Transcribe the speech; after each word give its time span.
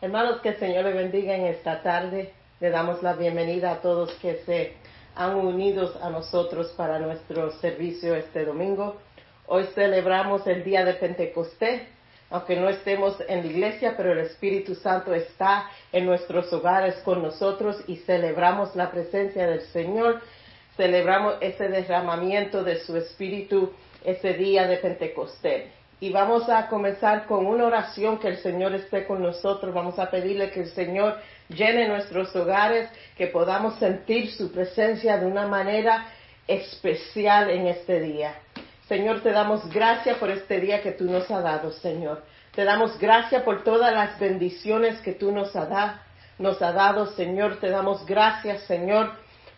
Hermanos, 0.00 0.40
que 0.40 0.50
el 0.50 0.58
Señor 0.58 0.84
le 0.84 0.92
bendiga 0.92 1.34
en 1.34 1.46
esta 1.46 1.80
tarde. 1.82 2.32
Le 2.60 2.70
damos 2.70 3.02
la 3.02 3.14
bienvenida 3.14 3.70
a 3.70 3.80
todos 3.80 4.12
que 4.14 4.42
se 4.44 4.72
han 5.14 5.36
unido 5.36 5.94
a 6.02 6.10
nosotros 6.10 6.74
para 6.76 6.98
nuestro 6.98 7.52
servicio 7.60 8.14
este 8.14 8.44
domingo. 8.44 8.96
Hoy 9.46 9.64
celebramos 9.74 10.46
el 10.46 10.64
día 10.64 10.84
de 10.84 10.94
Pentecostés, 10.94 11.82
aunque 12.28 12.56
no 12.56 12.68
estemos 12.68 13.16
en 13.28 13.40
la 13.42 13.46
iglesia, 13.46 13.94
pero 13.96 14.12
el 14.12 14.18
Espíritu 14.18 14.74
Santo 14.74 15.14
está 15.14 15.70
en 15.92 16.06
nuestros 16.06 16.52
hogares 16.52 16.96
con 17.04 17.22
nosotros 17.22 17.82
y 17.86 17.96
celebramos 17.98 18.74
la 18.74 18.90
presencia 18.90 19.46
del 19.46 19.62
Señor. 19.62 20.20
Celebramos 20.76 21.36
ese 21.40 21.68
derramamiento 21.68 22.64
de 22.64 22.80
su 22.80 22.96
Espíritu 22.96 23.72
ese 24.04 24.34
día 24.34 24.66
de 24.66 24.76
Pentecostés. 24.78 25.83
Y 26.04 26.10
vamos 26.10 26.50
a 26.50 26.66
comenzar 26.66 27.24
con 27.24 27.46
una 27.46 27.64
oración 27.64 28.18
que 28.18 28.28
el 28.28 28.36
Señor 28.36 28.74
esté 28.74 29.06
con 29.06 29.22
nosotros. 29.22 29.72
Vamos 29.72 29.98
a 29.98 30.10
pedirle 30.10 30.50
que 30.50 30.60
el 30.60 30.68
Señor 30.68 31.16
llene 31.48 31.88
nuestros 31.88 32.36
hogares, 32.36 32.90
que 33.16 33.28
podamos 33.28 33.78
sentir 33.78 34.30
su 34.30 34.52
presencia 34.52 35.16
de 35.16 35.24
una 35.24 35.46
manera 35.46 36.04
especial 36.46 37.48
en 37.48 37.68
este 37.68 38.00
día. 38.00 38.34
Señor, 38.86 39.22
te 39.22 39.30
damos 39.32 39.66
gracias 39.72 40.18
por 40.18 40.28
este 40.30 40.60
día 40.60 40.82
que 40.82 40.92
tú 40.92 41.04
nos 41.04 41.30
has 41.30 41.42
dado, 41.42 41.72
Señor. 41.72 42.22
Te 42.54 42.64
damos 42.64 42.98
gracias 42.98 43.42
por 43.42 43.64
todas 43.64 43.90
las 43.94 44.18
bendiciones 44.20 45.00
que 45.00 45.12
tú 45.12 45.32
nos 45.32 45.56
has 45.56 45.94
nos 46.38 46.60
ha 46.60 46.72
dado, 46.72 47.06
Señor. 47.14 47.60
Te 47.60 47.70
damos 47.70 48.04
gracias, 48.04 48.64
Señor, 48.64 49.12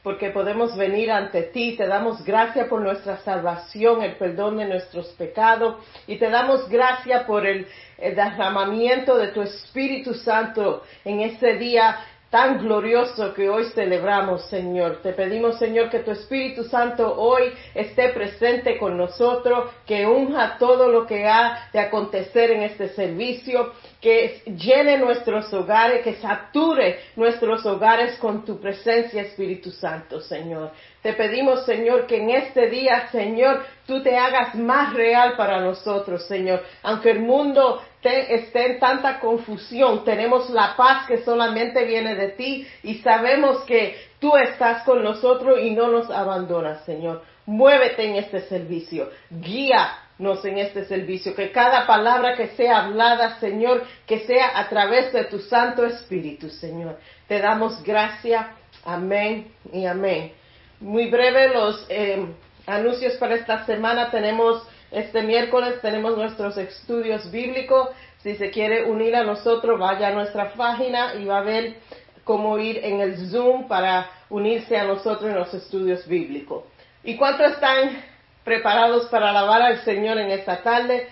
porque 0.06 0.30
podemos 0.30 0.76
venir 0.76 1.10
ante 1.10 1.42
ti. 1.42 1.74
Te 1.76 1.84
damos 1.84 2.24
gracias 2.24 2.68
por 2.68 2.80
nuestra 2.80 3.16
salvación, 3.24 4.04
el 4.04 4.12
perdón 4.12 4.58
de 4.58 4.64
nuestros 4.64 5.08
pecados. 5.14 5.84
Y 6.06 6.16
te 6.16 6.30
damos 6.30 6.68
gracias 6.68 7.24
por 7.24 7.44
el, 7.44 7.66
derramamiento 7.98 9.16
de 9.16 9.28
tu 9.28 9.42
Espíritu 9.42 10.14
Santo 10.14 10.84
en 11.04 11.22
este 11.22 11.54
día 11.56 11.98
tan 12.30 12.58
glorioso 12.58 13.32
que 13.34 13.48
hoy 13.48 13.66
celebramos, 13.74 14.46
Señor. 14.48 15.00
Te 15.02 15.12
pedimos, 15.12 15.58
Señor, 15.58 15.90
que 15.90 16.00
tu 16.00 16.10
Espíritu 16.10 16.64
Santo 16.64 17.14
hoy 17.16 17.52
esté 17.74 18.08
presente 18.08 18.78
con 18.78 18.96
nosotros, 18.96 19.70
que 19.86 20.06
unja 20.06 20.56
todo 20.58 20.88
lo 20.88 21.06
que 21.06 21.26
ha 21.26 21.68
de 21.72 21.78
acontecer 21.78 22.50
en 22.50 22.62
este 22.62 22.88
servicio, 22.88 23.72
que 24.00 24.42
llene 24.44 24.98
nuestros 24.98 25.52
hogares, 25.54 26.02
que 26.02 26.14
sature 26.14 26.98
nuestros 27.14 27.64
hogares 27.64 28.18
con 28.18 28.44
tu 28.44 28.60
presencia, 28.60 29.22
Espíritu 29.22 29.70
Santo, 29.70 30.20
Señor. 30.20 30.72
Te 31.02 31.12
pedimos, 31.12 31.64
Señor, 31.64 32.06
que 32.08 32.16
en 32.16 32.30
este 32.30 32.68
día, 32.68 33.08
Señor, 33.12 33.64
tú 33.86 34.02
te 34.02 34.16
hagas 34.16 34.56
más 34.56 34.92
real 34.92 35.36
para 35.36 35.60
nosotros, 35.60 36.26
Señor. 36.26 36.64
Aunque 36.82 37.12
el 37.12 37.20
mundo 37.20 37.80
esté 38.08 38.72
en 38.72 38.78
tanta 38.78 39.20
confusión, 39.20 40.04
tenemos 40.04 40.50
la 40.50 40.76
paz 40.76 41.06
que 41.06 41.18
solamente 41.18 41.84
viene 41.84 42.14
de 42.14 42.28
ti 42.30 42.66
y 42.82 42.96
sabemos 42.96 43.62
que 43.64 43.96
tú 44.20 44.36
estás 44.36 44.82
con 44.84 45.02
nosotros 45.02 45.58
y 45.62 45.70
no 45.70 45.88
nos 45.88 46.10
abandonas, 46.10 46.84
Señor. 46.84 47.22
Muévete 47.46 48.04
en 48.04 48.16
este 48.16 48.40
servicio, 48.40 49.10
guíanos 49.30 50.44
en 50.44 50.58
este 50.58 50.84
servicio, 50.84 51.34
que 51.34 51.52
cada 51.52 51.86
palabra 51.86 52.36
que 52.36 52.48
sea 52.48 52.84
hablada, 52.84 53.38
Señor, 53.38 53.84
que 54.06 54.20
sea 54.20 54.58
a 54.58 54.68
través 54.68 55.12
de 55.12 55.24
tu 55.24 55.38
Santo 55.38 55.86
Espíritu, 55.86 56.48
Señor. 56.48 56.98
Te 57.28 57.38
damos 57.40 57.82
gracias, 57.84 58.46
amén 58.84 59.52
y 59.72 59.86
amén. 59.86 60.32
Muy 60.80 61.08
breve 61.08 61.48
los 61.54 61.86
eh, 61.88 62.26
anuncios 62.66 63.14
para 63.14 63.36
esta 63.36 63.64
semana. 63.64 64.10
Tenemos 64.10 64.66
este 64.90 65.22
miércoles, 65.22 65.80
tenemos 65.82 66.16
nuestros 66.16 66.56
estudios 66.56 67.30
bíblicos. 67.30 67.90
Si 68.22 68.36
se 68.36 68.50
quiere 68.50 68.84
unir 68.84 69.14
a 69.16 69.24
nosotros, 69.24 69.78
vaya 69.78 70.08
a 70.08 70.12
nuestra 70.12 70.52
página 70.54 71.14
y 71.14 71.24
va 71.24 71.38
a 71.38 71.42
ver 71.42 71.76
cómo 72.24 72.58
ir 72.58 72.84
en 72.84 73.00
el 73.00 73.30
Zoom 73.30 73.68
para 73.68 74.10
unirse 74.28 74.76
a 74.76 74.84
nosotros 74.84 75.30
en 75.30 75.36
los 75.36 75.52
estudios 75.54 76.06
bíblicos. 76.06 76.64
¿Y 77.04 77.16
cuántos 77.16 77.52
están 77.52 78.02
preparados 78.44 79.06
para 79.06 79.30
alabar 79.30 79.62
al 79.62 79.84
Señor 79.84 80.18
en 80.18 80.30
esta 80.30 80.62
tarde? 80.62 81.08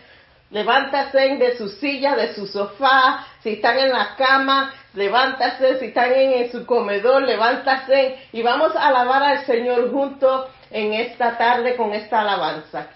Levántate 0.50 1.36
de 1.36 1.56
su 1.56 1.68
silla, 1.68 2.14
de 2.16 2.34
su 2.34 2.46
sofá, 2.46 3.26
si 3.42 3.54
están 3.54 3.78
en 3.78 3.90
la 3.90 4.14
cama, 4.16 4.72
levántate, 4.94 5.78
si 5.78 5.86
están 5.86 6.12
en, 6.12 6.50
su 6.50 6.66
comedor, 6.66 7.22
levántate 7.22 8.28
y 8.32 8.42
vamos 8.42 8.74
a 8.76 8.88
alabar 8.88 9.22
al 9.22 9.46
Señor 9.46 9.90
juntos 9.90 10.48
en 10.70 10.92
esta 10.92 11.38
tarde 11.38 11.76
con 11.76 11.92
esta 11.92 12.20
alabanza. 12.20 12.88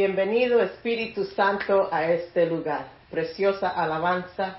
Bienvenido 0.00 0.62
Espíritu 0.62 1.26
Santo 1.26 1.90
a 1.92 2.10
este 2.10 2.46
lugar. 2.46 2.86
Preciosa 3.10 3.68
alabanza. 3.68 4.56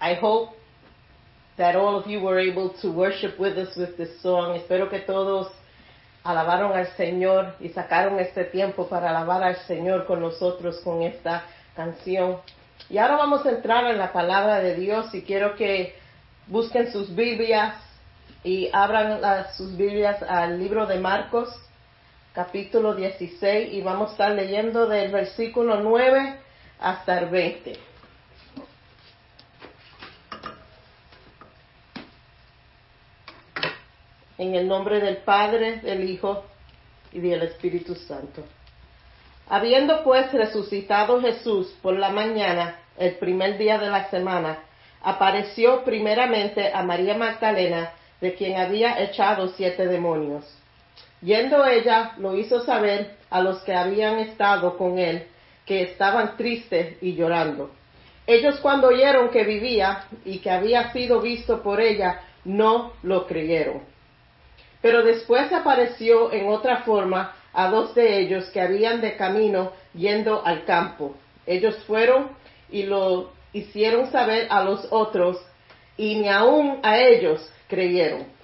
I 0.00 0.14
hope 0.22 0.54
that 1.56 1.74
all 1.74 1.96
of 1.96 2.06
you 2.06 2.20
were 2.20 2.38
able 2.38 2.70
to 2.80 2.92
worship 2.92 3.36
with 3.36 3.58
us 3.58 3.76
with 3.76 3.96
this 3.96 4.22
song. 4.22 4.54
Espero 4.54 4.88
que 4.88 5.00
todos 5.00 5.48
alabaron 6.22 6.72
al 6.76 6.86
Señor 6.96 7.56
y 7.58 7.70
sacaron 7.70 8.20
este 8.20 8.44
tiempo 8.44 8.88
para 8.88 9.10
alabar 9.10 9.42
al 9.42 9.56
Señor 9.66 10.06
con 10.06 10.20
nosotros 10.20 10.80
con 10.84 11.02
esta 11.02 11.42
canción. 11.74 12.38
Y 12.88 12.98
ahora 12.98 13.16
vamos 13.16 13.44
a 13.44 13.50
entrar 13.50 13.90
en 13.90 13.98
la 13.98 14.12
palabra 14.12 14.60
de 14.60 14.76
Dios 14.76 15.12
y 15.16 15.22
quiero 15.22 15.56
que 15.56 15.96
busquen 16.46 16.92
sus 16.92 17.12
Biblias 17.12 17.74
y 18.44 18.70
abran 18.72 19.20
sus 19.56 19.76
Biblias 19.76 20.22
al 20.22 20.60
libro 20.60 20.86
de 20.86 21.00
Marcos 21.00 21.48
capítulo 22.36 22.94
16 22.94 23.72
y 23.72 23.80
vamos 23.80 24.10
a 24.10 24.12
estar 24.12 24.32
leyendo 24.32 24.86
del 24.86 25.10
versículo 25.10 25.80
9 25.80 26.36
hasta 26.78 27.20
el 27.20 27.30
20. 27.30 27.72
En 34.36 34.54
el 34.54 34.68
nombre 34.68 35.00
del 35.00 35.16
Padre, 35.16 35.78
del 35.78 36.10
Hijo 36.10 36.44
y 37.10 37.20
del 37.20 37.40
Espíritu 37.40 37.94
Santo. 37.94 38.44
Habiendo 39.48 40.04
pues 40.04 40.30
resucitado 40.30 41.22
Jesús 41.22 41.74
por 41.80 41.96
la 41.96 42.10
mañana, 42.10 42.80
el 42.98 43.14
primer 43.14 43.56
día 43.56 43.78
de 43.78 43.88
la 43.88 44.10
semana, 44.10 44.58
apareció 45.00 45.84
primeramente 45.84 46.70
a 46.70 46.82
María 46.82 47.16
Magdalena, 47.16 47.92
de 48.20 48.34
quien 48.34 48.60
había 48.60 49.02
echado 49.02 49.48
siete 49.56 49.86
demonios 49.86 50.44
Yendo 51.22 51.64
ella, 51.64 52.12
lo 52.18 52.36
hizo 52.36 52.64
saber 52.64 53.16
a 53.30 53.40
los 53.40 53.62
que 53.62 53.74
habían 53.74 54.18
estado 54.18 54.76
con 54.76 54.98
él, 54.98 55.26
que 55.64 55.82
estaban 55.82 56.36
tristes 56.36 56.96
y 57.02 57.14
llorando. 57.14 57.70
Ellos 58.26 58.58
cuando 58.60 58.88
oyeron 58.88 59.30
que 59.30 59.44
vivía 59.44 60.04
y 60.24 60.38
que 60.38 60.50
había 60.50 60.92
sido 60.92 61.20
visto 61.20 61.62
por 61.62 61.80
ella, 61.80 62.20
no 62.44 62.92
lo 63.02 63.26
creyeron. 63.26 63.82
Pero 64.82 65.02
después 65.02 65.52
apareció 65.52 66.32
en 66.32 66.48
otra 66.48 66.78
forma 66.78 67.34
a 67.52 67.68
dos 67.68 67.94
de 67.94 68.20
ellos 68.20 68.44
que 68.50 68.60
habían 68.60 69.00
de 69.00 69.16
camino 69.16 69.72
yendo 69.94 70.44
al 70.44 70.64
campo. 70.64 71.14
Ellos 71.46 71.76
fueron 71.86 72.30
y 72.70 72.82
lo 72.82 73.32
hicieron 73.52 74.10
saber 74.10 74.48
a 74.50 74.62
los 74.62 74.86
otros, 74.90 75.40
y 75.96 76.16
ni 76.16 76.28
aun 76.28 76.80
a 76.82 76.98
ellos 76.98 77.50
creyeron. 77.68 78.35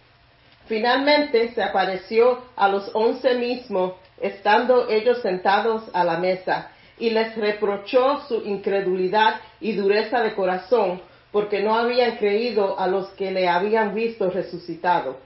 Finalmente 0.67 1.53
se 1.55 1.63
apareció 1.63 2.39
a 2.57 2.69
los 2.69 2.91
once 2.95 3.35
mismos, 3.35 3.95
estando 4.21 4.89
ellos 4.89 5.21
sentados 5.21 5.83
a 5.93 6.05
la 6.05 6.19
mesa, 6.19 6.71
y 6.99 7.11
les 7.11 7.37
reprochó 7.37 8.21
su 8.29 8.43
incredulidad 8.45 9.41
y 9.61 9.73
dureza 9.73 10.23
de 10.23 10.35
corazón, 10.35 11.03
porque 11.33 11.63
no 11.63 11.75
habían 11.75 12.17
creído 12.17 12.79
a 12.79 12.87
los 12.87 13.09
que 13.11 13.31
le 13.33 13.49
habían 13.49 13.95
visto 13.95 14.31
resucitado. 14.31 15.19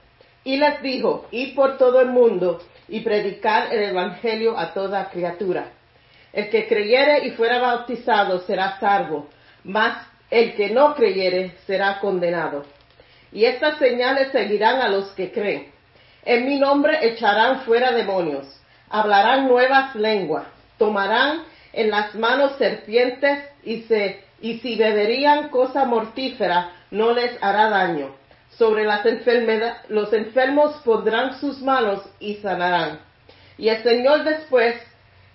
Y 0.44 0.56
les 0.56 0.80
dijo, 0.80 1.26
id 1.32 1.54
por 1.54 1.76
todo 1.76 2.00
el 2.00 2.08
mundo 2.08 2.60
y 2.88 3.00
predicar 3.00 3.74
el 3.74 3.82
Evangelio 3.90 4.56
a 4.56 4.72
toda 4.72 5.10
criatura. 5.10 5.72
El 6.32 6.48
que 6.50 6.68
creyere 6.68 7.26
y 7.26 7.32
fuera 7.32 7.58
bautizado 7.58 8.38
será 8.40 8.78
salvo, 8.78 9.26
mas 9.64 10.06
el 10.30 10.54
que 10.54 10.70
no 10.70 10.94
creyere 10.94 11.54
será 11.66 11.98
condenado. 11.98 12.64
Y 13.36 13.44
estas 13.44 13.76
señales 13.76 14.32
seguirán 14.32 14.80
a 14.80 14.88
los 14.88 15.08
que 15.10 15.30
creen. 15.30 15.70
En 16.24 16.46
mi 16.46 16.58
nombre 16.58 17.06
echarán 17.06 17.60
fuera 17.66 17.92
demonios, 17.92 18.46
hablarán 18.88 19.46
nuevas 19.46 19.94
lenguas, 19.94 20.46
tomarán 20.78 21.42
en 21.74 21.90
las 21.90 22.14
manos 22.14 22.56
serpientes 22.56 23.44
y, 23.62 23.82
si 23.82 24.76
beberían 24.76 25.50
cosa 25.50 25.84
mortífera 25.84 26.72
no 26.90 27.12
les 27.12 27.36
hará 27.42 27.68
daño. 27.68 28.16
Sobre 28.56 28.86
las 28.86 29.04
enfermedades, 29.04 29.82
los 29.90 30.10
enfermos 30.14 30.74
pondrán 30.82 31.38
sus 31.38 31.60
manos 31.60 32.08
y 32.18 32.36
sanarán. 32.36 33.00
Y 33.58 33.68
el 33.68 33.82
Señor 33.82 34.24
después 34.24 34.76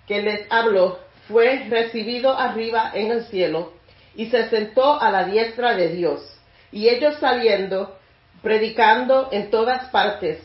que 0.08 0.22
les 0.22 0.50
habló 0.50 0.98
fue 1.28 1.66
recibido 1.70 2.36
arriba 2.36 2.90
en 2.94 3.12
el 3.12 3.26
cielo 3.26 3.74
y 4.16 4.26
se 4.26 4.48
sentó 4.48 5.00
a 5.00 5.08
la 5.12 5.22
diestra 5.22 5.76
de 5.76 5.90
Dios. 5.90 6.31
Y 6.72 6.88
ellos 6.88 7.16
saliendo, 7.20 7.96
predicando 8.42 9.28
en 9.30 9.50
todas 9.50 9.88
partes, 9.90 10.40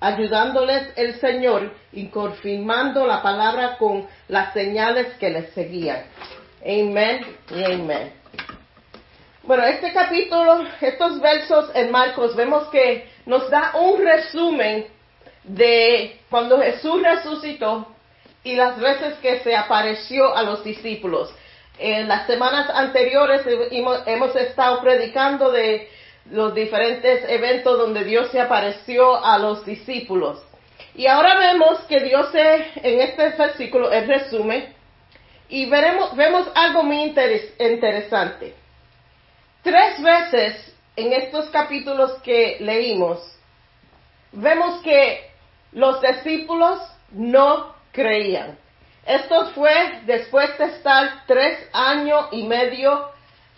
ayudándoles 0.00 0.88
el 0.96 1.20
Señor 1.20 1.72
y 1.92 2.08
confirmando 2.08 3.06
la 3.06 3.22
palabra 3.22 3.76
con 3.78 4.06
las 4.28 4.52
señales 4.52 5.14
que 5.18 5.30
les 5.30 5.52
seguían. 5.52 6.04
Amén 6.62 7.24
y 7.54 7.64
amén. 7.64 8.12
Bueno, 9.42 9.62
este 9.64 9.92
capítulo, 9.92 10.64
estos 10.80 11.20
versos 11.20 11.70
en 11.74 11.92
Marcos, 11.92 12.34
vemos 12.34 12.66
que 12.68 13.08
nos 13.26 13.48
da 13.48 13.72
un 13.78 14.02
resumen 14.02 14.86
de 15.44 16.18
cuando 16.28 16.58
Jesús 16.60 17.00
resucitó 17.00 17.86
y 18.42 18.56
las 18.56 18.78
veces 18.78 19.14
que 19.18 19.40
se 19.40 19.54
apareció 19.54 20.36
a 20.36 20.42
los 20.42 20.64
discípulos. 20.64 21.32
En 21.78 22.08
las 22.08 22.26
semanas 22.26 22.70
anteriores 22.70 23.42
hemos, 23.70 24.36
estado 24.36 24.80
predicando 24.80 25.50
de 25.50 25.88
los 26.30 26.54
diferentes 26.54 27.28
eventos 27.28 27.78
donde 27.78 28.04
Dios 28.04 28.30
se 28.30 28.40
apareció 28.40 29.24
a 29.24 29.38
los 29.38 29.64
discípulos. 29.64 30.42
Y 30.94 31.06
ahora 31.06 31.38
vemos 31.38 31.80
que 31.80 32.00
Dios 32.00 32.28
en 32.34 33.00
este 33.00 33.28
versículo, 33.30 33.92
el 33.92 34.08
resume, 34.08 34.74
y 35.48 35.66
veremos, 35.66 36.16
vemos 36.16 36.48
algo 36.54 36.82
muy 36.82 37.02
interesante. 37.02 38.54
Tres 39.62 40.02
veces 40.02 40.74
en 40.96 41.12
estos 41.12 41.50
capítulos 41.50 42.14
que 42.22 42.56
leímos, 42.60 43.20
vemos 44.32 44.80
que 44.82 45.30
los 45.72 46.00
discípulos 46.00 46.80
no 47.10 47.74
creían. 47.92 48.58
Esto 49.06 49.52
fue 49.54 50.00
después 50.04 50.58
de 50.58 50.64
estar 50.64 51.24
tres 51.26 51.58
años 51.72 52.26
y 52.32 52.42
medio 52.42 53.10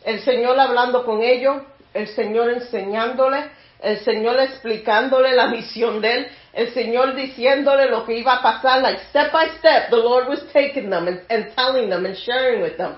el 0.05 0.21
Señor 0.21 0.61
hablando 0.61 1.05
con 1.05 1.23
ellos, 1.23 1.63
el 1.95 2.07
Señor 2.09 2.51
enseñándole, 2.51 3.51
el 3.81 3.99
Señor 4.01 4.39
explicándole 4.41 5.35
la 5.35 5.47
misión 5.47 6.01
de 6.01 6.15
él, 6.15 6.29
el 6.53 6.73
Señor 6.75 7.15
diciéndole 7.15 7.89
lo 7.89 8.05
que 8.05 8.19
iba 8.19 8.35
a 8.35 8.43
pasar, 8.43 8.83
like 8.83 9.01
step 9.11 9.33
by 9.33 9.49
step, 9.59 9.89
the 9.91 9.97
Lord 9.97 10.29
was 10.29 10.43
taking 10.53 10.91
them 10.91 11.09
and, 11.09 11.21
and 11.31 11.55
telling 11.55 11.89
them 11.89 12.05
and 12.05 12.17
sharing 12.17 12.63
with 12.63 12.77
them. 12.77 12.97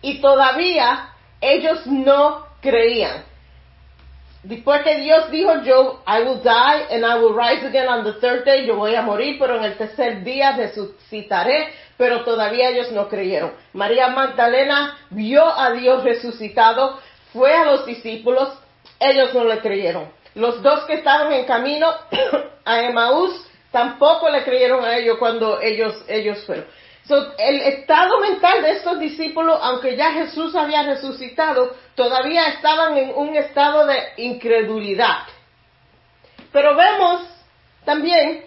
Y 0.00 0.20
todavía 0.20 1.10
ellos 1.40 1.86
no 1.86 2.46
creían. 2.60 3.24
Después 4.42 4.82
que 4.82 4.96
Dios 5.00 5.30
dijo, 5.30 5.62
yo, 5.62 6.02
I 6.06 6.22
will 6.22 6.40
die 6.42 6.86
and 6.90 7.04
I 7.04 7.18
will 7.18 7.34
rise 7.34 7.62
again 7.66 7.86
on 7.88 8.04
the 8.04 8.14
third 8.20 8.44
day, 8.44 8.64
yo 8.66 8.74
voy 8.74 8.94
a 8.94 9.02
morir, 9.02 9.36
pero 9.38 9.56
en 9.56 9.64
el 9.64 9.76
tercer 9.76 10.24
día 10.24 10.56
resucitaré, 10.56 11.74
pero 11.98 12.24
todavía 12.24 12.70
ellos 12.70 12.90
no 12.92 13.06
creyeron. 13.08 13.52
María 13.74 14.08
Magdalena 14.08 14.96
vio 15.10 15.44
a 15.44 15.72
Dios 15.72 16.02
resucitado, 16.04 16.98
fue 17.34 17.54
a 17.54 17.66
los 17.66 17.84
discípulos, 17.84 18.48
ellos 18.98 19.34
no 19.34 19.44
le 19.44 19.60
creyeron. 19.60 20.10
Los 20.34 20.62
dos 20.62 20.84
que 20.84 20.94
estaban 20.94 21.30
en 21.32 21.44
camino 21.44 21.92
a 22.64 22.82
Emaús 22.82 23.46
tampoco 23.70 24.30
le 24.30 24.42
creyeron 24.42 24.82
a 24.84 24.96
ellos 24.96 25.18
cuando 25.18 25.60
ellos, 25.60 26.02
ellos 26.08 26.42
fueron 26.46 26.64
el 27.38 27.60
estado 27.62 28.20
mental 28.20 28.62
de 28.62 28.70
estos 28.72 28.98
discípulos, 29.00 29.58
aunque 29.62 29.96
ya 29.96 30.12
Jesús 30.12 30.54
había 30.54 30.82
resucitado, 30.82 31.74
todavía 31.94 32.48
estaban 32.48 32.96
en 32.96 33.12
un 33.14 33.34
estado 33.36 33.86
de 33.86 33.98
incredulidad. 34.18 35.24
Pero 36.52 36.76
vemos 36.76 37.22
también 37.84 38.44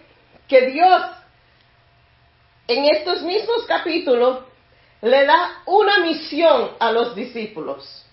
que 0.48 0.68
Dios 0.68 1.02
en 2.68 2.86
estos 2.86 3.22
mismos 3.24 3.66
capítulos 3.68 4.46
le 5.02 5.26
da 5.26 5.64
una 5.66 6.00
misión 6.00 6.72
a 6.80 6.92
los 6.92 7.14
discípulos. 7.16 8.06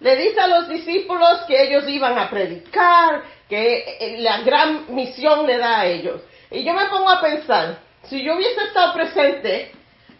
Le 0.00 0.16
dice 0.16 0.40
a 0.40 0.48
los 0.48 0.68
discípulos 0.68 1.42
que 1.46 1.62
ellos 1.62 1.88
iban 1.88 2.18
a 2.18 2.28
predicar, 2.28 3.22
que 3.48 4.16
la 4.18 4.40
gran 4.40 4.94
misión 4.94 5.46
le 5.46 5.58
da 5.58 5.80
a 5.80 5.86
ellos. 5.86 6.20
Y 6.50 6.64
yo 6.64 6.74
me 6.74 6.86
pongo 6.86 7.08
a 7.08 7.20
pensar, 7.20 7.78
si 8.04 8.22
yo 8.22 8.34
hubiese 8.34 8.64
estado 8.64 8.92
presente 8.92 9.72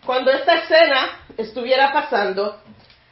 cuando 0.04 0.30
esta 0.30 0.54
escena 0.54 1.20
estuviera 1.36 1.92
pasando, 1.92 2.60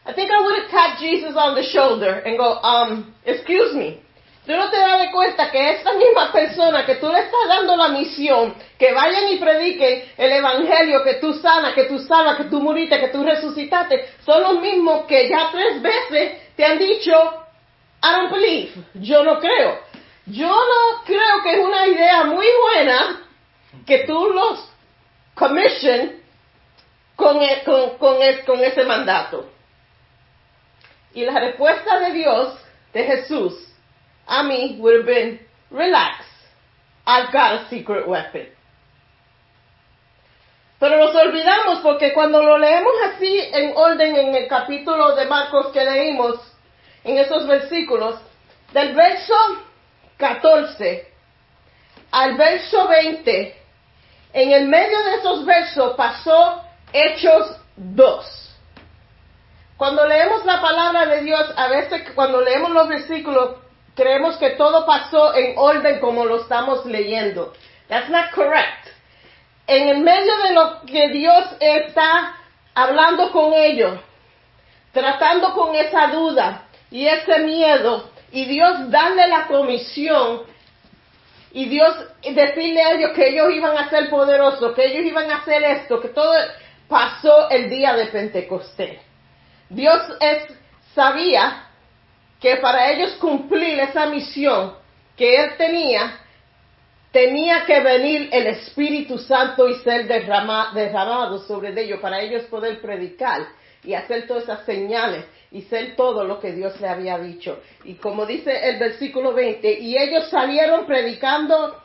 I 0.07 0.13
think 0.15 0.31
I 0.31 0.41
would 0.43 0.57
have 0.57 0.71
tapped 0.71 1.01
Jesus 1.01 1.37
on 1.37 1.55
the 1.55 1.63
shoulder 1.63 2.23
and 2.25 2.37
go, 2.37 2.59
um, 2.63 3.15
excuse 3.25 3.75
me. 3.75 4.01
Tú 4.47 4.57
no 4.57 4.71
te 4.71 4.79
das 4.79 5.13
cuenta 5.13 5.51
que 5.51 5.71
esta 5.71 5.93
misma 5.93 6.33
persona 6.33 6.87
que 6.87 6.97
tú 6.97 7.09
le 7.09 7.21
estás 7.21 7.47
dando 7.47 7.77
la 7.77 7.89
misión, 7.89 8.55
que 8.79 8.93
vayan 8.93 9.29
y 9.29 9.37
prediquen 9.39 10.03
el 10.17 10.33
evangelio, 10.33 11.05
que 11.05 11.15
tú 11.15 11.35
sanas, 11.35 11.75
que 11.75 11.85
tú 11.85 11.99
salvas, 11.99 12.37
que 12.37 12.45
tú 12.45 12.61
muriste, 12.61 12.99
que 12.99 13.09
tú 13.09 13.23
resucitaste, 13.23 14.09
son 14.25 14.43
los 14.43 14.61
mismos 14.61 15.05
que 15.07 15.29
ya 15.29 15.51
tres 15.53 15.81
veces 15.83 16.55
te 16.57 16.65
han 16.65 16.79
dicho, 16.79 17.13
I 18.03 18.13
don't 18.13 18.33
believe, 18.33 18.73
yo 18.95 19.23
no 19.23 19.39
creo. 19.39 19.79
Yo 20.27 20.49
no 20.49 21.05
creo 21.05 21.43
que 21.43 21.53
es 21.53 21.65
una 21.65 21.87
idea 21.87 22.25
muy 22.25 22.47
buena 22.63 23.21
que 23.87 24.05
tú 24.07 24.31
los 24.33 24.69
commission 25.35 26.21
con, 27.17 27.43
e, 27.43 27.63
con, 27.65 28.23
e, 28.23 28.45
con, 28.45 28.61
ese 28.61 28.85
mandato. 28.85 29.51
Y 31.15 31.25
la 31.25 31.39
respuesta 31.39 31.99
de 32.01 32.13
Dios, 32.13 32.59
de 32.93 33.05
Jesús, 33.05 33.55
a 34.27 34.43
mí 34.43 34.77
would 34.79 34.97
have 34.97 35.07
been, 35.07 35.41
relax, 35.71 36.25
I've 37.07 37.33
got 37.33 37.53
a 37.53 37.69
secret 37.69 38.07
weapon. 38.07 38.47
Pero 40.79 40.97
nos 40.97 41.15
olvidamos 41.15 41.81
porque 41.81 42.13
cuando 42.15 42.43
lo 42.43 42.57
leemos 42.57 42.95
así 43.05 43.41
en 43.53 43.77
orden 43.77 44.17
en 44.17 44.35
el 44.35 44.49
capítulo 44.49 45.15
de 45.15 45.27
Marcos 45.27 45.73
que 45.73 45.85
leímos, 45.85 46.41
en 47.05 47.19
esos 47.19 47.47
versículos, 47.47 48.21
del 48.73 48.95
verso 48.95 49.35
14 50.17 51.11
al 52.11 52.37
verso 52.37 52.89
20, 52.89 53.60
en 54.33 54.53
el 54.53 54.69
medio 54.69 55.03
de 55.05 55.15
esos 55.17 55.45
versos 55.45 55.95
pasó 55.97 56.63
Hechos 56.93 57.57
2. 57.77 58.57
Cuando 59.77 60.07
leemos 60.07 60.45
la 60.45 60.61
palabra 60.61 61.07
de 61.07 61.23
Dios, 61.23 61.53
a 61.57 61.69
veces 61.69 62.03
cuando 62.15 62.41
leemos 62.41 62.71
los 62.71 62.89
versículos, 62.89 63.57
creemos 63.95 64.37
que 64.37 64.51
todo 64.51 64.85
pasó 64.85 65.35
en 65.35 65.55
orden 65.57 66.01
como 66.01 66.25
lo 66.25 66.43
estamos 66.43 66.85
leyendo. 66.85 67.53
That's 67.89 68.11
not 68.11 68.31
correct. 68.33 68.89
En 69.67 69.89
el 69.89 69.99
medio 69.99 70.37
de 70.43 70.53
lo 70.53 70.83
que 70.83 71.09
Dios 71.09 71.45
está 71.61 72.35
hablando 72.75 73.33
con 73.33 73.53
ellos, 73.55 73.99
tratando 74.93 75.55
con 75.55 75.75
esa 75.75 76.09
duda 76.09 76.65
y 76.91 77.07
ese 77.07 77.39
miedo, 77.41 78.11
y 78.33 78.45
Dios 78.45 78.91
darle 78.91 79.27
la 79.29 79.47
comisión 79.47 80.43
y 81.53 81.69
Dios 81.69 81.95
decirle 82.23 82.83
a 82.83 82.93
ellos 82.93 83.11
que 83.15 83.29
ellos 83.29 83.53
iban 83.53 83.77
a 83.77 83.91
ser 83.91 84.09
poderosos, 84.09 84.75
que 84.75 84.87
ellos 84.87 85.05
iban 85.05 85.31
a 85.31 85.39
hacer 85.39 85.63
esto, 85.63 86.01
que 86.01 86.09
todo 86.09 86.33
pasó 86.89 87.51
el 87.51 87.69
día 87.69 87.95
de 87.95 88.07
Pentecostés. 88.07 89.01
Dios 89.69 90.01
es, 90.21 90.45
sabía 90.95 91.65
que 92.41 92.57
para 92.57 92.91
ellos 92.91 93.13
cumplir 93.15 93.81
esa 93.81 94.07
misión 94.07 94.75
que 95.17 95.37
él 95.37 95.57
tenía, 95.57 96.19
tenía 97.11 97.65
que 97.67 97.81
venir 97.81 98.29
el 98.33 98.47
Espíritu 98.49 99.19
Santo 99.19 99.69
y 99.69 99.75
ser 99.81 100.07
derramado 100.07 101.39
sobre 101.41 101.79
ellos 101.81 102.01
para 102.01 102.21
ellos 102.21 102.45
poder 102.45 102.81
predicar 102.81 103.47
y 103.83 103.95
hacer 103.95 104.27
todas 104.27 104.45
esas 104.45 104.65
señales 104.65 105.25
y 105.53 105.63
ser 105.63 105.97
todo 105.97 106.25
lo 106.25 106.39
que 106.39 106.53
Dios 106.53 106.81
le 106.81 106.89
había 106.89 107.19
dicho. 107.19 107.61
Y 107.85 107.95
como 107.95 108.27
dice 108.27 108.69
el 108.69 108.79
versículo 108.79 109.33
20, 109.33 109.81
y 109.81 109.97
ellos 109.97 110.29
salieron 110.29 110.87
predicando 110.87 111.83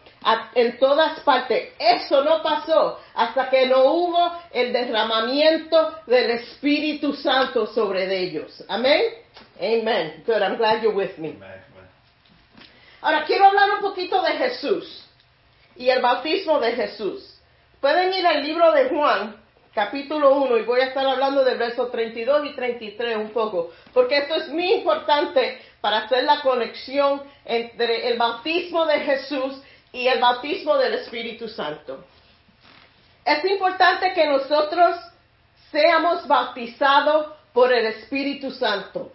en 0.55 0.77
todas 0.79 1.19
partes. 1.21 1.73
Eso 1.77 2.23
no 2.23 2.41
pasó 2.41 2.99
hasta 3.13 3.49
que 3.49 3.67
no 3.67 3.83
hubo 3.85 4.31
el 4.51 4.73
derramamiento 4.73 5.95
del 6.07 6.31
Espíritu 6.31 7.13
Santo 7.13 7.67
sobre 7.67 8.11
ellos. 8.17 8.63
Amén. 8.67 9.01
Amen. 9.59 10.23
Good. 10.25 10.41
I'm 10.41 10.57
glad 10.57 10.81
you're 10.81 10.95
with 10.95 11.17
me. 11.17 11.37
Ahora 13.01 13.23
quiero 13.25 13.45
hablar 13.45 13.69
un 13.75 13.81
poquito 13.81 14.21
de 14.23 14.31
Jesús 14.31 15.05
y 15.75 15.89
el 15.89 16.01
bautismo 16.01 16.59
de 16.59 16.71
Jesús. 16.71 17.39
Pueden 17.79 18.11
ir 18.13 18.25
al 18.25 18.41
libro 18.41 18.71
de 18.71 18.89
Juan, 18.89 19.35
capítulo 19.75 20.35
1 20.35 20.57
y 20.59 20.61
voy 20.63 20.79
a 20.79 20.85
estar 20.85 21.05
hablando 21.05 21.43
del 21.43 21.57
verso 21.57 21.87
32 21.87 22.45
y 22.45 22.55
33 22.55 23.17
un 23.17 23.31
poco, 23.31 23.71
porque 23.93 24.19
esto 24.19 24.35
es 24.35 24.47
muy 24.47 24.71
importante 24.71 25.61
para 25.81 25.97
hacer 25.97 26.23
la 26.23 26.39
conexión 26.39 27.21
entre 27.43 28.07
el 28.07 28.17
bautismo 28.17 28.85
de 28.85 29.01
Jesús 29.01 29.61
y 29.91 30.07
el 30.07 30.21
bautismo 30.21 30.77
del 30.77 30.93
Espíritu 30.93 31.49
Santo. 31.49 32.05
Es 33.25 33.43
importante 33.43 34.13
que 34.13 34.25
nosotros 34.25 34.95
seamos 35.71 36.25
bautizados 36.25 37.33
por 37.51 37.73
el 37.73 37.87
Espíritu 37.87 38.51
Santo. 38.51 39.11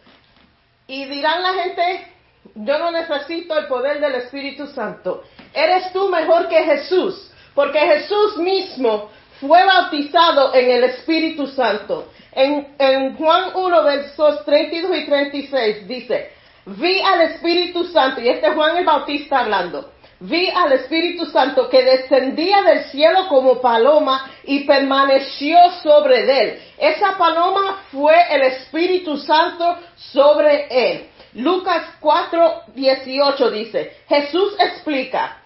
Y 0.86 1.06
dirán 1.06 1.42
la 1.42 1.54
gente, 1.54 2.12
yo 2.54 2.78
no 2.78 2.90
necesito 2.90 3.56
el 3.56 3.66
poder 3.66 3.98
del 3.98 4.16
Espíritu 4.16 4.66
Santo. 4.66 5.24
Eres 5.54 5.90
tú 5.92 6.08
mejor 6.10 6.48
que 6.48 6.64
Jesús, 6.64 7.32
porque 7.54 7.78
Jesús 7.78 8.36
mismo 8.36 9.10
fue 9.40 9.64
bautizado 9.64 10.54
en 10.54 10.70
el 10.70 10.84
Espíritu 10.84 11.46
Santo. 11.46 12.08
En, 12.32 13.16
Juan 13.16 13.52
1, 13.54 13.84
versos 13.84 14.44
32 14.44 14.96
y 14.96 15.06
36 15.06 15.88
dice, 15.88 16.30
vi 16.66 17.00
al 17.00 17.22
Espíritu 17.22 17.84
Santo, 17.84 18.20
y 18.20 18.28
este 18.28 18.48
es 18.48 18.54
Juan 18.54 18.76
el 18.76 18.84
Bautista 18.84 19.40
hablando, 19.40 19.92
vi 20.20 20.48
al 20.50 20.72
Espíritu 20.72 21.26
Santo 21.26 21.68
que 21.68 21.82
descendía 21.82 22.62
del 22.62 22.84
cielo 22.84 23.26
como 23.28 23.60
paloma 23.60 24.30
y 24.44 24.60
permaneció 24.64 25.58
sobre 25.82 26.42
él. 26.42 26.60
Esa 26.78 27.16
paloma 27.16 27.84
fue 27.90 28.14
el 28.30 28.42
Espíritu 28.42 29.16
Santo 29.16 29.78
sobre 29.96 30.66
él. 30.70 31.06
Lucas 31.34 31.82
4, 32.00 32.62
18 32.74 33.50
dice, 33.50 33.96
Jesús 34.08 34.54
explica, 34.58 35.38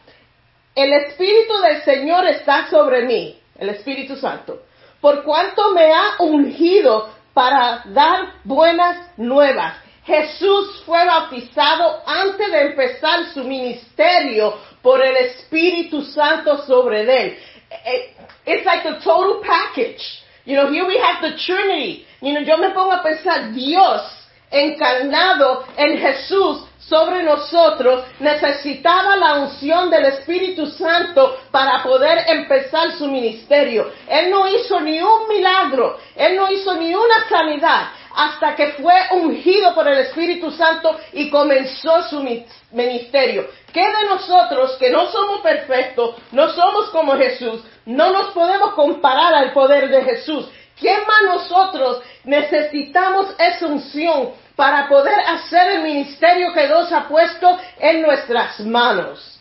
el 0.74 0.92
Espíritu 0.92 1.58
del 1.60 1.82
Señor 1.82 2.26
está 2.26 2.68
sobre 2.68 3.02
mí 3.02 3.38
el 3.58 3.68
Espíritu 3.70 4.16
Santo, 4.16 4.62
por 5.00 5.22
cuanto 5.22 5.72
me 5.72 5.92
ha 5.92 6.16
ungido 6.18 7.10
para 7.32 7.82
dar 7.86 8.34
buenas 8.44 8.96
nuevas. 9.16 9.74
Jesús 10.04 10.82
fue 10.84 11.04
bautizado 11.04 12.02
antes 12.06 12.50
de 12.50 12.60
empezar 12.66 13.32
su 13.32 13.42
ministerio 13.44 14.54
por 14.82 15.02
el 15.02 15.16
Espíritu 15.16 16.02
Santo 16.02 16.58
sobre 16.66 17.00
él. 17.02 17.38
Eh, 17.70 17.80
eh, 17.84 18.16
it's 18.46 18.66
like 18.66 18.86
a 18.86 19.00
total 19.00 19.40
package. 19.40 20.22
You 20.44 20.56
know, 20.56 20.70
here 20.70 20.86
we 20.86 20.98
have 20.98 21.22
the 21.22 21.36
Trinity. 21.38 22.06
You 22.20 22.34
know, 22.34 22.42
yo 22.42 22.58
me 22.58 22.68
pongo 22.70 22.92
a 22.92 23.02
pensar, 23.02 23.52
Dios 23.54 24.02
encarnado 24.50 25.64
en 25.76 25.98
Jesús 25.98 26.64
sobre 26.88 27.22
nosotros, 27.22 28.04
necesitaba 28.20 29.16
la 29.16 29.34
unción 29.34 29.90
del 29.90 30.04
Espíritu 30.06 30.66
Santo 30.66 31.38
para 31.50 31.82
poder 31.82 32.24
empezar 32.28 32.92
su 32.92 33.06
ministerio. 33.06 33.90
Él 34.08 34.30
no 34.30 34.46
hizo 34.46 34.80
ni 34.80 35.00
un 35.00 35.28
milagro, 35.28 35.98
él 36.14 36.36
no 36.36 36.50
hizo 36.50 36.74
ni 36.74 36.94
una 36.94 37.28
sanidad 37.28 37.88
hasta 38.14 38.54
que 38.54 38.68
fue 38.74 38.94
ungido 39.12 39.74
por 39.74 39.88
el 39.88 39.98
Espíritu 39.98 40.50
Santo 40.52 40.96
y 41.12 41.30
comenzó 41.30 42.02
su 42.04 42.24
ministerio. 42.70 43.48
¿Qué 43.72 43.80
de 43.80 44.04
nosotros 44.08 44.76
que 44.78 44.90
no 44.90 45.06
somos 45.10 45.40
perfectos, 45.40 46.14
no 46.30 46.48
somos 46.50 46.90
como 46.90 47.16
Jesús, 47.16 47.62
no 47.86 48.12
nos 48.12 48.30
podemos 48.30 48.74
comparar 48.74 49.34
al 49.34 49.52
poder 49.52 49.88
de 49.88 50.02
Jesús? 50.04 50.48
¿Quién 50.78 51.00
más 51.06 51.22
nosotros 51.40 52.02
necesitamos 52.24 53.34
esa 53.38 53.66
unción 53.66 54.32
para 54.56 54.88
poder 54.88 55.18
hacer 55.20 55.72
el 55.72 55.82
ministerio 55.82 56.52
que 56.52 56.66
Dios 56.66 56.92
ha 56.92 57.08
puesto 57.08 57.58
en 57.78 58.02
nuestras 58.02 58.60
manos? 58.60 59.40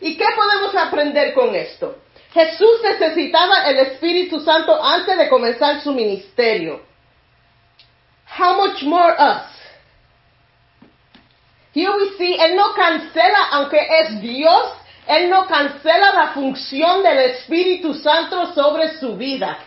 ¿Y 0.00 0.16
qué 0.16 0.24
podemos 0.34 0.74
aprender 0.74 1.34
con 1.34 1.54
esto? 1.54 1.98
Jesús 2.32 2.82
necesitaba 2.82 3.64
el 3.64 3.78
Espíritu 3.78 4.40
Santo 4.40 4.82
antes 4.82 5.16
de 5.16 5.28
comenzar 5.28 5.80
su 5.80 5.92
ministerio. 5.92 6.82
How 8.38 8.56
much 8.56 8.82
more 8.82 9.14
us? 9.18 9.56
Here 11.72 11.90
we 11.90 12.10
see, 12.16 12.36
Él 12.38 12.56
no 12.56 12.74
cancela, 12.74 13.48
aunque 13.52 13.78
es 14.00 14.20
Dios, 14.20 14.72
Él 15.06 15.30
no 15.30 15.46
cancela 15.46 16.12
la 16.12 16.28
función 16.28 17.02
del 17.02 17.18
Espíritu 17.18 17.94
Santo 17.94 18.54
sobre 18.54 18.98
su 18.98 19.16
vida. 19.16 19.58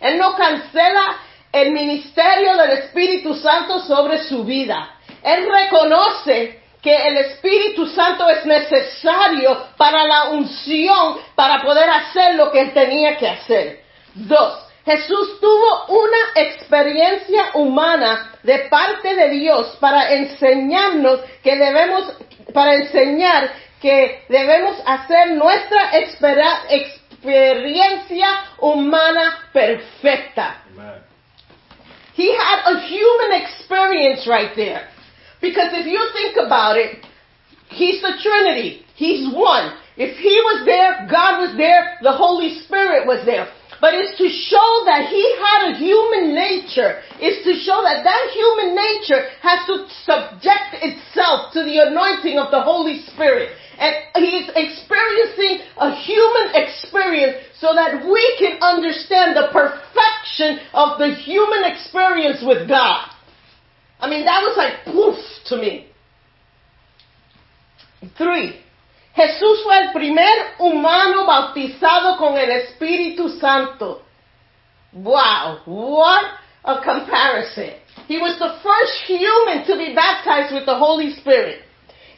Él 0.00 0.18
no 0.18 0.34
cancela 0.34 1.16
el 1.52 1.72
ministerio 1.72 2.56
del 2.56 2.70
Espíritu 2.78 3.34
Santo 3.34 3.80
sobre 3.80 4.22
su 4.24 4.44
vida. 4.44 4.96
Él 5.22 5.48
reconoce 5.50 6.62
que 6.82 6.96
el 6.96 7.16
Espíritu 7.18 7.86
Santo 7.86 8.28
es 8.28 8.44
necesario 8.44 9.68
para 9.76 10.04
la 10.04 10.30
unción, 10.30 11.18
para 11.36 11.62
poder 11.62 11.88
hacer 11.88 12.34
lo 12.34 12.50
que 12.50 12.60
él 12.60 12.72
tenía 12.72 13.16
que 13.16 13.28
hacer. 13.28 13.82
Dos, 14.14 14.58
Jesús 14.84 15.40
tuvo 15.40 15.86
una 15.86 16.18
experiencia 16.34 17.50
humana 17.54 18.32
de 18.42 18.58
parte 18.68 19.14
de 19.14 19.28
Dios 19.28 19.76
para 19.78 20.12
enseñarnos 20.12 21.20
que 21.42 21.56
debemos, 21.56 22.12
para 22.52 22.74
enseñar 22.74 23.52
que 23.80 24.24
debemos 24.28 24.76
hacer 24.84 25.30
nuestra 25.32 25.90
experiencia 25.92 28.28
humana 28.58 29.48
perfecta. 29.52 30.64
He 32.14 32.34
had 32.36 32.62
a 32.66 32.80
human 32.86 33.40
experience 33.40 34.26
right 34.28 34.52
there. 34.54 34.88
Because 35.40 35.72
if 35.72 35.86
you 35.86 36.00
think 36.12 36.36
about 36.44 36.76
it, 36.76 37.04
He's 37.68 38.02
the 38.02 38.20
Trinity. 38.22 38.84
He's 38.94 39.32
one. 39.34 39.76
If 39.96 40.16
He 40.18 40.36
was 40.44 40.64
there, 40.64 41.08
God 41.10 41.40
was 41.40 41.56
there, 41.56 41.98
the 42.02 42.12
Holy 42.12 42.60
Spirit 42.64 43.06
was 43.06 43.24
there. 43.24 43.48
But 43.80 43.94
it's 43.94 44.16
to 44.18 44.28
show 44.28 44.68
that 44.86 45.08
He 45.10 45.24
had 45.40 45.72
a 45.72 45.78
human 45.80 46.34
nature. 46.34 47.02
It's 47.18 47.42
to 47.42 47.58
show 47.64 47.82
that 47.82 48.04
that 48.04 48.24
human 48.30 48.76
nature 48.76 49.26
has 49.40 49.66
to 49.66 49.88
subject 50.04 50.84
itself 50.84 51.52
to 51.54 51.64
the 51.64 51.90
anointing 51.90 52.38
of 52.38 52.52
the 52.52 52.62
Holy 52.62 53.02
Spirit. 53.10 53.56
And 53.82 54.24
he's 54.24 54.48
experiencing 54.54 55.66
a 55.76 55.90
human 55.90 56.54
experience 56.54 57.38
so 57.58 57.74
that 57.74 58.06
we 58.06 58.22
can 58.38 58.62
understand 58.62 59.34
the 59.34 59.48
perfection 59.50 60.60
of 60.72 61.00
the 61.00 61.12
human 61.16 61.64
experience 61.64 62.44
with 62.46 62.68
God. 62.68 63.10
I 63.98 64.08
mean, 64.08 64.24
that 64.24 64.40
was 64.42 64.56
like 64.56 64.84
poof 64.84 65.18
to 65.46 65.56
me. 65.56 65.88
Three. 68.16 68.60
Jesús 69.16 69.64
fue 69.64 69.74
el 69.74 69.92
primer 69.92 70.54
humano 70.58 71.26
bautizado 71.26 72.18
con 72.18 72.38
el 72.38 72.50
Espíritu 72.50 73.40
Santo. 73.40 74.02
Wow, 74.92 75.58
what 75.66 76.24
a 76.64 76.80
comparison. 76.82 77.74
He 78.06 78.18
was 78.18 78.38
the 78.38 78.58
first 78.62 79.06
human 79.06 79.66
to 79.66 79.76
be 79.76 79.92
baptized 79.92 80.54
with 80.54 80.66
the 80.66 80.76
Holy 80.76 81.14
Spirit. 81.14 81.62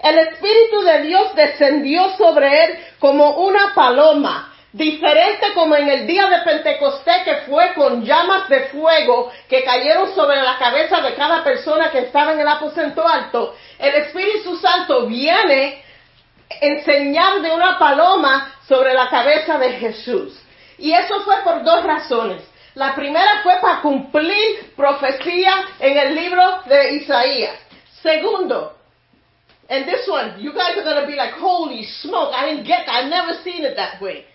El 0.04 0.18
Espíritu 0.18 0.82
de 0.82 1.00
Dios 1.00 1.34
descendió 1.34 2.10
sobre 2.18 2.64
él 2.64 2.78
como 2.98 3.38
una 3.38 3.72
paloma, 3.74 4.52
diferente 4.70 5.54
como 5.54 5.76
en 5.76 5.88
el 5.88 6.06
día 6.06 6.26
de 6.26 6.40
Pentecostés 6.40 7.22
que 7.24 7.36
fue 7.48 7.72
con 7.72 8.04
llamas 8.04 8.46
de 8.50 8.64
fuego 8.64 9.32
que 9.48 9.64
cayeron 9.64 10.14
sobre 10.14 10.42
la 10.42 10.58
cabeza 10.58 11.00
de 11.00 11.14
cada 11.14 11.42
persona 11.42 11.90
que 11.90 12.00
estaba 12.00 12.34
en 12.34 12.40
el 12.40 12.48
aposento 12.48 13.08
alto. 13.08 13.56
El 13.78 13.94
Espíritu 13.94 14.58
Santo 14.58 15.06
viene 15.06 15.82
enseñar 16.60 17.40
de 17.40 17.50
una 17.52 17.78
paloma 17.78 18.56
sobre 18.68 18.92
la 18.92 19.08
cabeza 19.08 19.56
de 19.56 19.70
Jesús. 19.70 20.38
Y 20.76 20.92
eso 20.92 21.22
fue 21.22 21.36
por 21.44 21.64
dos 21.64 21.82
razones. 21.82 22.42
La 22.74 22.94
primera 22.94 23.40
fue 23.42 23.56
para 23.58 23.80
cumplir 23.80 24.74
profecía 24.76 25.64
en 25.80 25.96
el 25.96 26.14
libro 26.14 26.60
de 26.66 26.96
Isaías. 26.96 27.56
Segundo, 28.02 28.74
And 29.68 29.88
this 29.88 30.06
one, 30.08 30.40
you 30.40 30.52
guys 30.52 30.76
are 30.76 30.84
going 30.84 31.00
to 31.00 31.06
be 31.06 31.16
like, 31.16 31.34
holy 31.34 31.84
smoke, 32.02 32.34
I 32.34 32.50
didn't 32.50 32.66
get 32.66 32.84
that. 32.86 33.04
I've 33.04 33.10
never 33.10 33.42
seen 33.42 33.64
it 33.64 33.76
that 33.76 34.00
way. 34.00 34.26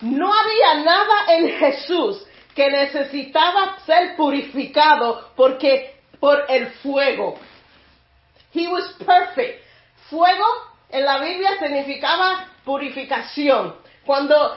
No 0.00 0.30
había 0.32 0.84
nada 0.84 1.32
en 1.36 1.58
Jesús 1.58 2.22
que 2.54 2.70
necesitaba 2.70 3.78
ser 3.84 4.16
purificado 4.16 5.30
porque 5.36 5.94
por 6.20 6.44
el 6.48 6.70
fuego. 6.82 7.38
He 8.52 8.66
was 8.68 8.94
perfect. 9.04 9.62
Fuego 10.08 10.46
en 10.90 11.04
la 11.04 11.18
Biblia 11.18 11.58
significaba 11.58 12.46
purificación. 12.64 13.74
Cuando 14.04 14.56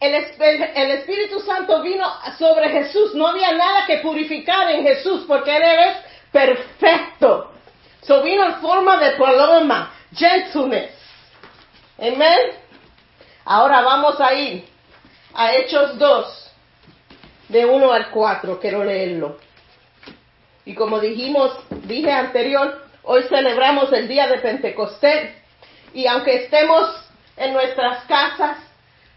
el, 0.00 0.14
el, 0.14 0.90
Espíritu 0.92 1.40
Santo 1.40 1.82
vino 1.82 2.04
sobre 2.38 2.68
Jesús, 2.68 3.14
no 3.14 3.28
había 3.28 3.52
nada 3.52 3.86
que 3.86 3.98
purificar 3.98 4.70
en 4.70 4.82
Jesús 4.82 5.24
porque 5.26 5.56
Él 5.56 5.62
es 5.62 5.96
perfecto. 6.30 7.52
So 8.02 8.22
vino 8.22 8.44
en 8.44 8.54
forma 8.56 8.96
de 8.98 9.12
paloma, 9.12 9.92
gentleness. 10.14 10.92
Amén. 11.98 12.52
Ahora 13.44 13.80
vamos 13.82 14.20
a 14.20 14.34
ir 14.34 14.64
a 15.34 15.54
Hechos 15.54 15.98
2, 15.98 16.52
de 17.48 17.66
1 17.66 17.92
al 17.92 18.10
4. 18.10 18.60
Quiero 18.60 18.84
leerlo. 18.84 19.38
Y 20.64 20.74
como 20.74 21.00
dijimos, 21.00 21.58
dije 21.84 22.12
anterior, 22.12 22.86
hoy 23.02 23.22
celebramos 23.24 23.92
el 23.92 24.06
día 24.06 24.28
de 24.28 24.38
Pentecostés. 24.38 25.34
Y 25.94 26.06
aunque 26.06 26.44
estemos 26.44 26.94
en 27.36 27.52
nuestras 27.54 28.04
casas, 28.04 28.58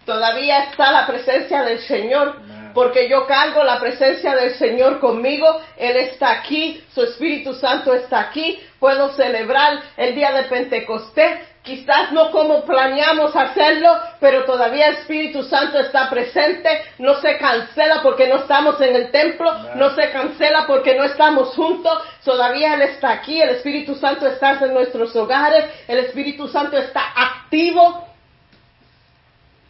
todavía 0.06 0.64
está 0.66 0.92
la 0.92 1.06
presencia 1.08 1.64
del 1.64 1.80
Señor 1.80 2.40
porque 2.74 3.10
yo 3.10 3.26
cargo 3.28 3.64
la 3.64 3.80
presencia 3.80 4.36
del 4.36 4.56
Señor 4.56 5.00
conmigo, 5.00 5.62
Él 5.78 5.98
está 5.98 6.32
aquí, 6.32 6.84
su 6.94 7.04
Espíritu 7.04 7.54
Santo 7.54 7.94
está 7.94 8.20
aquí, 8.22 8.60
puedo 8.80 9.14
celebrar 9.14 9.80
el 9.98 10.16
día 10.16 10.32
de 10.32 10.44
Pentecostés, 10.44 11.40
quizás 11.62 12.12
no 12.12 12.32
como 12.32 12.66
planeamos 12.66 13.36
hacerlo, 13.36 13.96
pero 14.20 14.46
todavía 14.46 14.88
el 14.88 14.96
Espíritu 14.96 15.44
Santo 15.44 15.80
está 15.80 16.10
presente, 16.10 16.82
no 16.98 17.16
se 17.22 17.38
cancela 17.38 18.02
porque 18.02 18.28
no 18.28 18.38
estamos 18.38 18.82
en 18.82 18.96
el 18.96 19.12
templo, 19.12 19.54
no 19.76 19.94
se 19.96 20.10
cancela 20.12 20.66
porque 20.66 20.96
no 20.96 21.04
estamos 21.04 21.50
juntos, 21.56 22.02
todavía 22.24 22.74
Él 22.74 22.82
está 22.82 23.12
aquí, 23.12 23.42
el 23.42 23.50
Espíritu 23.50 23.96
Santo 23.96 24.28
está 24.28 24.60
en 24.62 24.74
nuestros 24.74 25.16
hogares, 25.16 25.66
el 25.88 26.00
Espíritu 26.00 26.48
Santo 26.48 26.78
está 26.78 27.02
activo, 27.16 28.11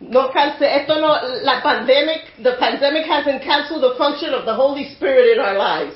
no 0.02 0.32
cancel, 0.32 0.68
esto 0.68 1.00
no, 1.00 1.16
la 1.44 1.62
pandemic, 1.62 2.36
the 2.42 2.54
pandemic 2.58 3.06
hasn't 3.06 3.44
canceled 3.44 3.82
the 3.82 3.96
function 3.98 4.34
of 4.34 4.46
the 4.46 4.54
Holy 4.54 4.86
Spirit 4.96 5.34
in 5.34 5.40
our 5.40 5.56
lives. 5.56 5.96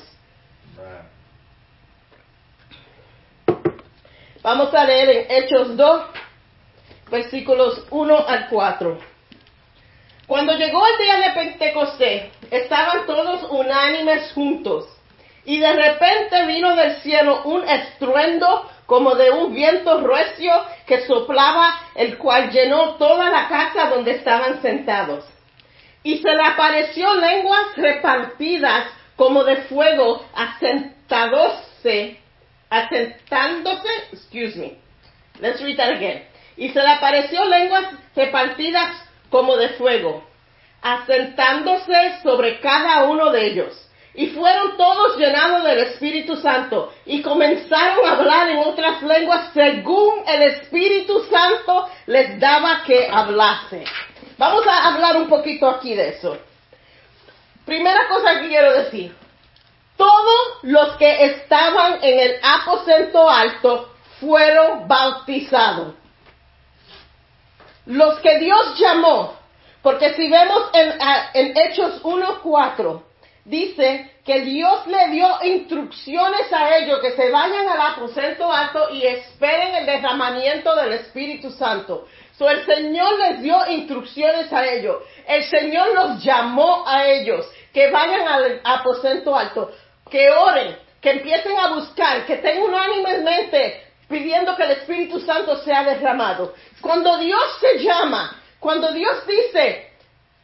Vamos 4.44 4.72
a 4.76 4.86
leer 4.86 5.10
en 5.10 5.26
Hechos 5.32 5.76
2, 5.76 6.02
versículos 7.10 7.84
1 7.90 8.28
al 8.28 8.48
4. 8.48 9.00
Cuando 10.28 10.54
llegó 10.54 10.86
el 10.86 10.98
día 10.98 11.18
de 11.18 11.32
Pentecostés, 11.34 12.32
estaban 12.52 13.08
todos 13.08 13.44
unánimes 13.50 14.32
juntos, 14.34 14.88
y 15.46 15.60
de 15.60 15.74
repente 15.74 16.46
vino 16.46 16.76
del 16.76 17.02
cielo 17.02 17.42
un 17.46 17.68
estruendo 17.68 18.70
como 18.86 19.16
de 19.16 19.32
un 19.32 19.54
viento 19.54 20.02
recio 20.02 20.52
que 20.86 21.06
soplaba, 21.06 21.80
el 21.96 22.18
cual 22.18 22.52
llenó 22.52 22.96
toda 22.96 23.30
la 23.30 23.48
casa 23.48 23.90
donde 23.90 24.12
estaban 24.12 24.62
sentados. 24.62 25.26
Y 26.04 26.20
se 26.20 26.32
le 26.34 26.44
apareció 26.44 27.14
lenguas 27.16 27.76
repartidas 27.76 28.88
como 29.16 29.44
de 29.44 29.58
fuego, 29.64 30.24
asentadose, 30.36 32.20
asentándose, 32.70 33.90
excuse 34.12 34.56
me, 34.58 34.78
let's 35.40 35.62
read 35.62 35.78
that 35.78 35.90
again. 35.90 36.24
Y 36.58 36.70
se 36.70 36.82
le 36.82 36.90
apareció 36.90 37.44
lenguas 37.46 37.86
repartidas 38.16 38.96
como 39.30 39.58
de 39.58 39.70
fuego, 39.70 40.24
asentándose 40.82 42.20
sobre 42.22 42.60
cada 42.60 43.06
uno 43.06 43.32
de 43.32 43.48
ellos. 43.48 43.85
Y 44.16 44.28
fueron 44.28 44.78
todos 44.78 45.18
llenados 45.18 45.64
del 45.64 45.80
Espíritu 45.80 46.38
Santo 46.38 46.94
y 47.06 47.22
comenzaron 47.22 48.06
a 48.06 48.12
hablar 48.14 48.50
en 48.50 48.60
otras 48.60 49.02
lenguas 49.02 49.50
según 49.54 50.24
el 50.26 50.42
Espíritu 50.44 51.22
Santo 51.30 51.90
les 52.06 52.40
daba 52.40 52.84
que 52.84 53.10
hablase. 53.12 53.84
Vamos 54.38 54.66
a 54.68 54.88
hablar 54.88 55.18
un 55.18 55.28
poquito 55.28 55.68
aquí 55.70 55.94
de 55.94 56.10
eso. 56.10 56.38
Primera 57.66 58.08
cosa 58.08 58.40
que 58.40 58.48
quiero 58.48 58.72
decir. 58.74 59.16
Todos 59.98 60.60
los 60.64 60.98
que 60.98 61.26
estaban 61.26 62.00
en 62.02 62.20
el 62.20 62.40
aposento 62.44 63.30
alto 63.30 63.96
fueron 64.20 64.88
bautizados. 64.88 65.94
Los 67.86 68.20
que 68.20 68.40
Dios 68.40 68.78
llamó, 68.80 69.38
porque 69.82 70.14
si 70.16 70.30
vemos 70.30 70.70
en, 70.74 70.98
en 71.34 71.58
Hechos 71.58 72.02
1.4, 72.04 73.04
dice 73.46 74.12
que 74.26 74.42
Dios 74.42 74.88
le 74.88 75.10
dio 75.12 75.28
instrucciones 75.44 76.52
a 76.52 76.78
ellos 76.78 77.00
que 77.00 77.12
se 77.12 77.30
vayan 77.30 77.70
al 77.70 77.80
aposento 77.94 78.52
alto 78.52 78.90
y 78.92 79.06
esperen 79.06 79.76
el 79.76 79.86
derramamiento 79.86 80.76
del 80.76 80.94
Espíritu 80.94 81.52
Santo. 81.52 82.08
So 82.38 82.50
el 82.50 82.66
Señor 82.66 83.18
les 83.20 83.42
dio 83.42 83.58
instrucciones 83.70 84.52
a 84.52 84.66
ellos. 84.66 84.98
El 85.28 85.44
Señor 85.46 85.94
los 85.94 86.24
llamó 86.24 86.84
a 86.88 87.08
ellos 87.08 87.48
que 87.72 87.92
vayan 87.92 88.28
al 88.28 88.62
aposento 88.64 89.36
alto, 89.36 89.72
que 90.10 90.30
oren, 90.32 90.76
que 91.00 91.12
empiecen 91.12 91.58
a 91.58 91.76
buscar, 91.76 92.26
que 92.26 92.34
estén 92.34 92.62
unánimemente 92.62 93.84
pidiendo 94.10 94.56
que 94.56 94.64
el 94.64 94.72
Espíritu 94.72 95.20
Santo 95.20 95.58
sea 95.58 95.84
derramado. 95.84 96.54
Cuando 96.82 97.18
Dios 97.18 97.44
se 97.60 97.80
llama, 97.80 98.42
cuando 98.60 98.92
Dios 98.92 99.26
dice, 99.28 99.85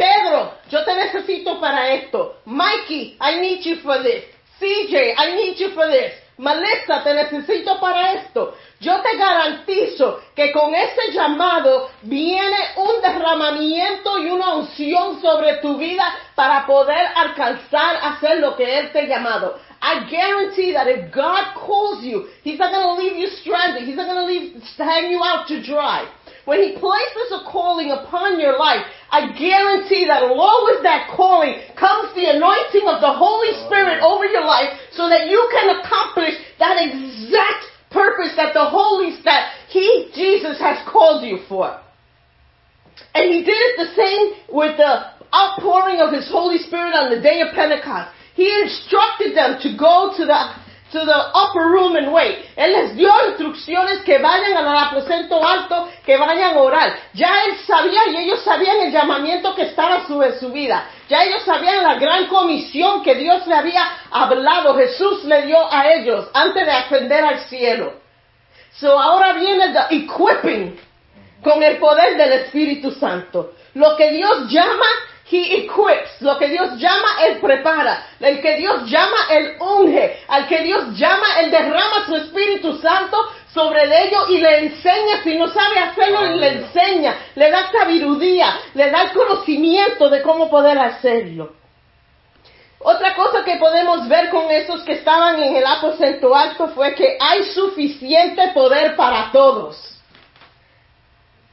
Pedro, 0.02 0.54
yo 0.68 0.84
te 0.84 0.96
necesito 0.96 1.60
para 1.60 1.94
esto. 1.94 2.38
Mikey, 2.46 3.18
I 3.22 3.40
need 3.40 3.62
you 3.62 3.76
for 3.84 4.02
this. 4.02 4.24
CJ, 4.60 5.14
I 5.16 5.36
need 5.36 5.58
you 5.58 5.70
for 5.76 5.88
this. 5.92 6.14
Melissa, 6.40 7.04
te 7.04 7.14
necesito 7.14 7.80
para 7.80 8.14
esto. 8.14 8.56
Yo 8.80 9.00
te 9.02 9.16
garantizo 9.16 10.20
que 10.36 10.52
con 10.52 10.74
ese 10.74 11.12
llamado 11.12 11.92
viene 12.02 12.58
un 12.78 13.00
derramamiento 13.00 14.18
y 14.18 14.32
una 14.32 14.56
unción 14.56 15.22
sobre 15.22 15.58
tu 15.58 15.78
vida 15.78 16.04
para 16.34 16.66
poder 16.66 17.06
alcanzar 17.16 17.98
a 17.98 18.14
hacer 18.14 18.40
lo 18.40 18.56
que 18.56 18.80
Él 18.80 18.92
te 18.92 19.02
ha 19.02 19.06
llamado. 19.06 19.60
I 19.82 20.06
guarantee 20.06 20.78
that 20.78 20.86
if 20.86 21.10
God 21.10 21.58
calls 21.58 22.06
you, 22.06 22.30
He's 22.46 22.62
not 22.62 22.70
going 22.70 22.86
to 22.86 22.98
leave 23.02 23.18
you 23.18 23.34
stranded. 23.42 23.90
He's 23.90 23.98
not 23.98 24.06
going 24.06 24.22
to 24.22 24.30
leave, 24.30 24.62
hang 24.78 25.10
you 25.10 25.18
out 25.26 25.50
to 25.50 25.58
dry. 25.58 26.06
When 26.46 26.62
He 26.62 26.78
places 26.78 27.34
a 27.34 27.50
calling 27.50 27.90
upon 27.90 28.40
your 28.40 28.62
life, 28.62 28.86
I 29.10 29.34
guarantee 29.34 30.06
that 30.06 30.22
along 30.22 30.70
with 30.70 30.86
that 30.86 31.10
calling 31.18 31.66
comes 31.74 32.14
the 32.14 32.30
anointing 32.30 32.86
of 32.86 33.02
the 33.02 33.10
Holy 33.10 33.58
oh, 33.58 33.66
Spirit 33.66 34.06
over 34.06 34.26
your 34.30 34.46
life 34.46 34.70
so 34.94 35.10
that 35.10 35.26
you 35.26 35.42
can 35.50 35.82
accomplish 35.82 36.38
that 36.62 36.78
exact 36.78 37.66
purpose 37.90 38.38
that 38.38 38.54
the 38.54 38.70
Holy, 38.70 39.18
that 39.26 39.50
He, 39.74 40.14
Jesus, 40.14 40.62
has 40.62 40.78
called 40.86 41.26
you 41.26 41.42
for. 41.50 41.74
And 43.18 43.34
He 43.34 43.42
did 43.42 43.58
it 43.58 43.76
the 43.82 43.92
same 43.98 44.56
with 44.56 44.78
the 44.78 45.10
outpouring 45.34 46.06
of 46.06 46.14
His 46.14 46.30
Holy 46.30 46.62
Spirit 46.62 46.94
on 46.94 47.10
the 47.10 47.22
day 47.22 47.42
of 47.42 47.50
Pentecost. 47.58 48.14
He 48.42 48.50
instructed 48.64 49.36
them 49.36 49.60
to 49.62 49.70
go 49.78 50.14
to 50.18 50.26
the 50.26 50.40
to 50.94 51.06
the 51.06 51.20
upper 51.42 51.70
room 51.70 51.96
and 51.96 52.12
wait. 52.12 52.40
Él 52.58 52.74
les 52.74 52.96
dio 52.96 53.14
instrucciones 53.30 54.02
que 54.04 54.18
vayan 54.18 54.58
al 54.58 54.78
aposento 54.78 55.42
alto, 55.42 55.88
que 56.04 56.18
vayan 56.18 56.56
a 56.56 56.60
orar. 56.60 56.98
Ya 57.14 57.46
él 57.46 57.56
sabía 57.66 58.02
y 58.10 58.18
ellos 58.18 58.42
sabían 58.42 58.82
el 58.82 58.92
llamamiento 58.92 59.54
que 59.56 59.62
estaba 59.62 60.08
sobre 60.08 60.40
su 60.40 60.52
vida. 60.52 60.90
Ya 61.08 61.24
ellos 61.24 61.44
sabían 61.44 61.84
la 61.84 61.96
gran 61.96 62.26
comisión 62.28 63.04
que 63.04 63.14
Dios 63.14 63.46
le 63.46 63.56
había 63.56 63.84
hablado, 64.10 64.76
Jesús 64.76 65.24
le 65.26 65.44
dio 65.44 65.72
a 65.72 65.94
ellos 65.94 66.28
antes 66.34 66.66
de 66.66 66.72
ascender 66.72 67.24
al 67.24 67.40
cielo. 67.42 67.94
So 68.74 69.00
ahora 69.00 69.34
viene 69.34 69.66
el 69.66 69.78
equipping 69.92 70.80
con 71.44 71.62
el 71.62 71.78
poder 71.78 72.18
del 72.18 72.34
Espíritu 72.34 72.92
Santo. 72.92 73.54
Lo 73.76 73.96
que 73.96 74.12
Dios 74.12 74.50
llama 74.50 74.88
He 75.32 75.64
equips. 75.64 76.22
Lo 76.22 76.38
que 76.38 76.50
Dios 76.50 76.78
llama, 76.78 77.08
Él 77.26 77.40
prepara. 77.40 78.06
El 78.20 78.42
que 78.42 78.58
Dios 78.58 78.90
llama, 78.90 79.18
Él 79.30 79.56
unge. 79.60 80.18
Al 80.28 80.48
que 80.48 80.62
Dios 80.62 80.98
llama, 80.98 81.40
Él 81.40 81.50
derrama 81.50 82.06
su 82.06 82.16
Espíritu 82.18 82.78
Santo 82.80 83.18
sobre 83.54 83.82
ellos 84.08 84.30
y 84.30 84.40
le 84.40 84.58
enseña. 84.66 85.24
Si 85.24 85.38
no 85.38 85.48
sabe 85.48 85.80
hacerlo, 85.80 86.36
le 86.36 86.48
enseña. 86.48 87.16
Le 87.36 87.50
da 87.50 87.72
sabiduría. 87.72 88.60
Le 88.74 88.90
da 88.90 89.04
el 89.04 89.12
conocimiento 89.12 90.10
de 90.10 90.22
cómo 90.22 90.50
poder 90.50 90.78
hacerlo. 90.78 91.54
Otra 92.80 93.16
cosa 93.16 93.46
que 93.46 93.58
podemos 93.58 94.08
ver 94.10 94.30
con 94.32 94.50
esos 94.52 94.84
que 94.84 94.94
estaban 94.94 95.42
en 95.42 95.56
el 95.56 95.66
aposento 95.66 96.36
alto 96.36 96.70
fue 96.70 96.94
que 96.96 97.16
hay 97.20 97.44
suficiente 97.54 98.50
poder 98.54 98.96
para 98.96 99.32
todos. 99.32 99.91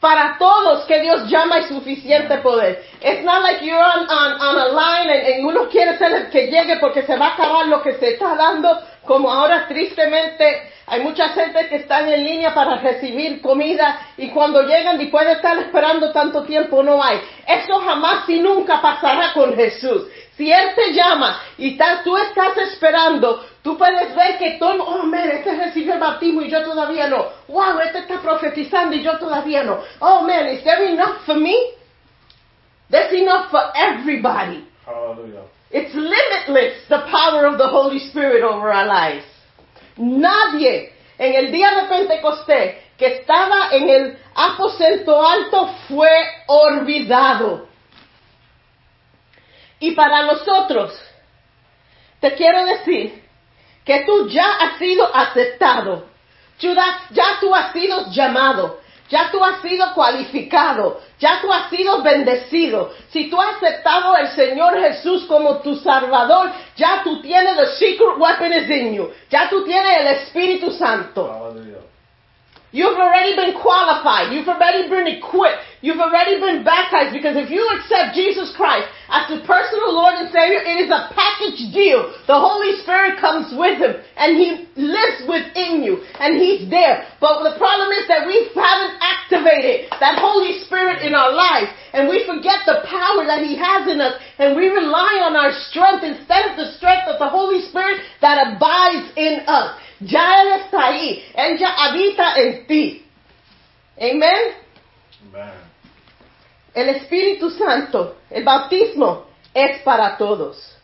Para 0.00 0.36
todos 0.38 0.84
que 0.84 1.00
Dios 1.00 1.28
llama 1.28 1.58
es 1.58 1.66
suficiente 1.66 2.38
poder. 2.38 2.84
It's 3.00 3.24
not 3.24 3.42
like 3.42 3.64
you're 3.64 3.82
on, 3.82 4.08
on, 4.08 4.58
a 4.58 4.68
line 4.68 5.10
and, 5.10 5.44
uno 5.44 5.68
quiere 5.68 5.98
ser 5.98 6.12
el 6.12 6.30
que 6.30 6.46
llegue 6.46 6.76
porque 6.78 7.02
se 7.02 7.16
va 7.16 7.26
a 7.26 7.34
acabar 7.34 7.66
lo 7.66 7.82
que 7.82 7.94
se 7.94 8.10
está 8.10 8.36
dando, 8.36 8.80
como 9.04 9.28
ahora 9.28 9.66
tristemente 9.66 10.70
hay 10.86 11.00
mucha 11.00 11.30
gente 11.30 11.68
que 11.68 11.76
está 11.76 12.00
en 12.00 12.24
línea 12.24 12.54
para 12.54 12.76
recibir 12.76 13.42
comida 13.42 14.00
y 14.16 14.28
cuando 14.28 14.62
llegan 14.62 14.98
después 14.98 15.26
de 15.26 15.32
estar 15.32 15.58
esperando 15.58 16.12
tanto 16.12 16.44
tiempo 16.44 16.82
no 16.82 17.02
hay. 17.02 17.20
Eso 17.46 17.80
jamás 17.80 18.28
y 18.28 18.38
nunca 18.38 18.80
pasará 18.80 19.32
con 19.32 19.56
Jesús. 19.56 20.06
Si 20.38 20.52
Él 20.52 20.72
te 20.76 20.92
llama 20.92 21.42
y 21.58 21.76
tú 22.04 22.16
estás 22.16 22.56
esperando, 22.58 23.44
tú 23.60 23.76
puedes 23.76 24.14
ver 24.14 24.38
que 24.38 24.52
todo, 24.52 24.84
oh, 24.84 25.02
man, 25.02 25.28
este 25.28 25.52
recibió 25.56 25.94
el 25.94 25.98
bautismo 26.00 26.42
y 26.42 26.48
yo 26.48 26.62
todavía 26.62 27.08
no. 27.08 27.26
Wow, 27.48 27.80
este 27.80 27.98
está 27.98 28.22
profetizando 28.22 28.94
y 28.94 29.02
yo 29.02 29.18
todavía 29.18 29.64
no. 29.64 29.80
Oh, 29.98 30.22
man, 30.22 30.46
is 30.46 30.62
there 30.62 30.88
enough 30.88 31.24
for 31.26 31.34
me? 31.34 31.56
There's 32.88 33.12
enough 33.14 33.50
for 33.50 33.60
everybody. 33.74 34.64
Hallelujah. 34.86 35.42
It's 35.72 35.92
limitless, 35.92 36.86
the 36.88 37.00
power 37.10 37.46
of 37.46 37.58
the 37.58 37.66
Holy 37.66 37.98
Spirit 37.98 38.44
over 38.44 38.72
our 38.72 38.86
lives. 38.86 39.26
Nadie 39.96 40.92
en 41.18 41.34
el 41.34 41.50
día 41.50 41.72
de 41.74 41.88
Pentecostés 41.88 42.76
que 42.96 43.06
estaba 43.06 43.70
en 43.72 43.88
el 43.88 44.18
aposento 44.36 45.20
alto 45.20 45.68
fue 45.88 46.10
olvidado. 46.46 47.67
Y 49.80 49.92
para 49.92 50.22
nosotros, 50.22 50.98
te 52.20 52.34
quiero 52.34 52.64
decir 52.64 53.22
que 53.84 54.04
tú 54.04 54.28
ya 54.28 54.50
has 54.60 54.78
sido 54.78 55.08
aceptado, 55.14 56.06
ya 56.58 57.38
tú 57.40 57.54
has 57.54 57.72
sido 57.72 58.10
llamado, 58.10 58.80
ya 59.08 59.30
tú 59.30 59.42
has 59.42 59.62
sido 59.62 59.94
cualificado, 59.94 61.00
ya 61.18 61.40
tú 61.40 61.50
has 61.52 61.70
sido 61.70 62.02
bendecido. 62.02 62.92
Si 63.10 63.30
tú 63.30 63.40
has 63.40 63.56
aceptado 63.56 64.12
al 64.12 64.28
Señor 64.32 64.78
Jesús 64.78 65.24
como 65.24 65.58
tu 65.58 65.76
Salvador, 65.76 66.50
ya 66.76 67.02
tú 67.02 67.22
tienes 67.22 67.56
the 67.56 67.66
secret 67.78 68.18
weapon 68.18 68.52
is 68.52 68.68
in. 68.68 69.08
Ya 69.30 69.48
tú 69.48 69.64
tienes 69.64 70.00
el 70.00 70.06
Espíritu 70.08 70.70
Santo. 70.72 71.54
You've 72.70 73.00
already 73.00 73.32
been 73.32 73.56
qualified. 73.56 74.32
You've 74.32 74.48
already 74.48 74.88
been 74.92 75.08
equipped. 75.08 75.64
You've 75.80 76.02
already 76.02 76.36
been 76.36 76.66
baptized 76.66 77.14
because 77.16 77.38
if 77.38 77.48
you 77.48 77.64
accept 77.78 78.12
Jesus 78.12 78.52
Christ 78.52 78.90
as 79.08 79.30
your 79.30 79.40
personal 79.46 79.94
Lord 79.94 80.20
and 80.20 80.28
Savior, 80.28 80.60
it 80.60 80.84
is 80.84 80.90
a 80.90 81.08
package 81.14 81.72
deal. 81.72 82.12
The 82.26 82.36
Holy 82.36 82.76
Spirit 82.84 83.16
comes 83.22 83.54
with 83.56 83.80
Him 83.80 83.96
and 84.18 84.36
He 84.36 84.68
lives 84.76 85.24
within 85.24 85.80
you 85.80 86.04
and 86.20 86.36
He's 86.36 86.68
there. 86.68 87.08
But 87.22 87.46
the 87.46 87.56
problem 87.56 87.88
is 87.94 88.04
that 88.10 88.26
we 88.28 88.36
haven't 88.52 89.00
activated 89.00 89.88
that 89.96 90.20
Holy 90.20 90.60
Spirit 90.66 91.00
in 91.00 91.14
our 91.14 91.32
lives 91.32 91.72
and 91.94 92.04
we 92.04 92.26
forget 92.28 92.68
the 92.68 92.84
power 92.84 93.24
that 93.24 93.40
He 93.40 93.56
has 93.56 93.88
in 93.88 94.02
us 94.02 94.20
and 94.36 94.58
we 94.58 94.68
rely 94.68 95.24
on 95.24 95.38
our 95.40 95.54
strength 95.72 96.04
instead 96.04 96.52
of 96.52 96.60
the 96.60 96.74
strength 96.76 97.08
of 97.08 97.16
the 97.16 97.32
Holy 97.32 97.64
Spirit 97.70 98.02
that 98.20 98.44
abides 98.44 99.08
in 99.16 99.46
us. 99.46 99.78
Ya 100.00 100.42
Él 100.42 100.52
está 100.60 100.86
ahí. 100.86 101.32
Él 101.34 101.58
ya 101.58 101.70
habita 101.70 102.36
en 102.36 102.66
ti. 102.66 103.06
Amen. 103.96 104.54
Amen. 105.32 105.68
El 106.74 106.88
Espíritu 106.90 107.50
Santo, 107.50 108.18
el 108.30 108.44
bautismo, 108.44 109.26
es 109.52 109.80
para 109.82 110.16
todos. 110.16 110.76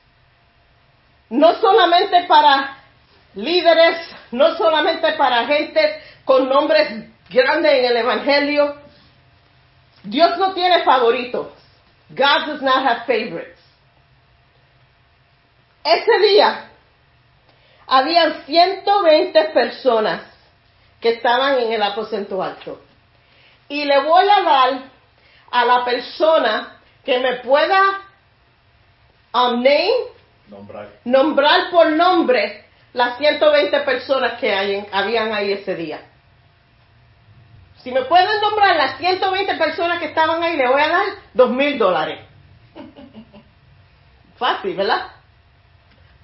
No 1.31 1.55
solamente 1.61 2.24
para 2.24 2.79
líderes, 3.35 3.98
no 4.31 4.57
solamente 4.57 5.12
para 5.12 5.46
gente 5.46 6.03
con 6.24 6.48
nombres 6.48 6.88
grandes 7.31 7.72
en 7.72 7.85
el 7.85 7.96
Evangelio. 7.96 8.77
Dios 10.03 10.38
no 10.38 10.53
tiene 10.55 10.83
favoritos. 10.83 11.48
God 12.11 12.46
does 12.46 12.62
not 12.62 12.85
have 12.85 13.00
favorites. 13.07 13.59
Ese 15.85 16.18
día 16.18 16.70
habían 17.87 18.44
120 18.47 19.44
personas 19.47 20.23
que 21.01 21.11
estaban 21.11 21.59
en 21.59 21.73
el 21.73 21.83
aposento 21.83 22.42
alto. 22.42 22.81
Y 23.68 23.85
le 23.85 23.99
voy 24.01 24.27
a 24.29 24.42
dar 24.42 24.83
a 25.51 25.64
la 25.64 25.85
persona 25.85 26.79
que 27.05 27.18
me 27.20 27.35
pueda 27.37 28.01
um, 29.35 29.62
name, 29.62 29.90
Nombrar. 30.49 30.88
nombrar 31.05 31.70
por 31.70 31.90
nombre 31.90 32.64
las 32.92 33.18
120 33.18 33.81
personas 33.81 34.38
que 34.40 34.53
hay- 34.55 34.87
habían 34.92 35.33
ahí 35.33 35.53
ese 35.53 35.75
día. 35.75 36.01
Si 37.83 37.90
me 37.90 38.03
pueden 38.05 38.40
nombrar 38.40 38.77
las 38.77 38.97
120 38.99 39.55
personas 39.57 39.99
que 39.99 40.07
estaban 40.07 40.42
ahí, 40.42 40.57
le 40.57 40.68
voy 40.68 40.81
a 40.81 40.88
dar 40.88 41.05
dos 41.35 41.51
mil 41.51 41.77
dólares. 41.79 42.20
Fácil, 44.38 44.75
¿verdad? 44.77 45.09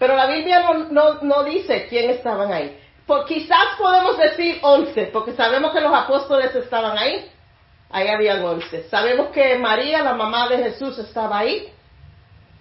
Pero 0.01 0.17
la 0.17 0.27
Biblia 0.27 0.61
no, 0.61 0.75
no, 0.91 1.15
no 1.21 1.45
dice 1.45 1.87
quién 1.87 2.09
estaban 2.09 2.51
ahí. 2.51 2.75
Por, 3.07 3.27
quizás 3.27 3.77
podemos 3.77 4.17
decir 4.17 4.59
11, 4.63 5.11
porque 5.13 5.35
sabemos 5.35 5.73
que 5.75 5.81
los 5.83 5.93
apóstoles 5.93 6.55
estaban 6.55 6.97
ahí. 6.97 7.31
Ahí 7.91 8.09
habían 8.09 8.43
11. 8.43 8.89
Sabemos 8.89 9.29
que 9.29 9.59
María, 9.59 10.03
la 10.03 10.15
mamá 10.15 10.49
de 10.49 10.57
Jesús, 10.57 10.99
estaba 10.99 11.41
ahí. 11.41 11.71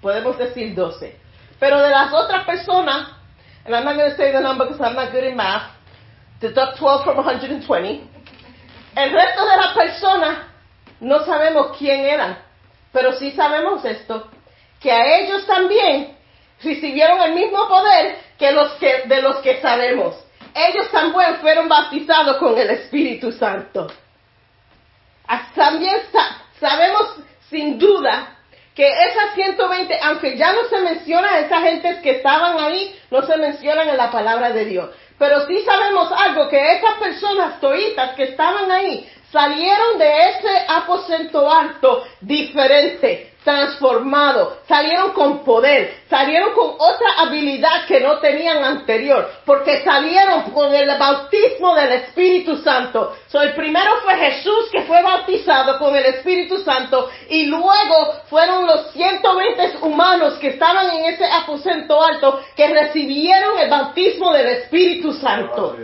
Podemos 0.02 0.38
decir 0.38 0.76
12. 0.76 1.18
Pero 1.62 1.82
de 1.82 1.90
las 1.90 2.12
otras 2.14 2.46
personas, 2.46 3.08
and 3.64 3.74
I'm 3.74 3.86
not 3.86 3.96
going 3.96 4.12
to 4.12 4.18
say 4.18 4.34
the 4.34 4.42
number 4.42 4.66
because 4.66 4.82
I'm 4.82 4.96
not 4.96 5.14
good 5.14 5.24
in 5.24 5.38
math, 5.38 5.72
deduct 6.42 6.78
12 6.78 7.06
from 7.06 7.16
120. 7.16 8.02
El 8.98 9.12
resto 9.14 9.46
de 9.46 9.56
las 9.56 9.74
personas 9.74 10.38
no 11.00 11.24
sabemos 11.24 11.78
quién 11.78 12.02
eran, 12.02 12.38
pero 12.92 13.14
sí 13.14 13.32
sabemos 13.32 13.86
esto, 13.86 14.28
que 14.82 14.92
a 14.92 15.20
ellos 15.20 15.46
también 15.46 16.19
recibieron 16.64 17.22
el 17.22 17.34
mismo 17.34 17.68
poder 17.68 18.18
que 18.38 18.52
los 18.52 18.72
que 18.74 19.04
de 19.06 19.22
los 19.22 19.38
que 19.38 19.62
sabemos. 19.62 20.16
Ellos 20.54 20.90
también 20.92 21.38
fueron 21.38 21.70
bautizados 21.70 22.38
con 22.38 22.58
el 22.58 22.70
Espíritu 22.72 23.32
Santo. 23.32 23.88
Ah, 25.28 25.48
También 25.54 25.96
sa- 26.12 26.38
sabemos 26.60 27.16
sin 27.50 27.78
duda 27.78 28.36
que 28.76 28.88
esas 28.88 29.34
120, 29.36 30.00
aunque 30.04 30.38
ya 30.38 30.54
no 30.54 30.64
se 30.70 30.80
menciona 30.80 31.34
a 31.34 31.40
esas 31.40 31.62
gentes 31.64 31.98
que 32.00 32.12
estaban 32.12 32.60
ahí, 32.60 32.96
no 33.12 33.22
se 33.24 33.38
mencionan 33.38 33.90
en 33.90 33.98
la 33.98 34.10
palabra 34.10 34.52
de 34.52 34.66
Dios. 34.66 34.90
Pero 35.18 35.46
sí 35.48 35.62
sabemos 35.66 36.10
algo, 36.14 36.48
que 36.50 36.76
esas 36.78 36.94
personas 36.96 37.60
toitas 37.60 38.16
que 38.16 38.24
estaban 38.24 38.72
ahí 38.72 39.08
salieron 39.32 39.98
de 39.98 40.30
ese 40.30 40.66
aposento 40.70 41.52
alto 41.52 42.06
diferente, 42.22 43.34
transformado, 43.50 44.60
salieron 44.68 45.12
con 45.14 45.44
poder, 45.44 46.02
salieron 46.08 46.54
con 46.54 46.76
otra 46.78 47.14
habilidad 47.18 47.86
que 47.88 48.00
no 48.00 48.20
tenían 48.20 48.64
anterior, 48.64 49.28
porque 49.44 49.84
salieron 49.84 50.52
con 50.52 50.72
el 50.72 50.88
bautismo 51.00 51.74
del 51.74 51.94
Espíritu 51.94 52.58
Santo. 52.58 53.16
So, 53.28 53.42
el 53.42 53.56
primero 53.56 54.02
fue 54.04 54.16
Jesús 54.18 54.70
que 54.72 54.84
fue 54.84 55.02
bautizado 55.02 55.80
con 55.80 55.96
el 55.96 56.06
Espíritu 56.06 56.60
Santo 56.60 57.10
y 57.28 57.48
luego 57.48 58.22
fueron 58.30 58.68
los 58.68 58.92
120 58.92 59.78
humanos 59.82 60.36
que 60.36 60.50
estaban 60.50 60.92
en 60.92 61.06
ese 61.06 61.26
aposento 61.26 62.00
alto 62.04 62.42
que 62.56 62.68
recibieron 62.68 63.58
el 63.58 63.70
bautismo 63.70 64.32
del 64.32 64.48
Espíritu 64.48 65.14
Santo. 65.14 65.76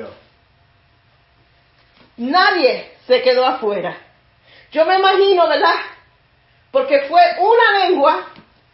Nadie 2.17 2.91
se 3.07 3.23
quedó 3.23 3.43
afuera. 3.43 3.97
Yo 4.71 4.85
me 4.85 4.99
imagino, 4.99 5.47
¿verdad? 5.47 5.75
Porque 6.75 7.03
fue 7.07 7.21
una 7.39 7.85
lengua 7.85 8.25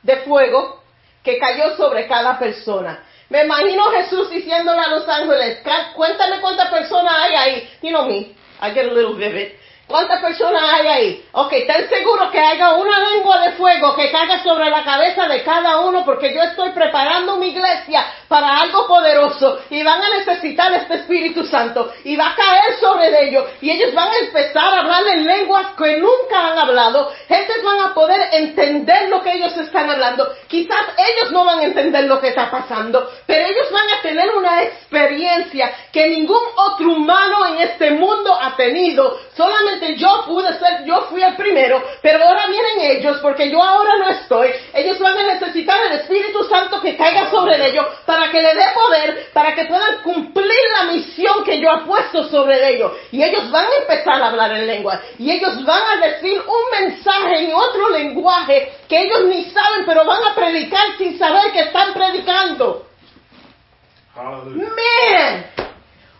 de 0.01 0.15
fuego 0.21 0.81
que 1.23 1.37
cayó 1.37 1.77
sobre 1.77 2.07
cada 2.07 2.39
persona. 2.39 3.03
Me 3.29 3.43
imagino 3.43 3.91
Jesús 3.91 4.27
diciéndole 4.31 4.79
a 4.81 4.87
los 4.87 5.07
ángeles, 5.07 5.59
"Ca- 5.63 5.93
cuéntame 5.93 6.41
cuántas 6.41 6.71
personas 6.71 7.13
hay 7.19 7.35
ahí. 7.35 7.69
You 7.83 7.91
know 7.91 8.07
me, 8.07 8.35
I 8.59 8.71
get 8.73 8.87
a 8.89 8.91
little 8.91 9.13
vivid. 9.13 9.51
¿Cuántas 9.91 10.21
personas 10.21 10.63
hay 10.63 10.87
ahí? 10.87 11.25
Ok, 11.33 11.49
ten 11.67 11.89
seguro 11.89 12.31
que 12.31 12.39
haya 12.39 12.73
una 12.75 13.09
lengua 13.09 13.41
de 13.41 13.51
fuego 13.51 13.93
que 13.95 14.09
caiga 14.09 14.41
sobre 14.41 14.69
la 14.69 14.83
cabeza 14.83 15.27
de 15.27 15.43
cada 15.43 15.81
uno 15.81 16.05
porque 16.05 16.33
yo 16.33 16.41
estoy 16.41 16.71
preparando 16.71 17.35
mi 17.35 17.49
iglesia 17.49 18.05
para 18.29 18.61
algo 18.61 18.87
poderoso 18.87 19.59
y 19.69 19.83
van 19.83 20.01
a 20.01 20.09
necesitar 20.09 20.73
este 20.73 20.95
Espíritu 20.95 21.45
Santo 21.45 21.91
y 22.05 22.15
va 22.15 22.29
a 22.29 22.35
caer 22.35 22.79
sobre 22.79 23.27
ellos 23.27 23.45
y 23.59 23.69
ellos 23.69 23.93
van 23.93 24.07
a 24.07 24.17
empezar 24.17 24.73
a 24.73 24.79
hablar 24.79 25.07
en 25.07 25.25
lenguas 25.25 25.67
que 25.77 25.97
nunca 25.97 26.47
han 26.47 26.57
hablado. 26.57 27.11
Gentes 27.27 27.63
van 27.63 27.79
a 27.81 27.93
poder 27.93 28.29
entender 28.31 29.09
lo 29.09 29.21
que 29.21 29.33
ellos 29.33 29.55
están 29.57 29.89
hablando. 29.89 30.33
Quizás 30.47 30.85
ellos 30.97 31.31
no 31.31 31.43
van 31.43 31.59
a 31.59 31.63
entender 31.63 32.05
lo 32.05 32.21
que 32.21 32.29
está 32.29 32.49
pasando, 32.49 33.09
pero 33.25 33.45
ellos 33.45 33.69
van 33.71 33.89
a 33.89 34.01
tener 34.01 34.29
una 34.35 34.63
experiencia 34.63 35.71
que 35.91 36.07
ningún 36.07 36.41
otro 36.55 36.93
humano 36.93 37.47
en 37.47 37.57
este 37.57 37.91
mundo 37.91 38.37
ha 38.41 38.55
tenido. 38.55 39.19
Solamente 39.35 39.95
yo 39.95 40.25
pude 40.25 40.51
ser, 40.59 40.83
yo 40.85 41.03
fui 41.09 41.23
el 41.23 41.35
primero, 41.35 41.81
pero 42.01 42.23
ahora 42.23 42.47
vienen 42.47 42.97
ellos 42.97 43.17
porque 43.21 43.49
yo 43.49 43.63
ahora 43.63 43.97
no 43.97 44.09
estoy. 44.09 44.49
Ellos 44.73 44.99
van 44.99 45.17
a 45.17 45.23
necesitar 45.23 45.77
el 45.85 45.99
Espíritu 45.99 46.43
Santo 46.43 46.81
que 46.81 46.97
caiga 46.97 47.29
sobre 47.29 47.69
ellos 47.69 47.85
para 48.05 48.29
que 48.29 48.41
le 48.41 48.53
dé 48.53 48.65
poder, 48.73 49.29
para 49.33 49.55
que 49.55 49.65
puedan 49.65 50.01
cumplir 50.03 50.59
la 50.77 50.91
misión 50.91 51.43
que 51.45 51.59
yo 51.59 51.69
he 51.71 51.79
puesto 51.85 52.29
sobre 52.29 52.75
ellos. 52.75 52.91
Y 53.11 53.23
ellos 53.23 53.49
van 53.51 53.65
a 53.65 53.75
empezar 53.81 54.21
a 54.21 54.27
hablar 54.27 54.51
en 54.51 54.67
lengua. 54.67 55.01
Y 55.17 55.31
ellos 55.31 55.63
van 55.65 55.83
a 55.83 56.07
decir 56.07 56.41
un 56.41 56.85
mensaje 56.87 57.45
en 57.45 57.53
otro 57.53 57.89
lenguaje 57.89 58.73
que 58.89 59.01
ellos 59.01 59.23
ni 59.25 59.45
saben, 59.45 59.85
pero 59.85 60.03
van 60.05 60.23
a 60.25 60.35
predicar 60.35 60.97
sin 60.97 61.17
saber 61.17 61.51
que 61.53 61.61
están 61.61 61.93
predicando. 61.93 62.87
Hallelujah. 64.13 64.67
Man, 64.75 65.60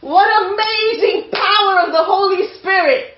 what 0.01 0.27
amazing 0.45 1.29
power 1.31 1.87
of 1.87 1.91
the 1.91 2.03
Holy 2.03 2.47
Spirit. 2.57 3.17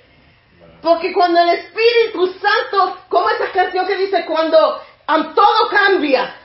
Porque 0.82 1.14
cuando 1.14 1.40
el 1.40 1.50
Espíritu 1.50 2.34
Santo, 2.40 2.98
como 3.10 3.30
esa 3.30 3.52
canción 3.52 3.88
que 3.88 3.96
dice, 3.96 4.26
cuando 4.26 4.82
am, 5.08 5.34
todo 5.34 5.70
cambia, 5.70 6.36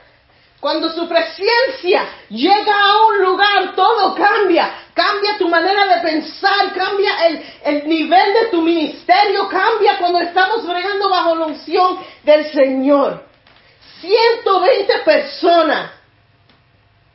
cuando 0.61 0.89
su 0.91 1.07
presencia 1.07 2.05
llega 2.29 2.73
a 2.73 3.07
un 3.07 3.19
lugar, 3.19 3.75
todo 3.75 4.15
cambia. 4.15 4.71
Cambia 4.93 5.37
tu 5.37 5.47
manera 5.47 5.85
de 5.87 6.01
pensar, 6.01 6.73
cambia 6.73 7.27
el, 7.27 7.45
el 7.63 7.87
nivel 7.87 8.33
de 8.33 8.45
tu 8.47 8.61
ministerio, 8.61 9.47
cambia 9.47 9.97
cuando 9.97 10.19
estamos 10.19 10.65
bregando 10.65 11.09
bajo 11.09 11.35
la 11.35 11.45
unción 11.47 11.99
del 12.23 12.51
Señor. 12.51 13.23
120 14.01 14.99
personas 14.99 15.98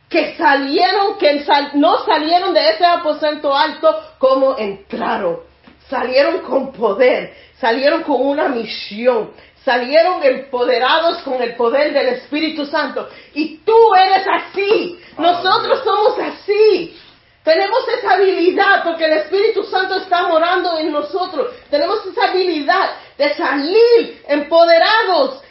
que 0.08 0.36
salieron, 0.36 1.18
que 1.18 1.44
sal- 1.44 1.70
no 1.74 2.04
salieron 2.04 2.54
de 2.54 2.70
ese 2.70 2.84
aposento 2.84 3.54
alto 3.54 4.00
como 4.18 4.56
entraron. 4.58 5.40
Salieron 5.88 6.38
con 6.40 6.72
poder, 6.72 7.34
salieron 7.60 8.02
con 8.04 8.20
una 8.26 8.48
misión, 8.48 9.32
salieron 9.64 10.22
empoderados 10.22 11.18
con 11.18 11.42
el 11.42 11.54
poder 11.56 11.92
del 11.92 12.08
Espíritu 12.08 12.64
Santo. 12.66 13.08
Y 13.34 13.58
tú 13.58 13.94
eres 13.94 14.26
así, 14.26 14.98
nosotros 15.18 15.80
somos 15.84 16.18
así. 16.18 16.98
Tenemos 17.42 17.86
esa 17.98 18.12
habilidad 18.12 18.82
porque 18.84 19.04
el 19.04 19.12
Espíritu 19.18 19.64
Santo 19.64 19.96
está 19.96 20.26
morando 20.28 20.78
en 20.78 20.90
nosotros. 20.90 21.48
Tenemos 21.68 22.04
esa 22.06 22.30
habilidad 22.30 22.90
de 23.18 23.34
salir 23.34 24.22
empoderados, 24.26 25.42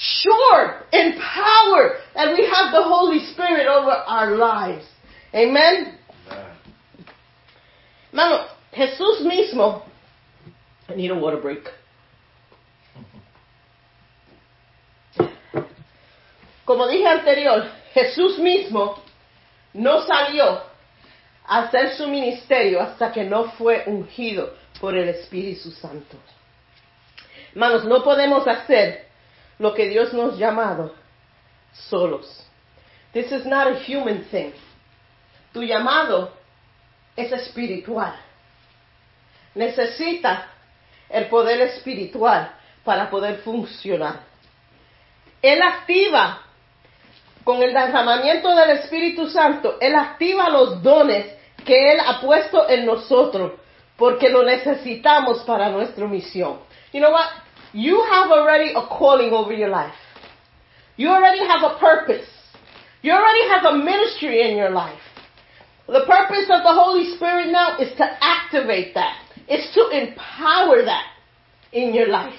sure, 0.00 0.82
empowered, 0.92 1.98
and 2.14 2.36
we 2.36 2.46
have 2.46 2.72
the 2.72 2.82
Holy 2.82 3.20
Spirit 3.32 3.66
over 3.66 3.90
our 3.90 4.34
lives. 4.36 4.86
Amen. 5.34 5.98
Amen. 6.30 6.56
Mano, 8.12 8.46
Jesús 8.72 9.22
mismo. 9.22 9.82
I 10.88 10.94
need 10.94 11.10
a 11.10 11.14
water 11.14 11.36
break. 11.36 11.68
Como 16.64 16.88
dije 16.88 17.06
anterior, 17.06 17.68
Jesús 17.94 18.38
mismo 18.38 19.02
no 19.74 20.06
salió 20.06 20.62
a 21.46 21.64
hacer 21.64 21.96
su 21.96 22.08
ministerio 22.08 22.80
hasta 22.80 23.12
que 23.12 23.24
no 23.24 23.50
fue 23.52 23.84
ungido 23.86 24.54
por 24.80 24.96
el 24.96 25.08
Espíritu 25.08 25.70
Santo. 25.72 26.16
Hermanos, 27.52 27.84
no 27.84 28.02
podemos 28.02 28.46
hacer 28.46 29.09
lo 29.60 29.74
que 29.74 29.88
Dios 29.88 30.12
nos 30.14 30.34
ha 30.34 30.38
llamado 30.38 30.94
solos. 31.72 32.44
This 33.12 33.30
is 33.30 33.44
not 33.44 33.68
a 33.68 33.74
human 33.74 34.24
thing. 34.30 34.52
Tu 35.52 35.62
llamado 35.62 36.32
es 37.14 37.30
espiritual. 37.30 38.14
Necesita 39.54 40.46
el 41.10 41.26
poder 41.26 41.60
espiritual 41.60 42.52
para 42.84 43.10
poder 43.10 43.40
funcionar. 43.40 44.20
Él 45.42 45.60
activa 45.60 46.40
con 47.44 47.62
el 47.62 47.74
derramamiento 47.74 48.54
del 48.54 48.70
Espíritu 48.78 49.28
Santo, 49.28 49.76
Él 49.80 49.94
activa 49.94 50.48
los 50.48 50.82
dones 50.82 51.26
que 51.66 51.92
Él 51.92 52.00
ha 52.00 52.20
puesto 52.20 52.66
en 52.68 52.86
nosotros 52.86 53.52
porque 53.96 54.30
lo 54.30 54.42
necesitamos 54.42 55.40
para 55.40 55.68
nuestra 55.68 56.06
misión. 56.06 56.60
You 56.92 57.00
know 57.00 57.12
what? 57.12 57.26
You 57.72 58.04
have 58.10 58.30
already 58.30 58.72
a 58.74 58.86
calling 58.86 59.30
over 59.32 59.52
your 59.52 59.68
life. 59.68 59.94
You 60.96 61.08
already 61.08 61.40
have 61.46 61.62
a 61.62 61.78
purpose. 61.78 62.26
You 63.02 63.12
already 63.12 63.48
have 63.48 63.64
a 63.64 63.78
ministry 63.78 64.50
in 64.50 64.56
your 64.56 64.70
life. 64.70 65.00
The 65.86 66.04
purpose 66.06 66.50
of 66.50 66.62
the 66.62 66.72
Holy 66.72 67.16
Spirit 67.16 67.50
now 67.50 67.78
is 67.78 67.96
to 67.96 68.04
activate 68.20 68.94
that. 68.94 69.16
It's 69.48 69.74
to 69.74 69.88
empower 69.90 70.84
that 70.84 71.06
in 71.72 71.94
your 71.94 72.08
life. 72.08 72.38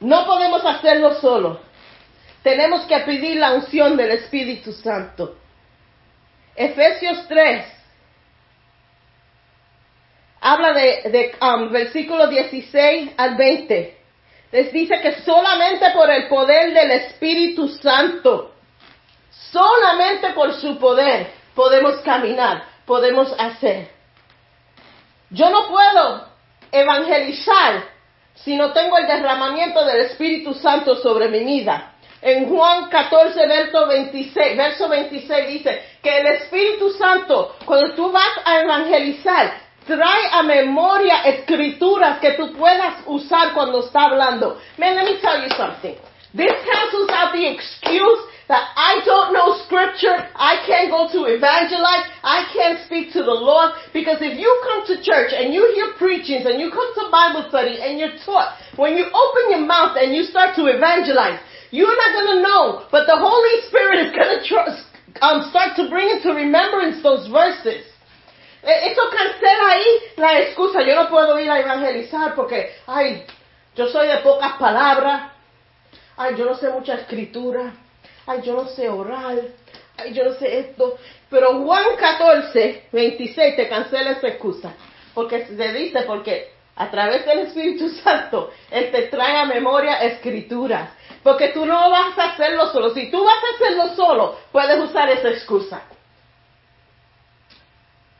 No 0.00 0.24
podemos 0.26 0.62
hacerlo 0.62 1.20
solo. 1.20 1.60
Tenemos 2.42 2.86
que 2.86 2.98
pedir 3.00 3.36
la 3.36 3.54
unción 3.54 3.96
del 3.96 4.10
Espíritu 4.10 4.72
Santo. 4.72 5.36
Efesios 6.56 7.26
3 7.26 7.64
habla 10.44 10.74
de, 10.74 11.34
um, 11.40 11.70
versículo 11.70 12.26
16 12.26 13.12
al 13.16 13.34
20. 13.34 13.98
Les 14.52 14.72
dice 14.72 15.00
que 15.00 15.22
solamente 15.22 15.90
por 15.92 16.10
el 16.10 16.28
poder 16.28 16.74
del 16.74 16.90
Espíritu 16.90 17.68
Santo, 17.68 18.52
solamente 19.50 20.34
por 20.34 20.52
su 20.60 20.78
poder 20.78 21.28
podemos 21.54 21.96
caminar, 22.02 22.62
podemos 22.84 23.34
hacer. 23.38 23.88
Yo 25.30 25.48
no 25.48 25.66
puedo 25.66 26.28
evangelizar 26.70 27.82
si 28.34 28.54
no 28.54 28.72
tengo 28.72 28.98
el 28.98 29.06
derramamiento 29.06 29.82
del 29.86 30.02
Espíritu 30.02 30.52
Santo 30.52 30.96
sobre 30.96 31.28
mi 31.28 31.42
vida. 31.42 31.94
En 32.20 32.48
Juan 32.50 32.90
14, 32.90 33.46
verso 33.46 33.86
26, 33.86 34.56
verso 34.58 34.88
26 34.90 35.48
dice 35.48 35.82
que 36.02 36.18
el 36.18 36.26
Espíritu 36.26 36.90
Santo, 36.90 37.56
cuando 37.64 37.94
tú 37.94 38.12
vas 38.12 38.40
a 38.44 38.60
evangelizar, 38.60 39.64
trae 39.86 40.28
a 40.32 40.42
memoria 40.42 41.22
escrituras 41.24 42.18
que 42.20 42.32
tú 42.32 42.52
puedas 42.56 43.02
usar 43.06 43.54
cuando 43.54 43.80
está 43.80 44.06
hablando. 44.06 44.58
Man, 44.78 44.94
let 44.96 45.04
me 45.04 45.20
tell 45.20 45.42
you 45.42 45.48
something. 45.56 45.96
This 46.34 46.52
cancels 46.64 47.10
out 47.10 47.32
the 47.32 47.46
excuse 47.46 48.20
that 48.48 48.74
I 48.76 49.00
don't 49.04 49.32
know 49.32 49.56
scripture, 49.64 50.12
I 50.34 50.60
can't 50.66 50.90
go 50.90 51.08
to 51.08 51.32
evangelize, 51.32 52.04
I 52.20 52.44
can't 52.52 52.84
speak 52.84 53.12
to 53.14 53.22
the 53.24 53.32
Lord, 53.32 53.72
because 53.92 54.18
if 54.20 54.36
you 54.36 54.50
come 54.68 54.84
to 54.92 55.00
church 55.00 55.32
and 55.32 55.54
you 55.54 55.64
hear 55.72 55.96
preachings 55.96 56.44
and 56.44 56.60
you 56.60 56.68
come 56.68 56.90
to 56.94 57.08
Bible 57.08 57.48
study 57.48 57.80
and 57.80 57.96
you're 57.98 58.18
taught, 58.26 58.58
when 58.76 58.98
you 58.98 59.08
open 59.08 59.44
your 59.48 59.64
mouth 59.64 59.96
and 59.96 60.12
you 60.12 60.24
start 60.24 60.56
to 60.56 60.68
evangelize, 60.68 61.40
you're 61.70 61.96
not 61.96 62.12
going 62.12 62.36
to 62.36 62.42
know, 62.42 62.84
but 62.92 63.06
the 63.06 63.16
Holy 63.16 63.56
Spirit 63.66 64.06
is 64.06 64.10
going 64.12 64.36
to 64.36 65.24
um, 65.24 65.48
start 65.48 65.76
to 65.76 65.88
bring 65.88 66.10
into 66.10 66.34
remembrance 66.34 67.02
those 67.02 67.26
verses. 67.32 67.93
E, 68.64 68.90
Eso 68.90 69.02
cancela 69.10 69.68
ahí 69.70 69.84
la 70.16 70.40
excusa. 70.40 70.82
Yo 70.82 70.94
no 70.94 71.08
puedo 71.08 71.38
ir 71.38 71.50
a 71.50 71.60
evangelizar 71.60 72.34
porque, 72.34 72.74
ay, 72.86 73.24
yo 73.74 73.88
soy 73.88 74.08
de 74.08 74.18
pocas 74.18 74.54
palabras. 74.54 75.32
Ay, 76.16 76.34
yo 76.36 76.44
no 76.44 76.56
sé 76.56 76.70
mucha 76.70 76.94
escritura. 76.94 77.72
Ay, 78.26 78.40
yo 78.42 78.54
no 78.54 78.66
sé 78.68 78.88
orar. 78.88 79.38
Ay, 79.96 80.12
yo 80.12 80.24
no 80.24 80.34
sé 80.34 80.58
esto. 80.60 80.96
Pero 81.28 81.62
Juan 81.62 81.96
14, 81.98 82.88
26 82.92 83.56
te 83.56 83.68
cancela 83.68 84.12
esa 84.12 84.28
excusa. 84.28 84.72
Porque 85.12 85.46
se 85.46 85.72
dice, 85.72 86.02
porque 86.02 86.52
a 86.76 86.90
través 86.90 87.24
del 87.26 87.40
Espíritu 87.40 87.88
Santo, 87.88 88.50
Él 88.70 88.90
te 88.90 89.02
trae 89.02 89.36
a 89.38 89.44
memoria 89.44 90.02
escrituras. 90.04 90.90
Porque 91.22 91.48
tú 91.48 91.64
no 91.66 91.90
vas 91.90 92.18
a 92.18 92.32
hacerlo 92.32 92.68
solo. 92.68 92.94
Si 92.94 93.10
tú 93.10 93.24
vas 93.24 93.36
a 93.36 93.54
hacerlo 93.54 93.94
solo, 93.94 94.38
puedes 94.52 94.78
usar 94.78 95.10
esa 95.10 95.30
excusa. 95.30 95.82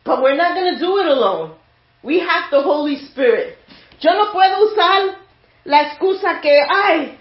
But 0.04 0.22
we're 0.22 0.36
not 0.36 0.54
going 0.54 0.74
to 0.74 0.78
do 0.78 0.98
it 0.98 1.06
alone. 1.06 1.56
We 2.02 2.20
have 2.20 2.50
the 2.50 2.60
Holy 2.60 2.96
Spirit. 3.10 3.56
Yo 4.00 4.12
no 4.12 4.32
puedo 4.32 4.60
usar 4.70 5.16
la 5.64 5.84
excusa 5.88 6.40
que, 6.42 6.60
ay, 6.68 7.18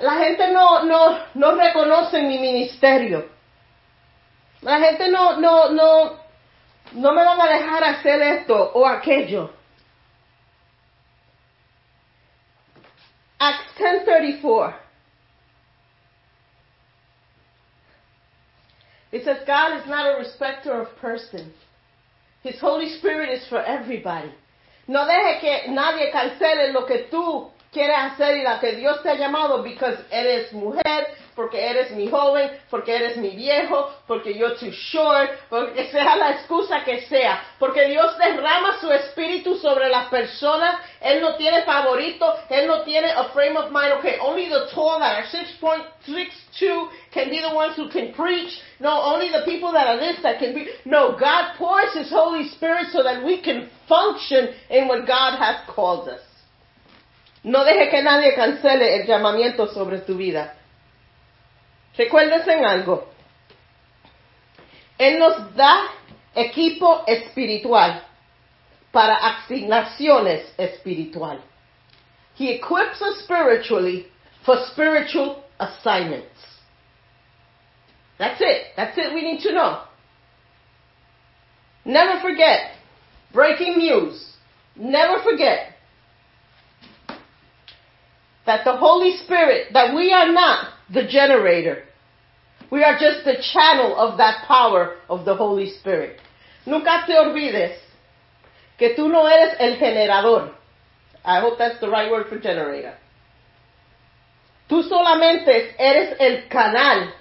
la 0.00 0.14
gente 0.18 0.52
no, 0.52 0.84
no, 0.84 1.24
no 1.34 1.56
reconoce 1.56 2.22
mi 2.22 2.38
ministerio. 2.38 3.28
La 4.62 4.78
gente 4.78 5.08
no, 5.08 5.40
no, 5.40 5.72
no, 5.72 6.20
no 6.92 7.12
me 7.12 7.24
van 7.24 7.40
a 7.40 7.48
dejar 7.48 7.82
hacer 7.82 8.20
esto 8.20 8.72
o 8.74 8.86
aquello. 8.86 9.50
Acts 13.40 13.72
10:34. 13.78 14.74
It 19.12 19.24
says 19.24 19.38
God 19.44 19.80
is 19.80 19.86
not 19.86 20.06
a 20.06 20.18
respecter 20.18 20.80
of 20.80 20.94
persons. 21.00 21.52
His 22.42 22.58
Holy 22.60 22.96
Spirit 22.98 23.30
is 23.30 23.46
for 23.48 23.62
everybody. 23.62 24.32
No 24.88 25.04
deje 25.06 25.40
que 25.40 25.72
nadie 25.72 26.10
cancele 26.10 26.72
lo 26.72 26.86
que 26.86 27.08
tú 27.10 27.50
quieres 27.72 27.96
hacer 27.96 28.36
y 28.38 28.42
lo 28.42 28.58
que 28.60 28.72
Dios 28.72 29.02
te 29.02 29.10
ha 29.10 29.14
llamado 29.14 29.62
because 29.62 29.98
eres 30.10 30.52
mujer, 30.52 31.06
porque 31.34 31.70
eres 31.70 31.92
mi 31.92 32.08
joven, 32.08 32.50
porque 32.68 32.94
eres 32.94 33.16
mi 33.16 33.30
viejo, 33.30 33.90
porque 34.06 34.34
you're 34.34 34.56
too 34.56 34.70
short, 34.70 35.30
porque 35.48 35.90
sea 35.90 36.16
la 36.16 36.32
excusa 36.32 36.84
que 36.84 37.02
sea. 37.02 37.42
Porque 37.58 37.86
Dios 37.86 38.16
derrama 38.18 38.78
su 38.80 38.90
espíritu 38.92 39.56
sobre 39.56 39.88
las 39.88 40.08
personas. 40.08 40.80
Él 41.00 41.20
no 41.20 41.36
tiene 41.36 41.62
favorito. 41.62 42.26
Él 42.50 42.66
no 42.66 42.82
tiene 42.82 43.10
a 43.12 43.24
frame 43.32 43.56
of 43.56 43.70
mind. 43.70 43.92
Okay, 43.98 44.18
only 44.20 44.48
the 44.48 44.66
tall 44.74 44.98
that 44.98 45.16
are 45.16 45.26
6.62 45.26 46.88
can 47.12 47.30
be 47.30 47.40
the 47.40 47.54
ones 47.54 47.76
who 47.76 47.88
can 47.88 48.12
preach. 48.12 48.60
No, 48.80 48.90
only 49.02 49.30
the 49.30 49.42
people 49.44 49.72
that 49.72 49.86
are 49.86 49.98
this 49.98 50.20
that 50.22 50.38
can 50.38 50.54
be. 50.54 50.68
No, 50.84 51.16
God 51.18 51.54
pours 51.56 51.94
His 51.94 52.10
Holy 52.10 52.48
Spirit 52.48 52.88
so 52.92 53.02
that 53.02 53.24
we 53.24 53.40
can 53.40 53.70
function 53.88 54.54
in 54.68 54.88
what 54.88 55.06
God 55.06 55.38
has 55.38 55.56
called 55.66 56.08
us. 56.08 56.20
No 57.42 57.64
deje 57.64 57.88
que 57.88 58.02
nadie 58.02 58.34
cancele 58.34 58.96
el 58.96 59.06
llamamiento 59.06 59.66
sobre 59.68 60.00
tu 60.00 60.16
vida. 60.16 60.54
Recuérdense 61.96 62.52
en 62.52 62.64
algo. 62.64 63.08
Él 64.98 65.18
nos 65.18 65.54
da 65.54 65.88
equipo 66.34 67.04
espiritual 67.06 68.02
para 68.92 69.16
asignaciones 69.16 70.52
espiritual. 70.58 71.40
He 72.36 72.50
equips 72.50 73.00
us 73.00 73.20
spiritually 73.24 74.06
for 74.44 74.56
spiritual 74.72 75.44
assignments. 75.58 76.28
That's 78.18 78.40
it. 78.40 78.74
That's 78.76 78.96
it 78.98 79.14
we 79.14 79.22
need 79.22 79.42
to 79.42 79.52
know. 79.52 79.84
Never 81.86 82.20
forget. 82.20 82.76
Breaking 83.32 83.78
news. 83.78 84.36
Never 84.76 85.22
forget 85.22 85.79
that 88.46 88.64
the 88.64 88.76
Holy 88.76 89.16
Spirit, 89.18 89.72
that 89.72 89.94
we 89.94 90.12
are 90.12 90.32
not 90.32 90.68
the 90.92 91.06
generator. 91.06 91.84
We 92.70 92.84
are 92.84 92.98
just 92.98 93.24
the 93.24 93.42
channel 93.52 93.96
of 93.96 94.18
that 94.18 94.44
power 94.46 94.96
of 95.08 95.24
the 95.24 95.34
Holy 95.34 95.70
Spirit. 95.70 96.20
Nunca 96.66 97.04
te 97.06 97.14
olvides 97.14 97.76
que 98.78 98.94
tú 98.96 99.08
no 99.10 99.26
eres 99.26 99.56
el 99.58 99.76
generador. 99.76 100.54
I 101.24 101.40
hope 101.40 101.58
that's 101.58 101.80
the 101.80 101.88
right 101.88 102.10
word 102.10 102.28
for 102.28 102.38
generator. 102.38 102.94
Tú 104.68 104.82
solamente 104.84 105.74
eres 105.78 106.16
el 106.20 106.48
canal 106.48 107.12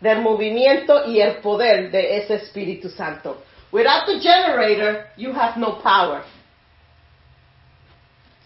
del 0.00 0.22
movimiento 0.22 1.06
y 1.06 1.20
el 1.20 1.40
poder 1.42 1.90
de 1.90 2.16
ese 2.16 2.34
Espíritu 2.36 2.88
Santo. 2.88 3.42
Without 3.72 4.06
the 4.06 4.20
generator, 4.20 5.06
you 5.16 5.32
have 5.32 5.56
no 5.58 5.80
power. 5.82 6.24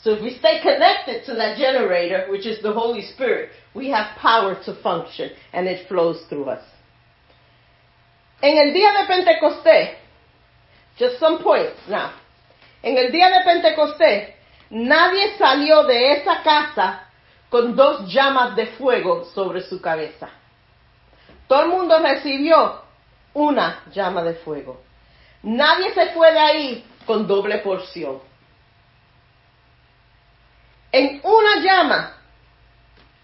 So 0.08 0.14
if 0.14 0.22
we 0.22 0.38
stay 0.38 0.62
connected 0.62 1.26
to 1.26 1.34
that 1.34 1.58
generator, 1.58 2.28
which 2.30 2.46
is 2.46 2.62
the 2.62 2.72
Holy 2.72 3.02
Spirit, 3.02 3.50
we 3.74 3.90
have 3.90 4.16
power 4.16 4.58
to 4.64 4.74
function 4.82 5.32
and 5.52 5.68
it 5.68 5.86
flows 5.86 6.24
through 6.30 6.44
us. 6.44 6.64
En 8.40 8.56
el 8.56 8.72
día 8.72 8.90
de 8.94 9.06
Pentecostés, 9.06 9.96
just 10.98 11.18
some 11.20 11.42
points 11.42 11.76
now. 11.90 12.14
En 12.82 12.96
el 12.96 13.12
día 13.12 13.28
de 13.28 13.44
Pentecostés, 13.44 14.32
nadie 14.70 15.36
salió 15.36 15.86
de 15.86 16.12
esa 16.12 16.42
casa 16.42 17.00
con 17.50 17.76
dos 17.76 18.10
llamas 18.10 18.56
de 18.56 18.64
fuego 18.78 19.26
sobre 19.34 19.60
su 19.60 19.78
cabeza. 19.78 20.30
Todo 21.46 21.64
el 21.64 21.68
mundo 21.68 21.98
recibió 21.98 22.80
una 23.34 23.82
llama 23.92 24.22
de 24.22 24.36
fuego. 24.36 24.80
Nadie 25.42 25.92
se 25.92 26.12
fue 26.14 26.32
de 26.32 26.38
ahí 26.38 26.84
con 27.04 27.26
doble 27.26 27.58
porción. 27.58 28.27
En 30.92 31.20
una 31.22 31.60
llama 31.60 32.16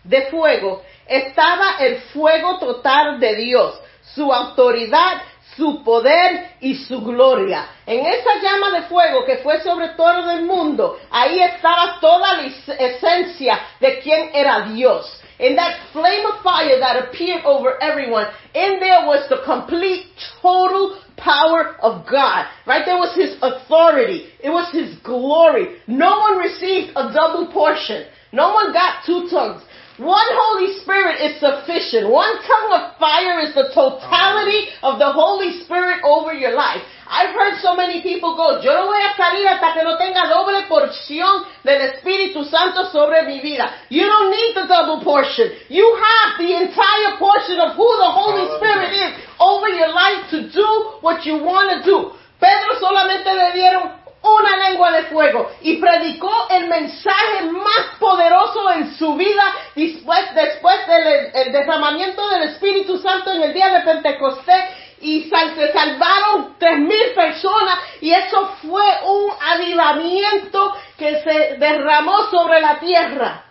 de 0.02 0.22
fuego 0.26 0.82
estaba 1.06 1.76
el 1.80 2.00
fuego 2.12 2.58
total 2.58 3.18
de 3.18 3.36
Dios, 3.36 3.80
su 4.14 4.32
autoridad, 4.32 5.22
su 5.56 5.82
poder 5.82 6.56
y 6.60 6.74
su 6.74 7.00
gloria. 7.02 7.68
En 7.86 8.04
esa 8.04 8.40
llama 8.42 8.70
de 8.70 8.82
fuego 8.82 9.24
que 9.24 9.38
fue 9.38 9.60
sobre 9.60 9.88
todo 9.90 10.30
el 10.32 10.42
mundo, 10.42 10.98
ahí 11.10 11.40
estaba 11.40 11.98
toda 12.00 12.36
la 12.36 12.42
esencia 12.44 13.60
de 13.80 13.98
quién 14.00 14.30
era 14.34 14.60
Dios. 14.62 15.20
In 15.38 15.56
that 15.56 15.80
flame 15.92 16.24
of 16.26 16.42
fire 16.42 16.78
that 16.78 17.08
appeared 17.08 17.44
over 17.44 17.82
everyone, 17.82 18.26
in 18.54 18.78
there 18.78 19.06
was 19.06 19.28
the 19.28 19.42
complete, 19.44 20.06
total 20.40 21.00
power 21.16 21.76
of 21.82 22.06
God. 22.06 22.46
Right 22.66 22.84
there 22.84 22.96
was 22.96 23.14
His 23.16 23.36
authority. 23.42 24.28
It 24.42 24.50
was 24.50 24.70
His 24.72 24.96
glory. 25.02 25.78
No 25.86 26.18
one 26.20 26.38
received 26.38 26.92
a 26.94 27.12
double 27.12 27.50
portion. 27.52 28.06
No 28.32 28.52
one 28.52 28.72
got 28.72 29.04
two 29.04 29.28
tongues. 29.30 29.62
One 29.96 30.26
Holy 30.26 30.80
Spirit 30.82 31.22
is 31.22 31.38
sufficient. 31.38 32.10
One 32.10 32.34
tongue 32.42 32.70
of 32.74 32.98
fire 32.98 33.38
is 33.40 33.54
the 33.54 33.70
totality 33.74 34.66
of 34.82 34.98
the 34.98 35.12
Holy 35.12 35.62
Spirit 35.62 36.02
over 36.04 36.34
your 36.34 36.54
life. 36.54 36.82
I've 37.06 37.34
heard 37.34 37.60
so 37.60 37.76
many 37.76 38.00
people 38.00 38.34
go, 38.34 38.62
yo 38.62 38.72
no 38.72 38.86
voy 38.86 39.00
a 39.00 39.14
salir 39.16 39.46
hasta 39.46 39.74
que 39.74 39.84
no 39.84 39.96
tenga 39.98 40.26
doble 40.28 40.62
porción 40.62 41.44
del 41.62 41.82
Espíritu 41.82 42.44
Santo 42.44 42.90
sobre 42.90 43.22
mi 43.24 43.40
vida. 43.40 43.70
You 43.90 44.06
don't 44.06 44.30
need 44.30 44.54
the 44.54 44.66
double 44.66 45.04
portion. 45.04 45.52
You 45.68 45.84
have 45.96 46.38
the 46.38 46.54
entire 46.54 47.18
portion 47.18 47.60
of 47.60 47.76
who 47.76 47.88
the 47.98 48.10
Holy. 48.10 48.44
Spirit 48.56 48.92
is 48.92 49.14
over 49.38 49.68
your 49.68 49.92
life 49.92 50.30
to 50.30 50.48
do 50.50 50.98
what 51.00 51.24
you 51.26 51.36
want 51.36 51.70
to 51.70 51.82
do. 51.84 52.12
Pedro 52.38 52.78
solamente 52.78 53.32
le 53.34 53.52
dieron 53.52 54.04
una 54.22 54.56
lengua 54.68 54.90
de 54.92 55.02
fuego 55.04 55.50
y 55.60 55.76
predicó 55.76 56.32
el 56.50 56.66
mensaje 56.68 57.42
más 57.42 57.98
poderoso 57.98 58.70
en 58.72 58.96
su 58.96 59.14
vida 59.14 59.44
después, 59.74 60.34
después 60.34 60.86
del 60.86 61.30
el 61.34 61.52
derramamiento 61.52 62.26
del 62.28 62.44
Espíritu 62.44 62.98
Santo 62.98 63.32
en 63.32 63.42
el 63.42 63.52
día 63.52 63.68
de 63.70 63.80
Pentecostés 63.80 64.64
y 65.04 65.28
se 65.28 65.72
salvaron 65.72 66.56
tres 66.58 66.78
mil 66.78 67.12
personas 67.14 67.78
y 68.00 68.10
eso 68.10 68.56
fue 68.62 68.82
un 69.04 69.30
avivamiento 69.38 70.74
que 70.96 71.20
se 71.22 71.56
derramó 71.58 72.24
sobre 72.30 72.58
la 72.62 72.80
tierra. 72.80 73.44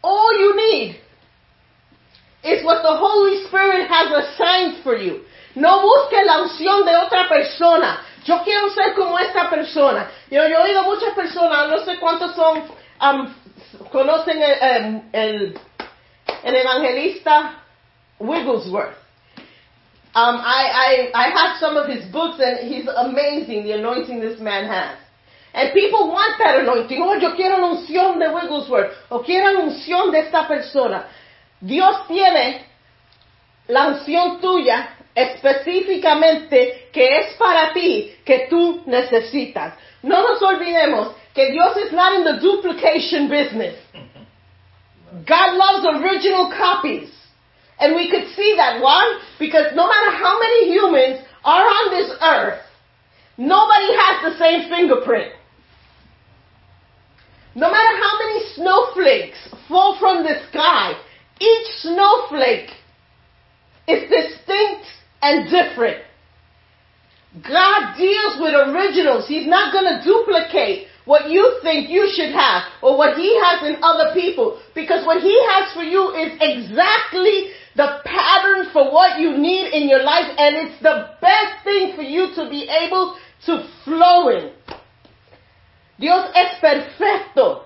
All 0.00 0.38
you 0.38 0.54
need 0.56 0.96
is 2.42 2.64
what 2.64 2.80
the 2.80 2.88
Holy 2.88 3.44
Spirit 3.44 3.86
has 3.90 4.10
assigned 4.12 4.82
for 4.82 4.96
you. 4.96 5.26
No 5.54 5.82
busques 5.82 6.24
la 6.24 6.40
unción 6.40 6.86
de 6.86 6.96
otra 6.96 7.28
persona. 7.28 8.00
Yo 8.24 8.42
quiero 8.42 8.70
ser 8.70 8.94
como 8.94 9.18
esta 9.18 9.50
persona. 9.50 10.10
Yo, 10.30 10.48
yo 10.48 10.56
he 10.56 10.62
oído 10.70 10.84
muchas 10.84 11.12
personas, 11.12 11.68
no 11.68 11.84
sé 11.84 11.98
cuántos 11.98 12.34
son, 12.34 12.62
um, 13.02 13.34
conocen 13.92 14.42
el 15.12 15.54
evangelista 16.42 17.62
Wigglesworth. 18.18 19.05
Um, 20.16 20.40
I, 20.40 21.12
I, 21.12 21.26
I 21.26 21.28
have 21.28 21.60
some 21.60 21.76
of 21.76 21.90
his 21.90 22.10
books 22.10 22.40
and 22.40 22.66
he's 22.72 22.88
amazing, 22.88 23.64
the 23.64 23.72
anointing 23.72 24.18
this 24.18 24.40
man 24.40 24.64
has. 24.64 24.96
And 25.52 25.74
people 25.74 26.08
want 26.08 26.38
that 26.38 26.60
anointing. 26.60 26.98
Oh, 27.02 27.20
yo 27.20 27.36
quiero 27.36 27.58
la 27.58 27.76
unción 27.76 28.18
de 28.18 28.32
Wigglesworth. 28.32 28.92
O 29.10 29.22
quiero 29.22 29.52
la 29.52 29.60
unción 29.60 30.12
de 30.12 30.20
esta 30.20 30.48
persona. 30.48 31.04
Dios 31.60 32.08
tiene 32.08 32.64
la 33.68 33.88
unción 33.88 34.40
tuya 34.40 34.88
específicamente 35.14 36.88
que 36.92 37.18
es 37.18 37.34
para 37.36 37.74
ti, 37.74 38.16
que 38.24 38.46
tú 38.48 38.84
necesitas. 38.86 39.74
No 40.02 40.22
nos 40.22 40.40
olvidemos 40.40 41.14
que 41.34 41.52
Dios 41.52 41.76
is 41.76 41.92
not 41.92 42.14
in 42.14 42.24
the 42.24 42.40
duplication 42.40 43.28
business. 43.28 43.76
God 45.26 45.56
loves 45.56 45.84
original 46.00 46.50
copies. 46.56 47.15
And 47.78 47.94
we 47.94 48.10
could 48.10 48.34
see 48.34 48.54
that. 48.56 48.80
Why? 48.80 49.20
Because 49.38 49.74
no 49.74 49.86
matter 49.86 50.10
how 50.10 50.38
many 50.40 50.72
humans 50.72 51.20
are 51.44 51.64
on 51.64 51.90
this 51.90 52.10
earth, 52.22 52.62
nobody 53.36 53.92
has 53.92 54.32
the 54.32 54.38
same 54.38 54.68
fingerprint. 54.70 55.32
No 57.54 57.70
matter 57.70 57.96
how 57.96 58.18
many 58.18 58.44
snowflakes 58.54 59.38
fall 59.68 59.98
from 59.98 60.22
the 60.22 60.42
sky, 60.50 60.92
each 61.40 61.66
snowflake 61.80 62.70
is 63.88 64.10
distinct 64.10 64.86
and 65.22 65.50
different. 65.50 66.02
God 67.42 67.96
deals 67.96 68.40
with 68.40 68.54
originals. 68.54 69.28
He's 69.28 69.46
not 69.46 69.72
going 69.72 69.84
to 69.84 70.02
duplicate 70.04 70.88
what 71.04 71.30
you 71.30 71.58
think 71.62 71.88
you 71.88 72.10
should 72.14 72.32
have 72.32 72.64
or 72.82 72.96
what 72.96 73.16
He 73.16 73.38
has 73.40 73.68
in 73.68 73.82
other 73.82 74.12
people. 74.14 74.60
Because 74.74 75.06
what 75.06 75.22
He 75.22 75.34
has 75.52 75.72
for 75.72 75.82
you 75.82 76.12
is 76.12 76.36
exactly 76.40 77.52
the 77.76 78.00
pattern 78.04 78.70
for 78.72 78.90
what 78.90 79.20
you 79.20 79.36
need 79.36 79.72
in 79.72 79.88
your 79.88 80.02
life 80.02 80.32
and 80.38 80.56
it's 80.56 80.82
the 80.82 81.10
best 81.20 81.62
thing 81.62 81.94
for 81.94 82.02
you 82.02 82.34
to 82.34 82.48
be 82.48 82.68
able 82.68 83.16
to 83.44 83.68
flow 83.84 84.28
in. 84.28 84.50
Dios 85.98 86.30
es 86.34 86.58
perfecto. 86.60 87.64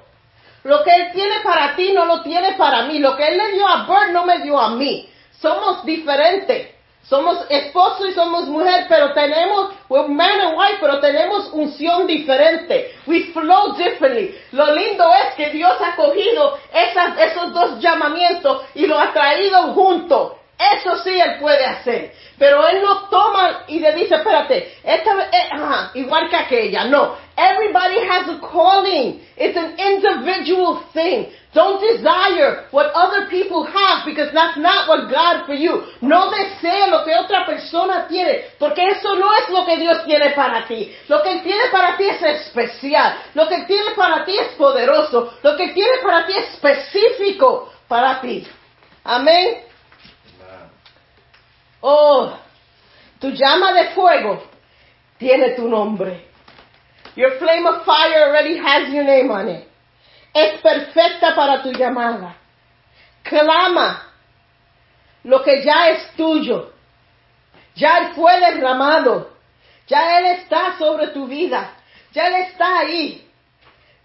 Lo 0.65 0.85
que 0.85 0.91
Él 0.91 1.13
tiene 1.13 1.41
para 1.43 1.75
ti 1.75 1.93
no 1.93 2.05
lo 2.05 2.23
tiene 2.23 2.55
para 2.57 2.87
mí. 2.87 2.99
Lo 2.99 3.17
que 3.17 3.27
Él 3.27 3.39
le 3.39 3.53
dio 3.53 3.67
a 3.67 3.87
Bert 3.87 4.13
no 4.13 4.25
me 4.25 4.43
dio 4.43 4.59
a 4.59 4.77
mí. 4.77 5.09
Somos 5.41 5.85
diferentes. 5.85 6.69
Somos 7.11 7.45
esposo 7.49 8.07
y 8.07 8.13
somos 8.13 8.47
mujer, 8.47 8.87
pero 8.89 9.13
tenemos, 9.13 9.73
we're 9.89 10.07
man 10.07 10.41
and 10.43 10.57
wife, 10.57 10.79
pero 10.81 11.01
tenemos 11.01 11.51
unción 11.53 12.07
diferente. 12.07 12.95
We 13.05 13.33
flow 13.33 13.73
differently. 13.73 14.39
Lo 14.53 14.73
lindo 14.73 15.13
es 15.13 15.35
que 15.35 15.51
Dios 15.51 15.73
ha 15.85 15.97
cogido 15.97 16.57
esas, 16.73 17.19
esos 17.19 17.53
dos 17.53 17.81
llamamientos 17.81 18.63
y 18.77 18.87
lo 18.87 18.97
ha 18.97 19.13
traído 19.13 19.73
juntos. 19.73 20.35
Eso 20.61 20.99
sí 21.03 21.19
Él 21.19 21.39
puede 21.41 21.65
hacer. 21.65 22.13
Pero 22.39 22.67
Él 22.69 22.83
no 22.83 23.09
toma 23.09 23.65
y 23.69 23.81
le 23.81 23.93
dice, 23.93 24.17
espérate, 24.17 24.79
esta 24.85 25.11
eh, 25.33 25.49
ajá, 25.53 25.91
igual 25.95 26.29
que 26.29 26.37
aquella. 26.37 26.85
No. 26.85 27.17
Everybody 27.37 28.07
has 28.07 28.29
a 28.29 28.39
calling. 28.41 29.21
It's 29.37 29.57
an 29.57 29.79
individual 29.79 30.85
thing. 30.93 31.33
Don't 31.55 31.81
desire 31.81 32.67
what 32.71 32.93
other 32.95 33.29
people 33.29 33.65
have 33.65 34.05
because 34.05 34.33
that's 34.33 34.59
not 34.59 34.89
what 34.89 35.11
God 35.11 35.47
for 35.47 35.55
you. 35.55 35.83
No 36.03 36.31
desee 36.31 36.87
lo 36.91 37.05
que 37.05 37.15
otra 37.17 37.47
persona 37.47 38.07
tiene 38.09 38.45
porque 38.59 38.87
eso 38.87 39.17
no 39.17 39.33
es 39.39 39.49
lo 39.49 39.65
que 39.65 39.79
Dios 39.79 40.05
tiene 40.05 40.31
para 40.31 40.67
ti. 40.69 40.95
Lo 41.09 41.23
que 41.23 41.33
Él 41.33 41.43
tiene 41.43 41.65
para 41.73 41.97
ti 41.97 42.05
es 42.05 42.23
especial. 42.23 43.17
Lo 43.35 43.49
que 43.49 43.55
Él 43.55 43.67
tiene 43.67 43.93
para 43.97 44.25
ti 44.25 44.37
es 44.37 44.49
poderoso. 44.57 45.33
Lo 45.43 45.57
que 45.57 45.65
Él 45.65 45.75
tiene 45.75 45.99
para 46.03 46.27
ti 46.27 46.35
es 46.37 46.55
específico 46.55 47.73
para 47.89 48.21
ti. 48.21 48.47
Amén. 49.03 49.70
Oh, 51.83 52.39
tu 53.21 53.31
llama 53.31 53.73
de 53.73 53.91
fuego 53.95 54.43
tiene 55.19 55.55
tu 55.57 55.69
nombre. 55.69 56.27
Your 57.17 57.39
flame 57.39 57.67
of 57.67 57.85
fire 57.85 58.25
already 58.25 58.57
has 58.57 58.93
your 58.93 59.05
name 59.05 59.31
on 59.31 59.49
it. 59.49 59.69
Es 60.35 60.61
perfecta 60.61 61.35
para 61.35 61.63
tu 61.63 61.73
llamada. 61.73 62.37
Clama 63.23 64.03
lo 65.25 65.43
que 65.43 65.63
ya 65.63 65.91
es 65.91 66.15
tuyo. 66.17 66.73
Ya 67.75 67.99
Él 67.99 68.15
fue 68.15 68.39
derramado. 68.41 69.31
Ya 69.87 70.19
Él 70.19 70.27
está 70.39 70.79
sobre 70.79 71.09
tu 71.09 71.27
vida. 71.27 71.73
Ya 72.13 72.29
Él 72.29 72.35
está 72.47 72.79
ahí. 72.79 73.29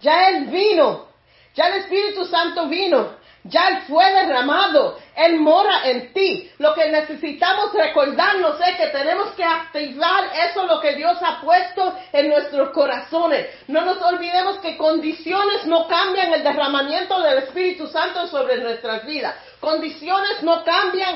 Ya 0.01 0.30
Él 0.30 0.45
vino. 0.45 1.07
Ya 1.55 1.67
el 1.67 1.82
Espíritu 1.82 2.26
Santo 2.26 2.67
vino. 2.67 3.15
Ya 3.47 3.67
Él 3.67 3.81
fue 3.87 4.11
derramado. 4.11 4.97
Él 5.15 5.39
mora 5.39 5.87
en 5.87 6.11
ti. 6.13 6.51
Lo 6.57 6.73
que 6.73 6.89
necesitamos 6.89 7.73
recordarnos 7.73 8.59
es 8.59 8.75
que 8.75 8.87
tenemos 8.87 9.33
que 9.33 9.43
activar 9.43 10.31
eso 10.49 10.65
lo 10.65 10.81
que 10.81 10.95
Dios 10.95 11.15
ha 11.21 11.41
puesto 11.41 11.95
en 12.11 12.29
nuestros 12.29 12.71
corazones. 12.71 13.47
No 13.67 13.81
nos 13.81 14.01
olvidemos 14.01 14.57
que 14.57 14.75
condiciones 14.77 15.65
no 15.67 15.87
cambian 15.87 16.33
el 16.33 16.43
derramamiento 16.43 17.21
del 17.21 17.37
Espíritu 17.37 17.87
Santo 17.87 18.25
sobre 18.27 18.57
nuestras 18.57 19.05
vidas. 19.05 19.35
Condiciones 19.59 20.41
no 20.41 20.63
cambian 20.63 21.15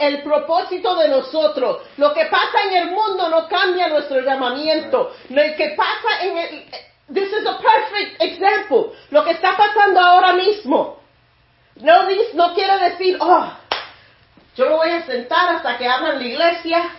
el 0.00 0.22
propósito 0.22 0.96
de 0.96 1.08
nosotros. 1.08 1.82
Lo 1.98 2.14
que 2.14 2.24
pasa 2.24 2.62
en 2.70 2.72
el 2.72 2.90
mundo 2.90 3.28
no 3.28 3.46
cambia 3.48 3.88
nuestro 3.88 4.20
llamamiento. 4.20 5.12
Lo 5.28 5.42
que 5.56 5.74
pasa 5.76 6.22
en 6.22 6.38
el... 6.38 6.64
This 7.12 7.28
is 7.28 7.46
a 7.46 7.58
perfect 7.58 8.20
example. 8.20 8.96
Lo 9.10 9.22
que 9.24 9.32
está 9.32 9.56
pasando 9.56 10.00
ahora 10.00 10.32
mismo. 10.32 11.05
No, 11.76 12.08
no 12.34 12.54
quiere 12.54 12.90
decir, 12.90 13.18
oh, 13.20 13.52
yo 14.56 14.66
me 14.66 14.74
voy 14.76 14.90
a 14.90 15.06
sentar 15.06 15.56
hasta 15.56 15.76
que 15.76 15.86
abran 15.86 16.18
la 16.18 16.24
iglesia 16.24 16.90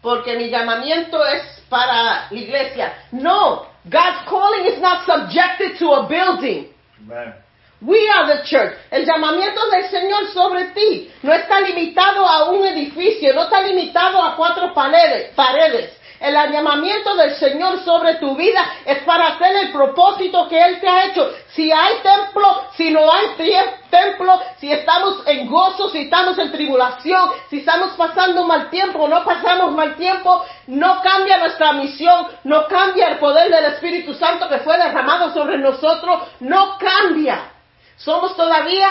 porque 0.00 0.36
mi 0.36 0.50
llamamiento 0.50 1.24
es 1.24 1.62
para 1.68 2.02
la 2.02 2.26
iglesia. 2.30 2.92
No, 3.12 3.68
God's 3.84 4.28
calling 4.28 4.66
is 4.66 4.80
not 4.80 5.06
subjected 5.06 5.78
to 5.78 5.92
a 5.92 6.08
building. 6.08 6.66
Amen. 7.00 7.34
We 7.80 8.08
are 8.08 8.26
the 8.26 8.44
church. 8.44 8.74
El 8.90 9.04
llamamiento 9.04 9.60
del 9.70 9.88
Señor 9.90 10.32
sobre 10.32 10.66
ti 10.72 11.10
no 11.22 11.32
está 11.32 11.60
limitado 11.60 12.26
a 12.26 12.50
un 12.50 12.64
edificio, 12.64 13.34
no 13.34 13.42
está 13.44 13.60
limitado 13.62 14.22
a 14.22 14.36
cuatro 14.36 14.72
paredes. 14.72 15.32
paredes. 15.34 15.90
El 16.22 16.34
llamamiento 16.52 17.16
del 17.16 17.34
Señor 17.34 17.84
sobre 17.84 18.14
tu 18.14 18.36
vida 18.36 18.64
es 18.84 19.02
para 19.02 19.26
hacer 19.26 19.56
el 19.56 19.72
propósito 19.72 20.48
que 20.48 20.56
Él 20.56 20.78
te 20.80 20.88
ha 20.88 21.06
hecho. 21.06 21.28
Si 21.48 21.72
hay 21.72 21.96
templo, 21.96 22.62
si 22.76 22.92
no 22.92 23.12
hay 23.12 23.74
templo, 23.90 24.40
si 24.58 24.70
estamos 24.70 25.26
en 25.26 25.50
gozo, 25.50 25.88
si 25.90 26.02
estamos 26.02 26.38
en 26.38 26.52
tribulación, 26.52 27.28
si 27.50 27.58
estamos 27.58 27.94
pasando 27.96 28.44
mal 28.44 28.70
tiempo, 28.70 29.08
no 29.08 29.24
pasamos 29.24 29.72
mal 29.72 29.96
tiempo, 29.96 30.44
no 30.68 31.02
cambia 31.02 31.38
nuestra 31.38 31.72
misión, 31.72 32.28
no 32.44 32.68
cambia 32.68 33.08
el 33.08 33.18
poder 33.18 33.50
del 33.50 33.64
Espíritu 33.64 34.14
Santo 34.14 34.48
que 34.48 34.58
fue 34.58 34.78
derramado 34.78 35.34
sobre 35.34 35.58
nosotros, 35.58 36.22
no 36.38 36.78
cambia. 36.78 37.50
Somos 37.96 38.36
todavía 38.36 38.88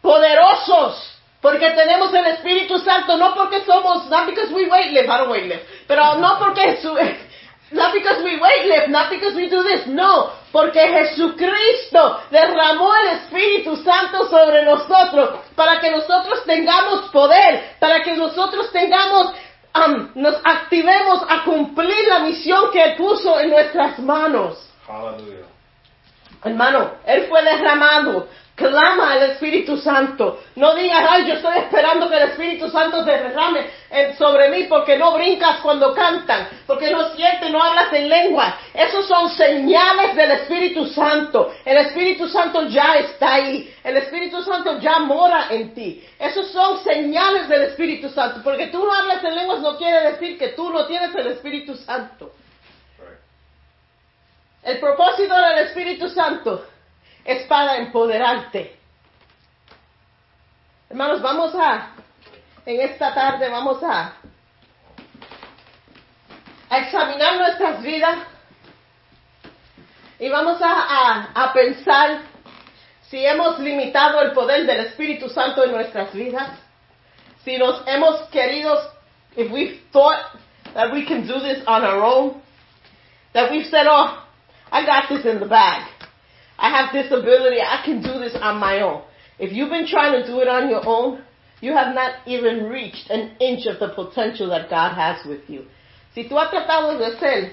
poderosos 0.00 1.11
porque 1.42 1.72
tenemos 1.72 2.14
el 2.14 2.24
Espíritu 2.26 2.78
Santo, 2.78 3.16
no 3.16 3.34
porque 3.34 3.60
somos, 3.66 4.08
not 4.08 4.26
because 4.26 4.50
we 4.54 4.66
weight 4.70 4.92
lift, 4.92 5.08
I 5.10 5.18
don't 5.18 5.28
weight 5.28 5.48
lift, 5.48 5.64
pero 5.88 6.14
no 6.14 6.38
porque 6.38 6.78
not 7.72 7.92
because 7.92 8.22
we 8.22 8.38
weight 8.38 8.66
lift, 8.66 8.88
not 8.88 9.10
because 9.10 9.34
we 9.34 9.48
do 9.50 9.62
this, 9.64 9.86
no, 9.88 10.30
porque 10.52 10.80
Jesucristo 10.80 12.20
derramó 12.30 12.94
el 12.94 13.08
Espíritu 13.18 13.76
Santo 13.82 14.28
sobre 14.30 14.64
nosotros 14.64 15.40
para 15.56 15.80
que 15.80 15.90
nosotros 15.90 16.44
tengamos 16.44 17.10
poder, 17.10 17.74
para 17.80 18.02
que 18.02 18.14
nosotros 18.14 18.70
tengamos 18.70 19.34
um, 19.74 20.10
nos 20.14 20.36
activemos 20.44 21.22
a 21.28 21.44
cumplir 21.44 22.06
la 22.08 22.20
misión 22.20 22.70
que 22.70 22.84
Él 22.84 22.96
puso 22.96 23.40
en 23.40 23.50
nuestras 23.50 23.98
manos. 23.98 24.70
Hallelujah. 24.86 25.46
Hermano, 26.44 26.92
Él 27.04 27.26
fue 27.28 27.42
derramado. 27.42 28.28
Clama 28.54 29.12
al 29.12 29.22
Espíritu 29.30 29.78
Santo. 29.78 30.42
No 30.56 30.74
digas, 30.74 31.06
ay, 31.08 31.26
yo 31.26 31.34
estoy 31.34 31.56
esperando 31.56 32.08
que 32.10 32.16
el 32.16 32.28
Espíritu 32.30 32.68
Santo 32.68 33.02
se 33.02 33.10
derrame 33.10 33.66
en- 33.90 34.16
sobre 34.18 34.50
mí 34.50 34.64
porque 34.64 34.98
no 34.98 35.14
brincas 35.14 35.60
cuando 35.60 35.94
cantan, 35.94 36.48
porque 36.66 36.90
no 36.90 37.08
sientes, 37.14 37.50
no 37.50 37.62
hablas 37.62 37.90
en 37.94 38.10
lengua. 38.10 38.58
Esos 38.74 39.08
son 39.08 39.30
señales 39.30 40.14
del 40.14 40.32
Espíritu 40.32 40.86
Santo. 40.88 41.50
El 41.64 41.78
Espíritu 41.78 42.28
Santo 42.28 42.68
ya 42.68 42.96
está 42.96 43.34
ahí. 43.34 43.74
El 43.82 43.96
Espíritu 43.96 44.42
Santo 44.42 44.78
ya 44.80 44.98
mora 44.98 45.46
en 45.48 45.72
ti. 45.72 46.04
Esos 46.18 46.52
son 46.52 46.84
señales 46.84 47.48
del 47.48 47.62
Espíritu 47.62 48.10
Santo. 48.10 48.42
Porque 48.44 48.66
tú 48.66 48.84
no 48.84 48.92
hablas 48.92 49.24
en 49.24 49.34
lenguas 49.34 49.60
no 49.60 49.78
quiere 49.78 50.10
decir 50.12 50.38
que 50.38 50.48
tú 50.48 50.68
no 50.70 50.84
tienes 50.86 51.14
el 51.14 51.28
Espíritu 51.28 51.74
Santo. 51.76 52.32
El 54.62 54.78
propósito 54.78 55.34
del 55.34 55.58
Espíritu 55.66 56.08
Santo 56.10 56.66
es 57.24 57.46
para 57.46 57.76
empoderarte. 57.76 58.76
Hermanos, 60.90 61.22
vamos 61.22 61.54
a, 61.54 61.90
en 62.66 62.80
esta 62.80 63.14
tarde 63.14 63.48
vamos 63.48 63.82
a, 63.82 64.14
a 66.68 66.78
examinar 66.78 67.38
nuestras 67.38 67.82
vidas 67.82 68.18
y 70.18 70.28
vamos 70.28 70.60
a, 70.60 71.30
a, 71.34 71.52
pensar 71.52 72.22
si 73.08 73.24
hemos 73.24 73.58
limitado 73.58 74.20
el 74.20 74.32
poder 74.32 74.66
del 74.66 74.86
Espíritu 74.86 75.28
Santo 75.28 75.64
en 75.64 75.72
nuestras 75.72 76.12
vidas, 76.12 76.50
si 77.44 77.58
nos 77.58 77.82
hemos 77.86 78.28
querido, 78.28 78.78
if 79.36 79.50
we've 79.50 79.80
thought 79.92 80.38
that 80.74 80.92
we 80.92 81.04
can 81.04 81.26
do 81.26 81.40
this 81.40 81.62
on 81.66 81.84
our 81.84 82.02
own, 82.02 82.40
that 83.32 83.50
we've 83.50 83.66
said, 83.66 83.86
oh, 83.88 84.24
I 84.70 84.86
got 84.86 85.08
this 85.08 85.24
in 85.26 85.40
the 85.40 85.46
bag. 85.46 85.91
I 86.62 86.70
have 86.70 86.92
this 86.92 87.10
ability. 87.10 87.60
I 87.60 87.82
can 87.84 88.00
do 88.00 88.20
this 88.20 88.36
on 88.40 88.58
my 88.58 88.80
own. 88.80 89.02
If 89.38 89.52
you've 89.52 89.70
been 89.70 89.88
trying 89.88 90.12
to 90.12 90.24
do 90.24 90.38
it 90.40 90.46
on 90.46 90.70
your 90.70 90.86
own, 90.86 91.24
you 91.60 91.72
have 91.74 91.92
not 91.92 92.22
even 92.24 92.70
reached 92.70 93.10
an 93.10 93.36
inch 93.40 93.66
of 93.66 93.80
the 93.80 93.88
potential 93.88 94.48
that 94.50 94.70
God 94.70 94.94
has 94.94 95.26
with 95.26 95.42
you. 95.48 95.66
Si 96.14 96.28
tú 96.28 96.38
has 96.38 96.50
tratado 96.50 96.96
de 96.98 97.06
hacer 97.06 97.52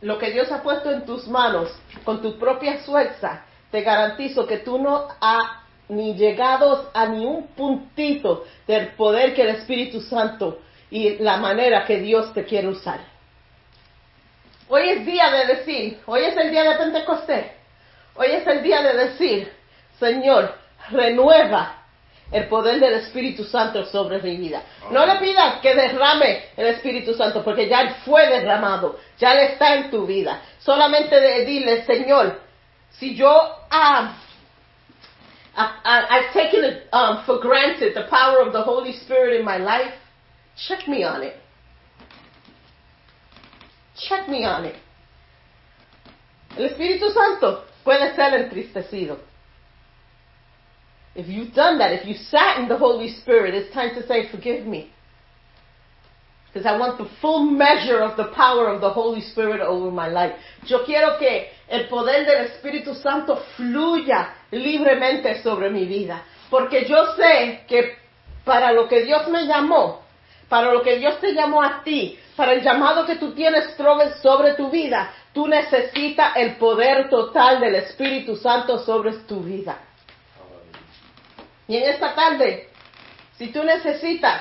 lo 0.00 0.18
que 0.18 0.30
Dios 0.30 0.48
ha 0.52 0.62
puesto 0.62 0.92
en 0.92 1.04
tus 1.04 1.26
manos 1.26 1.70
con 2.04 2.22
tu 2.22 2.38
propia 2.38 2.78
fuerza, 2.84 3.44
te 3.72 3.82
garantizo 3.82 4.46
que 4.46 4.58
tú 4.58 4.78
no 4.78 5.08
has 5.20 5.46
ni 5.88 6.14
llegado 6.14 6.90
a 6.94 7.06
ni 7.06 7.26
un 7.26 7.48
puntito 7.48 8.44
del 8.66 8.94
poder 8.94 9.34
que 9.34 9.42
el 9.42 9.56
Espíritu 9.56 10.00
Santo 10.00 10.60
y 10.88 11.18
la 11.18 11.38
manera 11.38 11.84
que 11.84 11.98
Dios 11.98 12.32
te 12.32 12.44
quiere 12.44 12.68
usar. 12.68 13.00
Hoy 14.68 14.88
es 14.88 15.04
día 15.04 15.30
de 15.30 15.46
decir, 15.56 16.00
hoy 16.06 16.22
es 16.24 16.36
el 16.36 16.50
día 16.50 16.62
de 16.62 16.76
Pentecostés. 16.76 17.55
Hoy 18.16 18.28
es 18.28 18.46
el 18.46 18.62
día 18.62 18.82
de 18.82 18.94
decir, 18.94 19.52
Señor, 19.98 20.54
renueva 20.90 21.82
el 22.32 22.48
poder 22.48 22.80
del 22.80 22.94
Espíritu 22.94 23.44
Santo 23.44 23.84
sobre 23.86 24.20
mi 24.20 24.36
vida. 24.36 24.62
No 24.90 25.06
le 25.06 25.16
pidas 25.16 25.60
que 25.60 25.74
derrame 25.74 26.46
el 26.56 26.66
Espíritu 26.68 27.14
Santo, 27.14 27.44
porque 27.44 27.68
ya 27.68 27.96
fue 28.04 28.26
derramado, 28.28 28.98
ya 29.18 29.34
está 29.42 29.74
en 29.74 29.90
tu 29.90 30.06
vida. 30.06 30.40
Solamente 30.58 31.20
de, 31.20 31.44
dile, 31.44 31.84
Señor, 31.84 32.40
si 32.90 33.14
yo 33.14 33.30
um, 33.70 34.14
I, 35.56 35.70
I, 35.84 36.06
I've 36.10 36.32
taken 36.32 36.64
it 36.64 36.88
um, 36.92 37.22
for 37.24 37.38
granted 37.38 37.94
the 37.94 38.06
power 38.10 38.40
of 38.40 38.52
the 38.52 38.62
Holy 38.62 38.92
Spirit 38.92 39.38
in 39.38 39.44
my 39.44 39.58
life, 39.58 39.94
check 40.56 40.88
me 40.88 41.04
on 41.04 41.22
it. 41.22 41.34
Check 43.96 44.28
me 44.28 44.44
on 44.44 44.66
it. 44.66 44.76
El 46.58 46.64
Espíritu 46.64 47.12
Santo 47.12 47.65
puede 47.86 48.16
ser 48.16 48.34
entristecido. 48.34 49.18
If 51.14 51.28
you've 51.28 51.54
done 51.54 51.78
that, 51.78 51.92
if 51.92 52.04
you 52.04 52.14
sat 52.14 52.58
in 52.58 52.68
the 52.68 52.76
Holy 52.76 53.08
Spirit, 53.20 53.54
it's 53.54 53.72
time 53.72 53.94
to 53.94 54.06
say, 54.06 54.28
forgive 54.28 54.66
me. 54.66 54.90
Because 56.52 56.66
I 56.66 56.76
want 56.76 56.98
the 56.98 57.08
full 57.20 57.44
measure 57.44 58.00
of 58.00 58.16
the 58.16 58.32
power 58.34 58.68
of 58.68 58.80
the 58.80 58.90
Holy 58.90 59.20
Spirit 59.20 59.60
over 59.60 59.90
my 59.90 60.08
life. 60.08 60.32
Yo 60.66 60.84
quiero 60.84 61.16
que 61.18 61.46
el 61.68 61.86
poder 61.88 62.26
del 62.26 62.48
Espíritu 62.48 62.94
Santo 62.94 63.38
fluya 63.56 64.34
libremente 64.50 65.42
sobre 65.42 65.70
mi 65.70 65.86
vida. 65.86 66.22
Porque 66.50 66.86
yo 66.88 67.14
sé 67.14 67.64
que 67.68 67.96
para 68.44 68.72
lo 68.72 68.88
que 68.88 69.04
Dios 69.04 69.28
me 69.28 69.46
llamó, 69.46 70.02
para 70.48 70.72
lo 70.72 70.82
que 70.82 70.98
Dios 70.98 71.20
te 71.20 71.32
llamó 71.34 71.62
a 71.62 71.82
ti, 71.84 72.18
para 72.36 72.52
el 72.52 72.62
llamado 72.62 73.06
que 73.06 73.16
tú 73.16 73.32
tienes 73.32 73.74
sobre 74.22 74.54
tu 74.54 74.70
vida, 74.70 75.12
tú 75.36 75.46
necesitas 75.46 76.34
el 76.36 76.56
poder 76.56 77.10
total 77.10 77.60
del 77.60 77.74
Espíritu 77.74 78.36
Santo 78.36 78.78
sobre 78.78 79.12
tu 79.28 79.40
vida. 79.40 79.76
Y 81.68 81.76
en 81.76 81.90
esta 81.90 82.14
tarde, 82.14 82.70
si 83.36 83.48
tú 83.48 83.62
necesitas, 83.62 84.40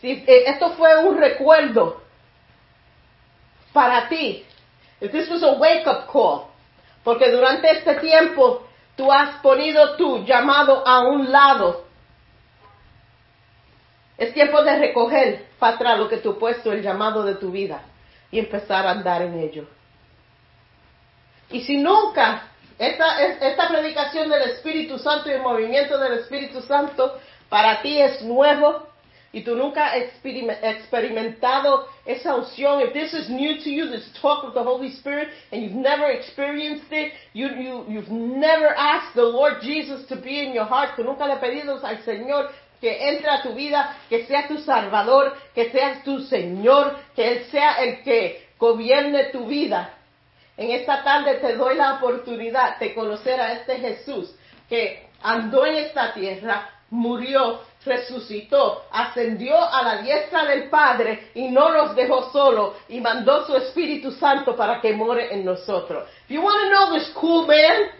si 0.00 0.12
eh, 0.12 0.44
esto 0.46 0.74
fue 0.74 0.96
un 1.04 1.18
recuerdo 1.18 2.02
para 3.72 4.08
ti, 4.08 4.46
if 5.00 5.10
this 5.10 5.28
was 5.28 5.42
a 5.42 5.54
wake 5.54 5.88
up 5.88 6.06
call, 6.06 6.46
porque 7.02 7.28
durante 7.32 7.68
este 7.68 7.94
tiempo 7.94 8.62
tú 8.96 9.10
has 9.10 9.40
ponido 9.40 9.96
tu 9.96 10.24
llamado 10.24 10.86
a 10.86 11.00
un 11.00 11.32
lado, 11.32 11.84
es 14.16 14.32
tiempo 14.34 14.62
de 14.62 14.78
recoger 14.78 15.46
para 15.58 15.74
atrás 15.74 15.98
lo 15.98 16.08
que 16.08 16.18
tú 16.18 16.30
has 16.30 16.36
puesto 16.36 16.70
el 16.70 16.80
llamado 16.80 17.24
de 17.24 17.34
tu 17.34 17.50
vida 17.50 17.82
y 18.32 18.38
empezar 18.40 18.86
a 18.86 18.90
andar 18.90 19.22
en 19.22 19.38
ello. 19.38 19.66
Y 21.50 21.60
si 21.60 21.76
nunca 21.76 22.48
esta, 22.78 23.20
es- 23.22 23.40
esta 23.42 23.68
predicación 23.68 24.28
del 24.30 24.42
Espíritu 24.50 24.98
Santo 24.98 25.28
y 25.30 25.34
el 25.34 25.42
movimiento 25.42 25.98
del 25.98 26.14
Espíritu 26.14 26.62
Santo 26.62 27.20
para 27.48 27.82
ti 27.82 28.00
es 28.00 28.22
nuevo 28.22 28.88
y 29.34 29.42
tú 29.42 29.54
nunca 29.54 29.86
has 29.86 29.96
experime- 29.96 30.58
experimentado 30.62 31.86
esa 32.04 32.34
unción, 32.34 32.80
if 32.82 32.92
this 32.92 33.14
is 33.14 33.28
new 33.30 33.56
to 33.62 33.70
you, 33.70 33.88
this 33.88 34.10
talk 34.20 34.44
of 34.44 34.52
the 34.54 34.62
Holy 34.62 34.90
Spirit, 34.90 35.28
and 35.50 35.62
you've 35.62 35.74
never 35.74 36.10
experienced 36.10 36.90
it, 36.90 37.12
you, 37.32 37.48
you, 37.48 37.84
you've 37.88 38.10
never 38.10 38.74
asked 38.76 39.14
the 39.14 39.22
Lord 39.22 39.62
Jesus 39.62 40.06
to 40.08 40.16
be 40.16 40.40
in 40.44 40.52
your 40.52 40.66
heart, 40.66 40.96
tú 40.96 41.04
nunca 41.04 41.24
le 41.26 41.36
pedido 41.36 41.80
al 41.82 41.98
Señor 42.04 42.50
que 42.82 43.10
entre 43.10 43.30
a 43.30 43.42
tu 43.42 43.54
vida, 43.54 43.96
que 44.08 44.26
sea 44.26 44.48
tu 44.48 44.58
Salvador, 44.58 45.36
que 45.54 45.70
seas 45.70 46.02
tu 46.02 46.18
Señor, 46.18 46.96
que 47.14 47.28
Él 47.28 47.44
sea 47.44 47.76
el 47.76 48.02
que 48.02 48.48
gobierne 48.58 49.26
tu 49.26 49.46
vida. 49.46 49.94
En 50.56 50.72
esta 50.72 51.04
tarde 51.04 51.36
te 51.36 51.54
doy 51.54 51.76
la 51.76 51.94
oportunidad 51.94 52.80
de 52.80 52.92
conocer 52.92 53.40
a 53.40 53.52
este 53.52 53.76
Jesús 53.76 54.34
que 54.68 55.08
andó 55.22 55.64
en 55.64 55.76
esta 55.76 56.12
tierra, 56.12 56.70
murió, 56.90 57.60
resucitó, 57.84 58.82
ascendió 58.90 59.56
a 59.56 59.82
la 59.84 60.02
diestra 60.02 60.44
del 60.46 60.68
Padre 60.68 61.30
y 61.34 61.50
no 61.50 61.72
nos 61.72 61.94
dejó 61.94 62.32
solo 62.32 62.74
y 62.88 63.00
mandó 63.00 63.46
su 63.46 63.56
Espíritu 63.56 64.10
Santo 64.10 64.56
para 64.56 64.80
que 64.80 64.92
more 64.92 65.32
en 65.32 65.44
nosotros. 65.44 66.08
If 66.24 66.34
you 66.34 66.42
want 66.42 66.60
to 66.62 66.68
know 66.68 66.98
this 66.98 67.12
cool 67.14 67.46
man 67.46 67.90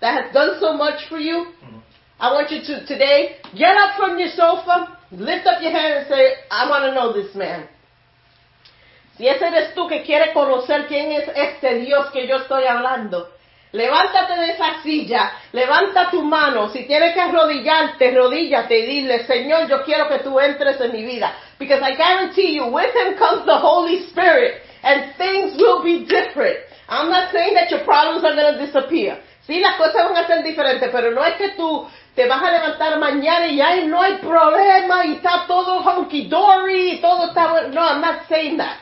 that 0.00 0.26
has 0.26 0.32
done 0.32 0.60
so 0.60 0.74
much 0.74 1.08
for 1.08 1.18
you, 1.18 1.46
I 2.18 2.32
want 2.32 2.50
you 2.50 2.62
to 2.64 2.86
today 2.86 3.36
get 3.56 3.76
up 3.76 3.96
from 3.96 4.18
your 4.18 4.30
sofa, 4.30 4.98
lift 5.12 5.46
up 5.46 5.60
your 5.60 5.72
hand 5.72 5.98
and 5.98 6.06
say, 6.08 6.34
I 6.50 6.68
want 6.68 6.84
to 6.84 6.94
know 6.94 7.12
this 7.12 7.34
man. 7.34 7.68
Si 9.18 9.28
ese 9.28 9.42
eres 9.42 9.74
tú 9.74 9.88
que 9.88 10.02
quiere 10.02 10.32
conocer 10.32 10.86
quién 10.88 11.12
es 11.12 11.28
este 11.34 11.80
Dios 11.80 12.10
que 12.12 12.26
yo 12.26 12.36
estoy 12.36 12.64
hablando, 12.64 13.28
levántate 13.72 14.40
de 14.40 14.50
esa 14.52 14.82
silla, 14.82 15.32
levanta 15.52 16.10
tu 16.10 16.22
mano, 16.22 16.70
si 16.70 16.86
tienes 16.86 17.14
que 17.14 17.20
arrodillarte, 17.20 18.10
rodíllate 18.12 18.78
y 18.78 18.86
dile, 18.86 19.26
Señor, 19.26 19.68
yo 19.68 19.82
quiero 19.84 20.08
que 20.08 20.18
tú 20.18 20.38
entres 20.40 20.80
en 20.80 20.92
mi 20.92 21.02
vida. 21.04 21.34
Because 21.58 21.82
I 21.82 21.96
guarantee 21.96 22.56
you, 22.56 22.66
with 22.66 22.94
him 22.94 23.16
comes 23.16 23.44
the 23.46 23.58
Holy 23.58 24.06
Spirit, 24.08 24.62
and 24.82 25.14
things 25.16 25.56
will 25.56 25.82
be 25.82 26.04
different. 26.04 26.58
I'm 26.88 27.10
not 27.10 27.32
saying 27.32 27.54
that 27.54 27.70
your 27.70 27.84
problems 27.84 28.24
are 28.24 28.34
going 28.34 28.54
to 28.54 28.66
disappear. 28.66 29.18
Sí, 29.46 29.60
las 29.60 29.76
cosas 29.76 30.04
van 30.04 30.16
a 30.16 30.26
ser 30.26 30.42
diferentes, 30.42 30.90
pero 30.90 31.12
no 31.12 31.24
es 31.24 31.36
que 31.36 31.50
tú 31.50 31.86
te 32.16 32.26
vas 32.26 32.42
a 32.42 32.50
levantar 32.50 32.98
mañana 32.98 33.46
y 33.46 33.56
ya 33.56 33.76
no 33.84 34.00
hay 34.00 34.14
problema 34.14 35.04
y 35.04 35.16
está 35.16 35.44
todo 35.46 35.80
hunky 35.80 36.28
dory 36.28 36.92
y 36.92 37.00
todo 37.02 37.26
está 37.26 37.48
bueno. 37.48 37.68
No, 37.68 37.86
I'm 37.86 38.00
not 38.00 38.26
saying 38.26 38.56
that. 38.56 38.78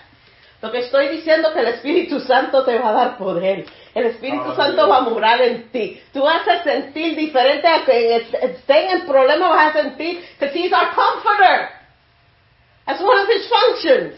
Lo 0.63 0.71
que 0.71 0.79
estoy 0.79 1.09
diciendo 1.09 1.49
es 1.49 1.55
que 1.55 1.61
el 1.61 1.67
Espíritu 1.67 2.21
Santo 2.21 2.65
te 2.65 2.79
va 2.79 2.91
a 2.91 2.93
dar 2.93 3.19
poder. 3.19 3.67
El 3.93 4.07
Espíritu. 4.07 4.55
Santo 4.55 4.89
va 4.89 4.99
a 4.99 5.01
morar 5.01 5.43
en 5.43 5.69
ti. 5.71 6.01
Tú 6.13 6.23
vas 6.23 6.47
a 6.47 6.63
sentir 6.63 7.17
diferente 7.17 7.67
a 7.67 7.85
que 7.85 8.17
estén 8.41 8.91
en 8.91 9.07
problema, 9.07 9.49
vas 9.49 9.75
a 9.75 9.83
sentir 9.83 10.25
que 10.39 10.47
He's 10.47 10.73
our 10.73 10.95
comforter. 10.95 11.71
That's 12.87 13.01
one 13.01 13.21
of 13.21 13.29
His 13.29 13.49
functions. 13.49 14.15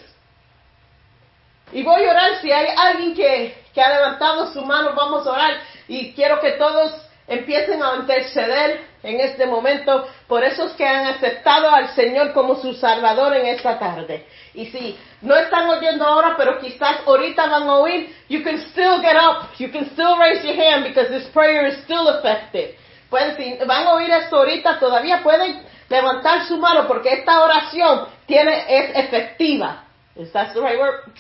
Y 1.73 1.83
voy 1.83 2.05
a 2.05 2.11
orar 2.11 2.41
si 2.43 2.53
hay 2.53 2.69
alguien 2.77 3.15
que, 3.15 3.65
que 3.73 3.81
ha 3.81 3.95
levantado 3.95 4.53
su 4.53 4.61
mano, 4.61 4.93
vamos 4.95 5.27
a 5.27 5.33
orar. 5.33 5.55
Y 5.89 6.13
quiero 6.13 6.39
que 6.41 6.53
todos 6.53 7.06
empiecen 7.29 7.83
a 7.83 7.97
interceder 7.97 8.81
en 9.03 9.21
este 9.21 9.47
momento 9.47 10.09
por 10.27 10.43
esos 10.43 10.73
que 10.73 10.87
han 10.87 11.07
aceptado 11.07 11.71
al 11.71 11.89
Señor 11.91 12.33
como 12.33 12.57
su 12.57 12.75
Salvador 12.75 13.37
en 13.37 13.47
esta 13.47 13.79
tarde. 13.79 14.27
Y 14.55 14.67
si 14.67 14.99
no 15.23 15.37
están 15.37 15.69
oyendo 15.69 16.05
ahora, 16.05 16.35
pero 16.37 16.59
quizás 16.59 16.99
ahorita 17.07 17.47
van 17.47 17.65
a 17.65 17.75
oír, 17.79 18.15
you 18.29 18.43
can 18.43 18.59
still 18.71 19.01
get 19.01 19.17
up, 19.17 19.49
you 19.59 19.71
can 19.71 19.87
still 19.93 20.17
raise 20.19 20.45
your 20.45 20.57
hand 20.57 20.85
because 20.85 21.09
this 21.09 21.29
prayer 21.33 21.67
is 21.67 21.79
still 21.85 22.09
effective. 22.09 22.75
Pueden, 23.11 23.37
si 23.37 23.65
van 23.65 23.87
a 23.87 23.95
oír 23.95 24.11
esto 24.11 24.39
ahorita, 24.39 24.79
todavía 24.81 25.23
pueden 25.23 25.63
levantar 25.89 26.47
su 26.47 26.59
mano 26.59 26.87
porque 26.89 27.13
esta 27.13 27.45
oración 27.45 28.09
tiene, 28.27 28.65
es 28.69 28.97
efectiva. 28.97 29.85
¿Is 30.17 30.33
that 30.33 30.53
the 30.55 30.61
right 30.61 30.79
word? 30.79 31.13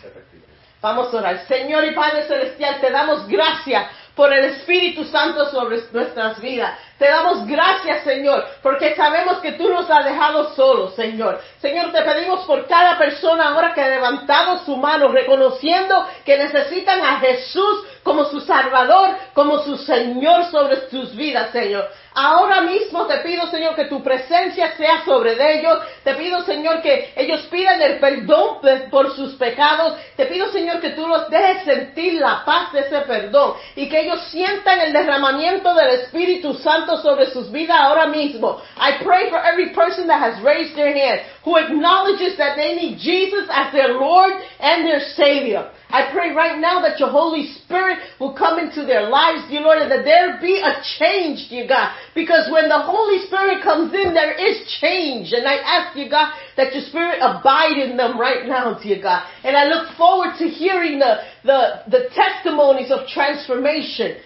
Vamos 0.80 1.12
a 1.12 1.18
orar. 1.18 1.46
Señor 1.46 1.84
y 1.84 1.94
Padre 1.94 2.24
Celestial, 2.26 2.80
te 2.80 2.90
damos 2.90 3.26
gracias 3.28 3.86
por 4.16 4.32
el 4.32 4.46
Espíritu 4.46 5.04
Santo 5.04 5.48
sobre 5.50 5.78
nuestras 5.92 6.40
vidas. 6.40 6.76
Te 6.98 7.06
damos 7.08 7.46
gracias, 7.46 8.04
Señor, 8.04 8.46
porque 8.62 8.94
sabemos 8.94 9.38
que 9.38 9.52
tú 9.52 9.68
nos 9.68 9.88
has 9.90 10.04
dejado 10.04 10.54
solos, 10.54 10.94
Señor. 10.94 11.40
Señor, 11.60 11.92
te 11.92 12.00
pedimos 12.02 12.44
por 12.46 12.66
cada 12.66 12.96
persona 12.96 13.48
ahora 13.48 13.74
que 13.74 13.82
ha 13.82 13.88
levantado 13.88 14.58
su 14.64 14.76
mano, 14.76 15.08
reconociendo 15.08 16.06
que 16.24 16.38
necesitan 16.38 17.02
a 17.04 17.18
Jesús 17.20 17.84
como 18.02 18.24
su 18.26 18.40
Salvador, 18.40 19.16
como 19.34 19.58
su 19.64 19.76
Señor 19.78 20.44
sobre 20.50 20.88
sus 20.88 21.14
vidas, 21.14 21.50
Señor. 21.50 21.86
Ahora 22.14 22.62
mismo 22.62 23.04
te 23.06 23.18
pido, 23.18 23.46
Señor, 23.50 23.74
que 23.74 23.86
tu 23.86 24.02
presencia 24.02 24.74
sea 24.76 25.04
sobre 25.04 25.32
ellos. 25.58 25.80
Te 26.02 26.14
pido, 26.14 26.40
Señor, 26.44 26.80
que 26.80 27.12
ellos 27.14 27.42
pidan 27.50 27.82
el 27.82 27.98
perdón 27.98 28.60
pe- 28.62 28.88
por 28.90 29.14
sus 29.14 29.34
pecados. 29.34 29.98
Te 30.16 30.24
pido, 30.24 30.48
Señor, 30.50 30.80
que 30.80 30.90
tú 30.90 31.06
los 31.06 31.28
dejes 31.28 31.64
sentir 31.64 32.14
la 32.14 32.42
paz 32.44 32.72
de 32.72 32.80
ese 32.80 33.00
perdón 33.00 33.54
y 33.74 33.86
que 33.88 34.00
ellos 34.00 34.22
sientan 34.30 34.80
el 34.80 34.92
derramamiento 34.94 35.74
del 35.74 35.90
Espíritu 36.00 36.54
Santo 36.54 36.85
sobre 37.02 37.26
sus 37.32 37.48
vidas 37.50 37.76
ahora 37.76 38.06
mismo. 38.06 38.60
I 38.76 39.02
pray 39.02 39.30
for 39.30 39.42
every 39.42 39.74
person 39.74 40.06
that 40.06 40.20
has 40.20 40.42
raised 40.44 40.76
their 40.76 40.94
hand, 40.94 41.22
who 41.44 41.56
acknowledges 41.56 42.36
that 42.38 42.56
they 42.56 42.74
need 42.74 42.98
Jesus 42.98 43.48
as 43.50 43.72
their 43.72 43.94
Lord 43.98 44.32
and 44.60 44.86
their 44.86 45.00
Savior. 45.00 45.70
I 45.88 46.10
pray 46.10 46.34
right 46.34 46.58
now 46.58 46.80
that 46.82 46.98
your 46.98 47.10
Holy 47.10 47.46
Spirit 47.62 47.98
will 48.18 48.34
come 48.34 48.58
into 48.58 48.84
their 48.84 49.08
lives, 49.08 49.48
dear 49.48 49.60
Lord, 49.60 49.78
and 49.78 49.90
that 49.90 50.04
there 50.04 50.38
be 50.40 50.58
a 50.58 50.82
change, 50.98 51.48
dear 51.48 51.68
God. 51.68 51.94
Because 52.14 52.50
when 52.50 52.68
the 52.68 52.82
Holy 52.82 53.24
Spirit 53.26 53.62
comes 53.62 53.94
in, 53.94 54.12
there 54.12 54.34
is 54.34 54.66
change. 54.80 55.32
And 55.32 55.46
I 55.46 55.54
ask, 55.62 55.96
you, 55.96 56.10
God, 56.10 56.34
that 56.56 56.74
your 56.74 56.82
Spirit 56.84 57.18
abide 57.22 57.78
in 57.78 57.96
them 57.96 58.18
right 58.18 58.46
now, 58.46 58.78
dear 58.82 59.00
God. 59.00 59.22
And 59.44 59.56
I 59.56 59.66
look 59.66 59.96
forward 59.96 60.34
to 60.38 60.48
hearing 60.48 60.98
the, 60.98 61.22
the, 61.44 61.82
the 61.88 62.10
testimonies 62.14 62.90
of 62.90 63.06
transformation. 63.06 64.18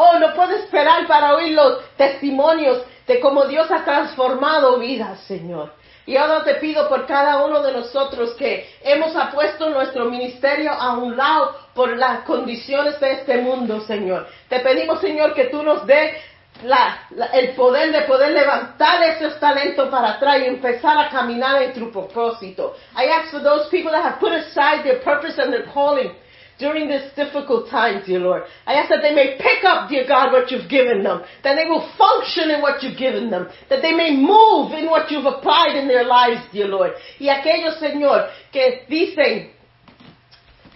Oh, 0.00 0.16
no 0.20 0.32
puedo 0.32 0.54
esperar 0.54 1.08
para 1.08 1.34
oír 1.34 1.54
los 1.54 1.80
testimonios 1.96 2.82
de 3.04 3.18
cómo 3.18 3.46
Dios 3.46 3.68
ha 3.68 3.84
transformado 3.84 4.78
vidas, 4.78 5.18
Señor. 5.26 5.72
Y 6.06 6.16
ahora 6.16 6.44
te 6.44 6.54
pido 6.54 6.88
por 6.88 7.04
cada 7.04 7.44
uno 7.44 7.60
de 7.64 7.72
nosotros 7.72 8.32
que 8.34 8.64
hemos 8.82 9.16
apuesto 9.16 9.68
nuestro 9.70 10.04
ministerio 10.04 10.70
a 10.70 10.96
un 10.96 11.16
lado 11.16 11.52
por 11.74 11.96
las 11.96 12.20
condiciones 12.20 13.00
de 13.00 13.10
este 13.12 13.38
mundo, 13.38 13.80
Señor. 13.80 14.28
Te 14.48 14.60
pedimos, 14.60 15.00
Señor, 15.00 15.34
que 15.34 15.46
tú 15.46 15.64
nos 15.64 15.84
des 15.84 16.14
la- 16.62 17.00
la- 17.10 17.26
el 17.26 17.56
poder 17.56 17.90
de 17.90 18.02
poder 18.02 18.30
levantar 18.30 19.02
esos 19.02 19.40
talentos 19.40 19.88
para 19.88 20.10
atrás 20.10 20.38
y 20.42 20.46
empezar 20.46 20.96
a 20.96 21.08
caminar 21.10 21.60
en 21.60 21.72
tu 21.72 21.90
propósito. 21.90 22.76
I 22.96 23.06
ask 23.10 23.32
for 23.32 23.42
those 23.42 23.68
people 23.68 23.90
that 23.90 24.04
have 24.04 24.20
put 24.20 24.32
aside 24.32 24.84
their 24.84 25.00
purpose 25.02 25.36
and 25.42 25.52
their 25.52 25.66
calling 25.74 26.12
during 26.58 26.88
this 26.88 27.12
difficult 27.14 27.70
time, 27.70 28.02
dear 28.04 28.18
Lord. 28.18 28.42
I 28.66 28.74
ask 28.74 28.88
that 28.88 29.00
they 29.00 29.14
may 29.14 29.38
pick 29.38 29.64
up, 29.64 29.88
dear 29.88 30.06
God, 30.06 30.32
what 30.32 30.50
you've 30.50 30.68
given 30.68 31.02
them, 31.02 31.22
that 31.44 31.54
they 31.54 31.64
will 31.68 31.88
function 31.96 32.50
in 32.50 32.60
what 32.60 32.82
you've 32.82 32.98
given 32.98 33.30
them, 33.30 33.48
that 33.70 33.80
they 33.80 33.92
may 33.92 34.16
move 34.16 34.72
in 34.72 34.86
what 34.86 35.10
you've 35.10 35.24
applied 35.24 35.76
in 35.76 35.86
their 35.86 36.04
lives, 36.04 36.42
dear 36.52 36.66
Lord. 36.66 36.92
Y 37.20 37.28
aquellos, 37.28 37.78
Señor, 37.80 38.28
que 38.52 38.84
dicen 38.90 39.52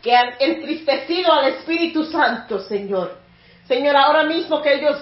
que 0.02 0.14
han 0.14 0.34
entristecido 0.40 1.32
al 1.32 1.52
Espíritu 1.54 2.04
Santo, 2.10 2.60
Señor. 2.60 3.18
Señor, 3.66 3.96
ahora 3.96 4.24
mismo 4.24 4.62
que 4.62 4.74
ellos 4.74 4.98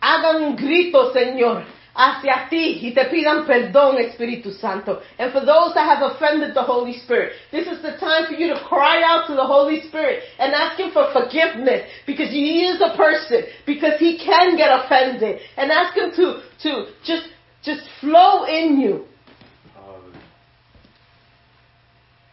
hagan 0.00 0.42
un 0.42 0.56
grito, 0.56 1.12
Señor, 1.12 1.64
hacia 1.94 2.48
ti 2.48 2.80
y 2.82 2.92
te 2.92 3.04
pidan 3.06 3.46
perdón, 3.46 3.98
Espíritu 3.98 4.50
Santo. 4.52 5.00
And 5.18 5.32
for 5.32 5.40
those 5.40 5.74
that 5.74 5.86
have 5.86 6.02
offended 6.02 6.54
the 6.54 6.62
Holy 6.62 6.98
Spirit, 6.98 7.32
this 7.52 7.66
is 7.66 7.82
the 7.82 7.96
time 7.98 8.26
for 8.26 8.34
you 8.34 8.48
to 8.48 8.60
cry 8.64 9.02
out 9.02 9.26
to 9.28 9.34
the 9.34 9.46
Holy 9.46 9.80
Spirit 9.82 10.24
and 10.38 10.52
ask 10.52 10.78
Him 10.78 10.90
for 10.92 11.12
forgiveness 11.12 11.88
because 12.06 12.30
He 12.30 12.66
is 12.66 12.80
a 12.80 12.96
person, 12.96 13.44
because 13.64 13.98
He 13.98 14.18
can 14.18 14.56
get 14.56 14.70
offended, 14.70 15.40
and 15.56 15.70
ask 15.70 15.96
Him 15.96 16.10
to, 16.16 16.42
to 16.62 16.86
just, 17.04 17.28
just 17.62 17.82
flow 18.00 18.44
in 18.44 18.80
you. 18.80 19.06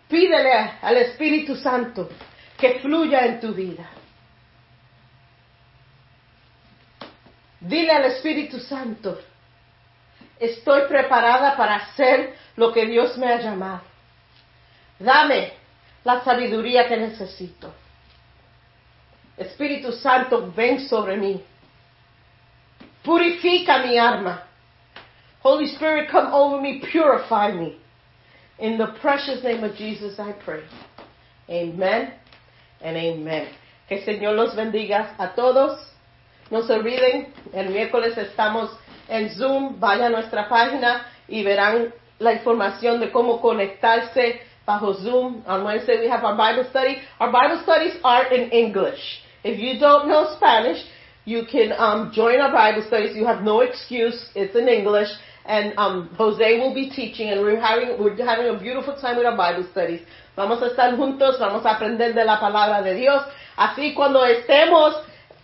Pídele 0.10 0.80
al 0.82 0.96
Espíritu 0.96 1.56
Santo 1.56 2.10
que 2.58 2.80
fluya 2.80 3.26
en 3.26 3.40
tu 3.40 3.54
vida. 3.54 3.90
Dile 7.62 7.92
al 7.92 8.06
Espíritu 8.06 8.60
Santo, 8.60 9.20
estoy 10.42 10.88
preparada 10.88 11.56
para 11.56 11.76
hacer 11.76 12.36
lo 12.56 12.74
que 12.74 12.86
Dios 12.88 13.18
me 13.18 13.32
ha 13.32 13.40
llamado. 13.40 13.82
Dame 15.00 15.54
la 16.04 16.24
sabiduría 16.24 16.88
que 16.88 16.98
necesito. 16.98 17.72
Espíritu 19.38 19.92
Santo, 19.92 20.52
ven 20.56 20.88
sobre 20.88 21.16
mí. 21.16 21.44
Purifica 23.04 23.80
mi 23.80 23.98
alma. 23.98 24.44
Holy 25.44 25.66
Spirit, 25.66 26.10
come 26.10 26.32
over 26.32 26.62
me, 26.62 26.82
purify 26.92 27.52
me. 27.52 27.78
In 28.60 28.78
the 28.78 28.88
precious 29.02 29.44
name 29.44 29.64
of 29.64 29.76
Jesus 29.76 30.20
I 30.20 30.34
pray. 30.34 30.64
Amen 31.50 32.14
and 32.82 32.98
amen. 32.98 33.48
Que 33.88 34.04
Señor 34.04 34.36
los 34.36 34.56
bendiga 34.56 35.16
a 35.18 35.34
todos. 35.36 35.80
No 36.52 36.62
se 36.62 36.74
olviden, 36.74 37.34
el 37.54 37.70
miércoles 37.70 38.18
estamos 38.18 38.70
en 39.12 39.30
Zoom. 39.36 39.80
Vayan 39.80 40.06
a 40.06 40.10
nuestra 40.10 40.48
página 40.48 41.06
y 41.28 41.44
verán 41.44 41.94
la 42.20 42.34
información 42.34 43.00
de 43.00 43.12
cómo 43.12 43.42
conectarse 43.42 44.42
bajo 44.66 44.94
Zoom. 44.94 45.44
On 45.46 45.64
Wednesday 45.64 46.00
we 46.00 46.10
have 46.10 46.24
our 46.24 46.36
Bible 46.36 46.68
study. 46.70 46.98
Our 47.20 47.32
Bible 47.32 47.62
studies 47.64 47.94
are 48.04 48.34
in 48.34 48.50
English. 48.52 49.22
If 49.44 49.60
you 49.60 49.80
don't 49.80 50.08
know 50.08 50.36
Spanish, 50.38 50.86
you 51.26 51.46
can 51.46 51.74
um, 51.78 52.12
join 52.14 52.40
our 52.40 52.52
Bible 52.52 52.84
studies. 52.88 53.16
You 53.16 53.26
have 53.26 53.44
no 53.44 53.62
excuse. 53.62 54.30
It's 54.34 54.56
in 54.56 54.68
English. 54.68 55.10
And 55.46 55.74
um, 55.78 56.10
Jose 56.18 56.60
will 56.60 56.74
be 56.74 56.92
teaching, 56.92 57.30
and 57.30 57.42
we're 57.42 57.60
having, 57.60 57.98
we're 58.00 58.16
having 58.24 58.48
a 58.48 58.60
beautiful 58.60 58.96
time 59.02 59.18
with 59.18 59.26
our 59.26 59.36
Bible 59.36 59.68
studies. 59.72 60.02
Vamos 60.38 60.62
a 60.62 60.70
estar 60.70 60.96
juntos, 60.96 61.40
vamos 61.40 61.66
a 61.66 61.72
aprender 61.72 62.14
de 62.14 62.24
la 62.24 62.40
palabra 62.40 62.84
de 62.84 62.94
Dios. 62.94 63.24
Así 63.58 63.94
cuando 63.96 64.24
estemos 64.24 64.96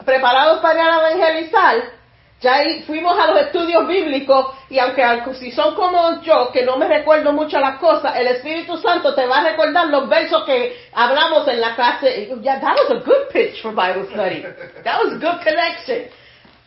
preparados 0.05 0.61
para 0.61 0.99
evangelizar, 0.99 1.96
ya 2.39 2.53
ahí 2.53 2.83
fuimos 2.83 3.17
a 3.17 3.27
los 3.27 3.41
estudios 3.41 3.88
bíblicos 3.88 4.53
y 4.69 4.77
aunque 4.77 5.03
si 5.39 5.51
son 5.51 5.73
como 5.73 6.21
yo, 6.21 6.51
que 6.51 6.63
no 6.63 6.77
me 6.77 6.88
recuerdo 6.88 7.33
mucho 7.33 7.59
las 7.59 7.79
cosas, 7.79 8.15
el 8.15 8.27
Espíritu 8.27 8.77
Santo 8.77 9.15
te 9.15 9.25
va 9.25 9.39
a 9.39 9.49
recordar 9.49 9.88
los 9.88 10.07
versos 10.07 10.43
que 10.43 10.77
hablamos 10.93 11.47
en 11.47 11.59
la 11.59 11.75
clase. 11.75 12.29
Yeah, 12.41 12.59
that 12.59 12.75
was 12.75 13.01
a 13.01 13.03
good 13.03 13.29
pitch 13.31 13.61
for 13.61 13.71
Bible 13.71 14.05
study. 14.11 14.43
That 14.83 15.03
was 15.03 15.13
good 15.19 15.41
connection. 15.43 16.09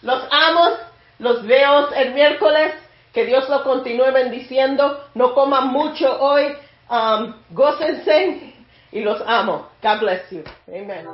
Los 0.03 0.25
amo, 0.33 0.77
los 1.19 1.47
veo 1.47 1.91
el 1.95 2.15
miércoles. 2.15 2.75
Que 3.13 3.27
Dios 3.27 3.49
lo 3.49 3.65
continúe 3.65 4.13
bendiciendo. 4.13 5.05
No 5.15 5.35
coman 5.35 5.69
mucho 5.69 6.21
hoy. 6.21 6.57
Um, 6.89 7.35
gócense 7.51 8.55
y 8.93 9.01
los 9.01 9.21
amo. 9.27 9.69
God 9.83 10.01
bless 10.01 10.31
you. 10.31 10.45
Amen. 10.69 11.07